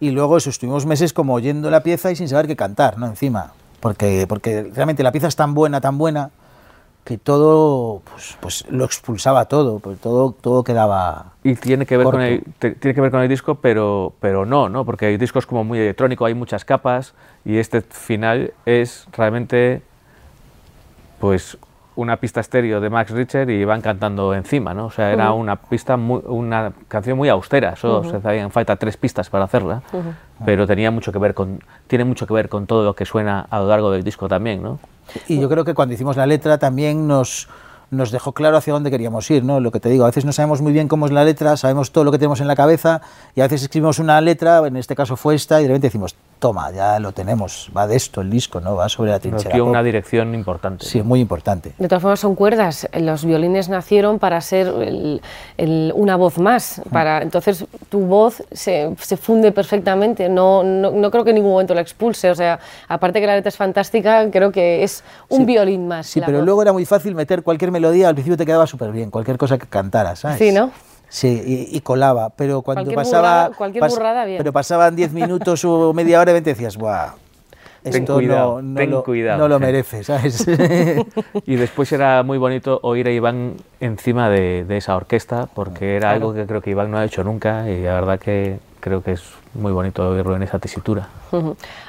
Y 0.00 0.10
luego 0.10 0.36
eso, 0.36 0.50
estuvimos 0.50 0.86
meses 0.86 1.12
como 1.12 1.34
oyendo 1.34 1.70
la 1.70 1.82
pieza 1.82 2.10
y 2.12 2.16
sin 2.16 2.28
saber 2.28 2.46
qué 2.46 2.54
cantar, 2.56 2.98
¿no? 2.98 3.06
Encima, 3.06 3.52
porque, 3.80 4.26
porque 4.28 4.70
realmente 4.74 5.02
la 5.02 5.10
pieza 5.12 5.26
es 5.28 5.34
tan 5.36 5.54
buena, 5.54 5.80
tan 5.80 5.98
buena, 5.98 6.30
que 7.04 7.16
todo, 7.16 8.02
pues, 8.12 8.36
pues 8.38 8.64
lo 8.68 8.84
expulsaba 8.84 9.46
todo, 9.46 9.78
pues 9.78 9.98
todo, 9.98 10.32
todo 10.40 10.62
quedaba... 10.62 11.32
Y 11.42 11.54
tiene 11.54 11.86
que 11.86 11.96
ver 11.96 12.04
con 12.06 12.20
el, 12.20 12.44
te- 12.58 12.72
tiene 12.72 12.94
que 12.94 13.00
ver 13.00 13.10
con 13.10 13.22
el 13.22 13.28
disco, 13.30 13.54
pero, 13.56 14.12
pero 14.20 14.44
no, 14.44 14.68
¿no? 14.68 14.84
Porque 14.84 15.12
el 15.14 15.18
disco 15.18 15.38
es 15.38 15.46
como 15.46 15.64
muy 15.64 15.78
electrónico, 15.78 16.26
hay 16.26 16.34
muchas 16.34 16.64
capas 16.66 17.14
y 17.46 17.56
este 17.56 17.80
final 17.80 18.52
es 18.66 19.06
realmente 19.16 19.80
pues 21.18 21.56
una 21.98 22.16
pista 22.16 22.38
estéreo 22.40 22.80
de 22.80 22.90
Max 22.90 23.10
Richter 23.10 23.50
y 23.50 23.64
van 23.64 23.80
cantando 23.80 24.32
encima, 24.32 24.72
¿no? 24.72 24.86
O 24.86 24.90
sea, 24.92 25.12
era 25.12 25.32
una 25.32 25.56
pista 25.56 25.96
muy- 25.96 26.22
una 26.26 26.72
canción 26.86 27.18
muy 27.18 27.28
austera, 27.28 27.74
solo 27.74 28.04
se 28.08 28.16
hacían 28.16 28.52
falta 28.52 28.76
tres 28.76 28.96
pistas 28.96 29.28
para 29.28 29.44
hacerla, 29.46 29.82
pero 30.44 30.64
tenía 30.64 30.92
mucho 30.92 31.10
que 31.10 31.18
ver 31.18 31.34
con 31.34 31.60
tiene 31.88 32.04
mucho 32.04 32.24
que 32.28 32.34
ver 32.34 32.48
con 32.48 32.66
todo 32.66 32.84
lo 32.84 32.94
que 32.94 33.04
suena 33.04 33.46
a 33.50 33.58
lo 33.58 33.66
largo 33.66 33.90
del 33.90 34.04
disco 34.04 34.28
también, 34.28 34.62
¿no? 34.62 34.78
Y 35.26 35.40
yo 35.40 35.48
creo 35.48 35.64
que 35.64 35.74
cuando 35.74 35.92
hicimos 35.94 36.16
la 36.16 36.26
letra 36.26 36.56
también 36.58 37.08
nos, 37.08 37.48
nos 37.90 38.12
dejó 38.12 38.30
claro 38.32 38.56
hacia 38.58 38.72
dónde 38.74 38.92
queríamos 38.92 39.28
ir, 39.32 39.42
¿no? 39.42 39.58
Lo 39.58 39.72
que 39.72 39.80
te 39.80 39.88
digo, 39.88 40.04
a 40.04 40.06
veces 40.06 40.24
no 40.24 40.30
sabemos 40.30 40.62
muy 40.62 40.72
bien 40.72 40.86
cómo 40.86 41.06
es 41.06 41.10
la 41.12 41.24
letra, 41.24 41.56
sabemos 41.56 41.90
todo 41.90 42.04
lo 42.04 42.12
que 42.12 42.18
tenemos 42.18 42.40
en 42.40 42.46
la 42.46 42.54
cabeza 42.54 43.00
y 43.34 43.40
a 43.40 43.44
veces 43.44 43.62
escribimos 43.62 43.98
una 43.98 44.20
letra, 44.20 44.64
en 44.68 44.76
este 44.76 44.94
caso 44.94 45.16
fue 45.16 45.34
esta, 45.34 45.58
y 45.60 45.64
de 45.64 45.70
repente 45.70 45.88
decimos, 45.88 46.14
toma, 46.38 46.70
ya 46.70 46.98
lo 47.00 47.12
tenemos, 47.12 47.70
va 47.76 47.86
de 47.86 47.96
esto 47.96 48.20
el 48.20 48.30
disco, 48.30 48.60
¿no? 48.60 48.76
Va 48.76 48.88
sobre 48.88 49.10
la 49.10 49.18
trinchera. 49.18 49.54
dio 49.54 49.64
una 49.64 49.82
dirección 49.82 50.34
importante. 50.34 50.84
Sí, 50.84 51.02
muy 51.02 51.20
importante. 51.20 51.72
De 51.78 51.88
todas 51.88 52.02
formas 52.02 52.20
son 52.20 52.34
cuerdas, 52.34 52.88
los 52.98 53.24
violines 53.24 53.68
nacieron 53.68 54.18
para 54.18 54.40
ser 54.40 54.68
el- 54.68 55.20
el- 55.56 55.92
una 55.96 56.16
voz 56.16 56.38
más, 56.38 56.80
para, 56.92 57.22
entonces 57.22 57.64
tu 57.88 58.00
voz 58.00 58.42
se, 58.52 58.94
se 59.00 59.16
funde 59.16 59.52
perfectamente, 59.52 60.28
no, 60.28 60.62
no, 60.62 60.90
no 60.92 61.10
creo 61.10 61.24
que 61.24 61.30
en 61.30 61.36
ningún 61.36 61.52
momento 61.52 61.74
la 61.74 61.80
expulse, 61.80 62.30
o 62.30 62.34
sea, 62.34 62.60
aparte 62.88 63.20
que 63.20 63.26
la 63.26 63.34
letra 63.34 63.48
es 63.48 63.56
fantástica, 63.56 64.30
creo 64.30 64.52
que 64.52 64.82
es 64.84 65.02
un 65.28 65.38
Sí. 65.40 65.44
violín 65.44 65.88
más. 65.88 66.06
Sí, 66.06 66.20
pero 66.24 66.38
voz. 66.38 66.44
luego 66.44 66.62
era 66.62 66.72
muy 66.72 66.84
fácil 66.84 67.14
meter 67.14 67.42
cualquier 67.42 67.70
melodía, 67.72 68.08
al 68.08 68.14
principio 68.14 68.36
te 68.36 68.46
quedaba 68.46 68.66
súper 68.66 68.92
bien, 68.92 69.10
cualquier 69.10 69.38
cosa 69.38 69.58
que 69.58 69.66
cantaras, 69.66 70.20
¿sabes? 70.20 70.38
Sí, 70.38 70.52
¿no? 70.52 70.70
Sí, 71.08 71.42
y, 71.70 71.76
y 71.76 71.80
colaba, 71.80 72.30
pero 72.30 72.62
cuando 72.62 72.82
Cualquier 72.92 72.96
pasaba... 72.96 73.48
burrada- 73.48 73.56
cualquier 73.56 73.88
burrada, 73.88 74.24
bien. 74.24 74.38
Pero 74.38 74.52
pasaban 74.52 74.94
10 74.94 75.12
minutos 75.12 75.64
o 75.64 75.92
media 75.94 76.20
hora 76.20 76.32
y 76.36 76.40
te 76.42 76.50
decías, 76.50 76.76
¡buah! 76.76 77.12
Ten 77.82 77.94
Esto 78.02 78.14
cuidado, 78.14 78.60
no, 78.60 78.62
no 78.70 78.74
ten 78.76 78.90
lo, 78.90 79.04
cuidado, 79.04 79.38
no 79.38 79.48
lo 79.48 79.58
merece, 79.60 80.02
¿sabes? 80.04 80.46
Y 81.46 81.54
después 81.56 81.90
era 81.92 82.22
muy 82.24 82.36
bonito 82.36 82.80
oír 82.82 83.06
a 83.06 83.12
Iván 83.12 83.54
encima 83.80 84.28
de, 84.28 84.64
de 84.64 84.76
esa 84.78 84.96
orquesta, 84.96 85.46
porque 85.54 85.94
era 85.96 86.10
algo 86.10 86.34
que 86.34 86.44
creo 86.44 86.60
que 86.60 86.70
Iván 86.70 86.90
no 86.90 86.98
ha 86.98 87.04
hecho 87.04 87.22
nunca 87.24 87.70
y 87.70 87.82
la 87.82 87.94
verdad 87.94 88.18
que 88.18 88.58
creo 88.80 89.02
que 89.02 89.12
es 89.12 89.22
muy 89.54 89.72
bonito 89.72 90.06
oírlo 90.08 90.34
en 90.36 90.42
esa 90.42 90.58
tesitura. 90.58 91.08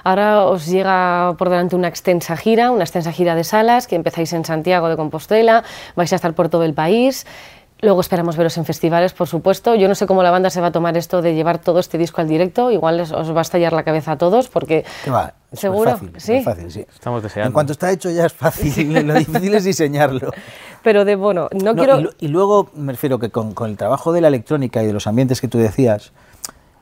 Ahora 0.03 0.45
os 0.45 0.67
llega 0.67 1.33
por 1.37 1.49
delante 1.49 1.75
una 1.75 1.87
extensa 1.87 2.37
gira, 2.37 2.71
una 2.71 2.83
extensa 2.83 3.11
gira 3.11 3.35
de 3.35 3.43
salas, 3.43 3.87
que 3.87 3.95
empezáis 3.95 4.31
en 4.33 4.45
Santiago 4.45 4.89
de 4.89 4.95
Compostela, 4.95 5.63
vais 5.95 6.13
a 6.13 6.15
estar 6.15 6.33
por 6.33 6.49
todo 6.49 6.63
el 6.63 6.73
país. 6.75 7.25
Luego 7.81 8.01
esperamos 8.01 8.35
veros 8.35 8.57
en 8.57 8.65
festivales, 8.65 9.13
por 9.13 9.27
supuesto. 9.27 9.73
Yo 9.75 9.87
no 9.87 9.95
sé 9.95 10.05
cómo 10.05 10.21
la 10.21 10.31
banda 10.31 10.49
se 10.49 10.59
va 10.59 10.67
a 10.67 10.71
tomar 10.71 10.97
esto 10.97 11.21
de 11.21 11.33
llevar 11.33 11.59
todo 11.59 11.79
este 11.79 11.97
disco 11.97 12.19
al 12.19 12.27
directo. 12.27 12.71
Igual 12.71 12.97
les- 12.97 13.11
os 13.13 13.33
va 13.33 13.39
a 13.39 13.41
estallar 13.41 13.71
la 13.71 13.83
cabeza 13.83 14.13
a 14.13 14.17
todos, 14.17 14.49
porque 14.49 14.83
¿Qué 15.05 15.09
va? 15.11 15.33
Es 15.51 15.61
¿Seguro? 15.61 15.91
Fácil, 15.91 16.11
¿Sí? 16.17 16.41
fácil, 16.41 16.69
sí. 16.71 16.85
Estamos 16.93 17.23
deseando. 17.23 17.47
En 17.47 17.53
cuanto 17.53 17.71
está 17.71 17.89
hecho 17.89 18.09
ya 18.11 18.25
es 18.25 18.33
fácil, 18.33 18.93
lo 19.07 19.13
difícil 19.13 19.53
es 19.55 19.63
diseñarlo. 19.63 20.31
Pero 20.83 21.05
de 21.05 21.15
bueno, 21.15 21.47
no, 21.53 21.73
No, 21.73 21.75
quiero. 21.75 21.99
y, 21.99 22.03
lu- 22.03 22.11
y 22.19 22.27
luego 22.27 22.69
me 22.73 22.91
refiero 22.91 23.17
que 23.17 23.29
con, 23.29 23.53
con 23.53 23.69
el 23.69 23.77
trabajo 23.77 24.11
de 24.11 24.21
la 24.21 24.27
electrónica 24.27 24.83
y 24.83 24.87
de 24.87 24.93
los 24.93 25.07
ambientes 25.07 25.39
que 25.39 25.47
tú 25.47 25.57
decías, 25.57 26.11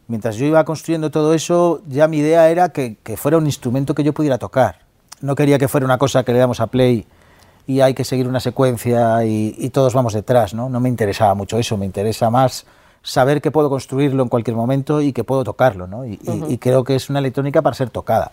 mientras 0.08 0.36
yo 0.38 0.46
iba 0.48 0.64
construyendo 0.66 1.12
todo 1.12 1.34
eso, 1.36 1.82
ya 1.88 2.08
mi 2.08 2.18
idea 2.18 2.50
era 2.50 2.70
que, 2.70 2.98
que 3.04 3.18
fuera 3.18 3.38
un 3.38 3.46
instrumento 3.46 3.94
que 3.94 4.04
yo 4.04 4.14
pudiera 4.14 4.38
tocar. 4.40 4.80
No 5.22 5.36
quería 5.36 5.58
que 5.60 5.68
fuera 5.68 5.86
una 5.86 5.98
cosa 6.00 6.24
que 6.24 6.34
le 6.34 6.40
damos 6.40 6.60
a 6.60 6.68
play 6.68 7.06
y 7.68 7.82
hay 7.82 7.94
que 7.94 8.04
seguir 8.06 8.28
una 8.28 8.40
secuencia 8.40 9.24
y, 9.26 9.54
y 9.58 9.70
todos 9.70 9.94
vamos 9.94 10.14
detrás, 10.14 10.54
¿no? 10.54 10.70
No 10.70 10.80
me 10.80 10.90
interesaba 10.90 11.36
mucho 11.36 11.58
eso, 11.60 11.78
me 11.78 11.86
interesa 11.86 12.30
más 12.30 12.66
saber 13.04 13.42
que 13.42 13.52
puedo 13.52 13.70
construirlo 13.70 14.24
en 14.24 14.30
cualquier 14.30 14.56
momento 14.58 15.02
y 15.02 15.14
que 15.14 15.24
puedo 15.24 15.44
tocarlo, 15.44 15.86
¿no? 15.88 16.06
Y, 16.06 16.14
y- 16.14 16.54
y 16.54 16.58
creo 16.58 16.84
que 16.84 16.96
es 16.96 17.10
una 17.10 17.20
electrónica 17.20 17.62
para 17.62 17.76
ser 17.76 17.90
tocada. 17.90 18.32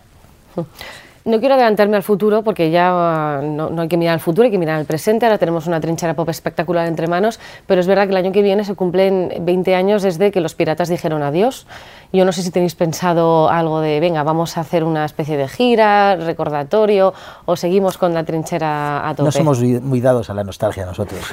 No 1.25 1.39
quiero 1.39 1.55
adelantarme 1.55 1.97
al 1.97 2.03
futuro 2.03 2.43
porque 2.43 2.69
ya 2.69 3.39
uh, 3.41 3.45
no, 3.45 3.71
no 3.71 3.81
hay 3.81 3.87
que 3.87 3.97
mirar 3.97 4.13
al 4.13 4.19
futuro, 4.19 4.45
hay 4.45 4.51
que 4.51 4.59
mirar 4.59 4.77
al 4.77 4.85
presente. 4.85 5.25
Ahora 5.25 5.39
tenemos 5.39 5.65
una 5.65 5.81
trinchera 5.81 6.13
pop 6.13 6.29
espectacular 6.29 6.87
entre 6.87 7.07
manos, 7.07 7.39
pero 7.65 7.81
es 7.81 7.87
verdad 7.87 8.03
que 8.03 8.11
el 8.11 8.17
año 8.17 8.31
que 8.31 8.43
viene 8.43 8.63
se 8.63 8.75
cumplen 8.75 9.33
20 9.41 9.73
años 9.73 10.03
desde 10.03 10.31
que 10.31 10.39
los 10.39 10.53
piratas 10.53 10.87
dijeron 10.87 11.23
adiós. 11.23 11.65
Yo 12.13 12.25
no 12.25 12.31
sé 12.31 12.43
si 12.43 12.51
tenéis 12.51 12.75
pensado 12.75 13.49
algo 13.49 13.81
de, 13.81 13.99
venga, 13.99 14.21
vamos 14.21 14.57
a 14.57 14.61
hacer 14.61 14.83
una 14.83 15.03
especie 15.03 15.35
de 15.35 15.47
gira, 15.47 16.15
recordatorio, 16.15 17.13
o 17.45 17.55
seguimos 17.55 17.97
con 17.97 18.13
la 18.13 18.23
trinchera 18.23 19.09
a 19.09 19.15
tope. 19.15 19.25
No 19.25 19.31
somos 19.31 19.59
muy 19.59 19.79
muy 19.79 20.01
dados 20.01 20.29
a 20.29 20.33
la 20.35 20.43
nostalgia 20.43 20.85
nosotros. 20.85 21.19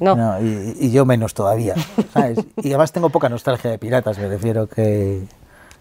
No. 0.00 0.16
No, 0.16 0.40
y, 0.40 0.74
y 0.80 0.90
yo 0.90 1.04
menos 1.04 1.34
todavía. 1.34 1.74
¿sabes? 2.12 2.40
Y 2.56 2.70
además 2.70 2.90
tengo 2.90 3.10
poca 3.10 3.28
nostalgia 3.28 3.70
de 3.70 3.78
piratas, 3.78 4.18
me 4.18 4.26
refiero 4.26 4.66
que, 4.66 5.22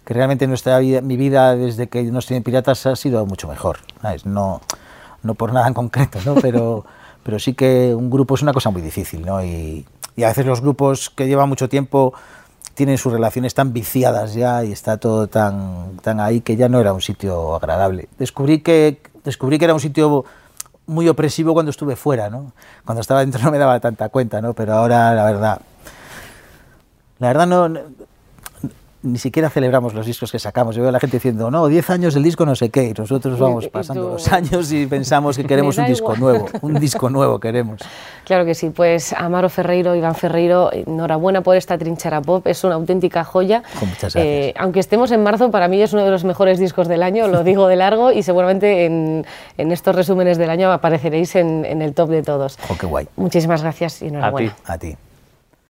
que 0.06 0.14
realmente 0.14 0.48
nuestra 0.48 0.78
vida, 0.80 1.02
mi 1.02 1.16
vida 1.18 1.56
desde 1.56 1.88
que 1.88 2.04
no 2.04 2.20
estoy 2.20 2.38
en 2.38 2.44
piratas 2.44 2.86
ha 2.86 2.96
sido 2.96 3.26
mucho 3.26 3.48
mejor. 3.48 3.78
¿sabes? 4.02 4.26
No, 4.26 4.62
no 5.22 5.36
por 5.36 5.54
nada 5.54 5.68
en 5.68 5.74
concreto, 5.74 6.20
¿no? 6.26 6.36
pero, 6.36 6.86
pero 7.24 7.40
sí 7.40 7.54
que 7.54 7.94
un 7.96 8.10
grupo 8.10 8.36
es 8.36 8.42
una 8.42 8.54
cosa 8.54 8.70
muy 8.70 8.82
difícil. 8.82 9.26
¿no? 9.26 9.44
Y, 9.44 9.86
y 10.16 10.24
a 10.24 10.28
veces 10.28 10.46
los 10.46 10.62
grupos 10.62 11.10
que 11.10 11.28
llevan 11.28 11.48
mucho 11.50 11.70
tiempo 11.70 12.14
tienen 12.74 12.98
sus 12.98 13.14
relaciones 13.14 13.54
tan 13.54 13.72
viciadas 13.72 14.34
ya 14.34 14.64
y 14.64 14.72
está 14.72 14.98
todo 14.98 15.28
tan, 15.28 15.98
tan 16.02 16.20
ahí 16.20 16.42
que 16.42 16.56
ya 16.56 16.70
no 16.70 16.80
era 16.80 16.92
un 16.92 17.02
sitio 17.02 17.56
agradable. 17.56 18.10
Descubrí 18.18 18.62
que, 18.62 19.00
descubrí 19.24 19.60
que 19.60 19.66
era 19.66 19.74
un 19.76 19.80
sitio 19.80 20.26
muy 20.88 21.08
opresivo 21.08 21.54
cuando 21.54 21.70
estuve 21.70 21.96
fuera, 21.96 22.30
¿no? 22.30 22.52
Cuando 22.84 23.02
estaba 23.02 23.22
dentro 23.22 23.42
no 23.44 23.52
me 23.52 23.58
daba 23.60 23.80
tanta 23.80 24.10
cuenta, 24.10 24.42
¿no? 24.42 24.54
Pero 24.54 24.74
ahora, 24.74 25.14
la 25.14 25.24
verdad, 25.24 25.62
la 27.20 27.28
verdad 27.28 27.48
no- 27.48 27.70
ni 29.04 29.18
siquiera 29.18 29.50
celebramos 29.50 29.94
los 29.94 30.06
discos 30.06 30.32
que 30.32 30.40
sacamos. 30.40 30.76
Yo 30.76 30.82
veo 30.82 30.90
a 30.90 30.92
la 30.94 31.00
gente 31.00 31.18
diciendo, 31.18 31.52
no, 31.52 31.68
10 31.68 31.90
años 31.90 32.14
del 32.14 32.24
disco 32.24 32.46
no 32.46 32.56
sé 32.56 32.70
qué, 32.70 32.86
y 32.86 32.94
nosotros 32.94 33.38
vamos 33.38 33.68
pasando 33.68 34.14
los 34.14 34.32
años 34.32 34.72
y 34.72 34.88
pensamos 34.88 35.38
que 35.38 35.44
queremos 35.48 35.78
un 35.78 35.86
disco 35.86 36.16
igual. 36.16 36.20
nuevo, 36.20 36.50
un 36.62 36.74
disco 36.76 37.10
nuevo 37.10 37.40
queremos. 37.40 37.82
Claro 38.24 38.46
que 38.46 38.56
sí, 38.56 38.70
pues 38.70 39.12
Amaro 39.12 39.50
Ferreiro, 39.50 39.96
Iván 39.96 40.16
Ferreiro, 40.16 40.72
enhorabuena 40.72 41.42
por 41.42 41.58
esta 41.58 41.78
trinchera 41.78 42.22
pop, 42.22 42.48
es 42.48 42.64
una 42.64 42.76
auténtica 42.76 43.26
joya. 43.26 43.64
Jo, 43.78 43.86
muchas 43.86 44.14
gracias. 44.14 44.24
Eh, 44.26 44.54
aunque 44.58 44.80
estemos 44.80 45.12
en 45.12 45.22
marzo, 45.24 45.52
para 45.52 45.68
mí 45.68 45.82
es 45.82 45.92
uno 45.92 46.06
de 46.06 46.12
los 46.12 46.24
mejores 46.24 46.58
discos 46.58 46.88
del 46.88 47.04
año, 47.04 47.28
lo 47.28 47.44
digo 47.44 47.68
de 47.68 47.76
largo, 47.76 48.14
y 48.14 48.24
seguramente 48.24 48.86
en, 48.86 49.26
en 49.58 49.72
estos 49.74 49.94
resúmenes 49.94 50.38
del 50.38 50.50
año 50.50 50.72
apareceréis 50.72 51.36
en, 51.36 51.66
en 51.66 51.82
el 51.82 51.94
top 51.94 52.12
de 52.12 52.24
todos. 52.24 52.58
Jo, 52.66 52.78
qué 52.80 52.86
guay. 52.86 53.08
Muchísimas 53.18 53.62
gracias 53.62 54.02
y 54.02 54.08
enhorabuena. 54.08 54.56
ti. 54.56 54.62
A 54.66 54.78
ti. 54.78 54.98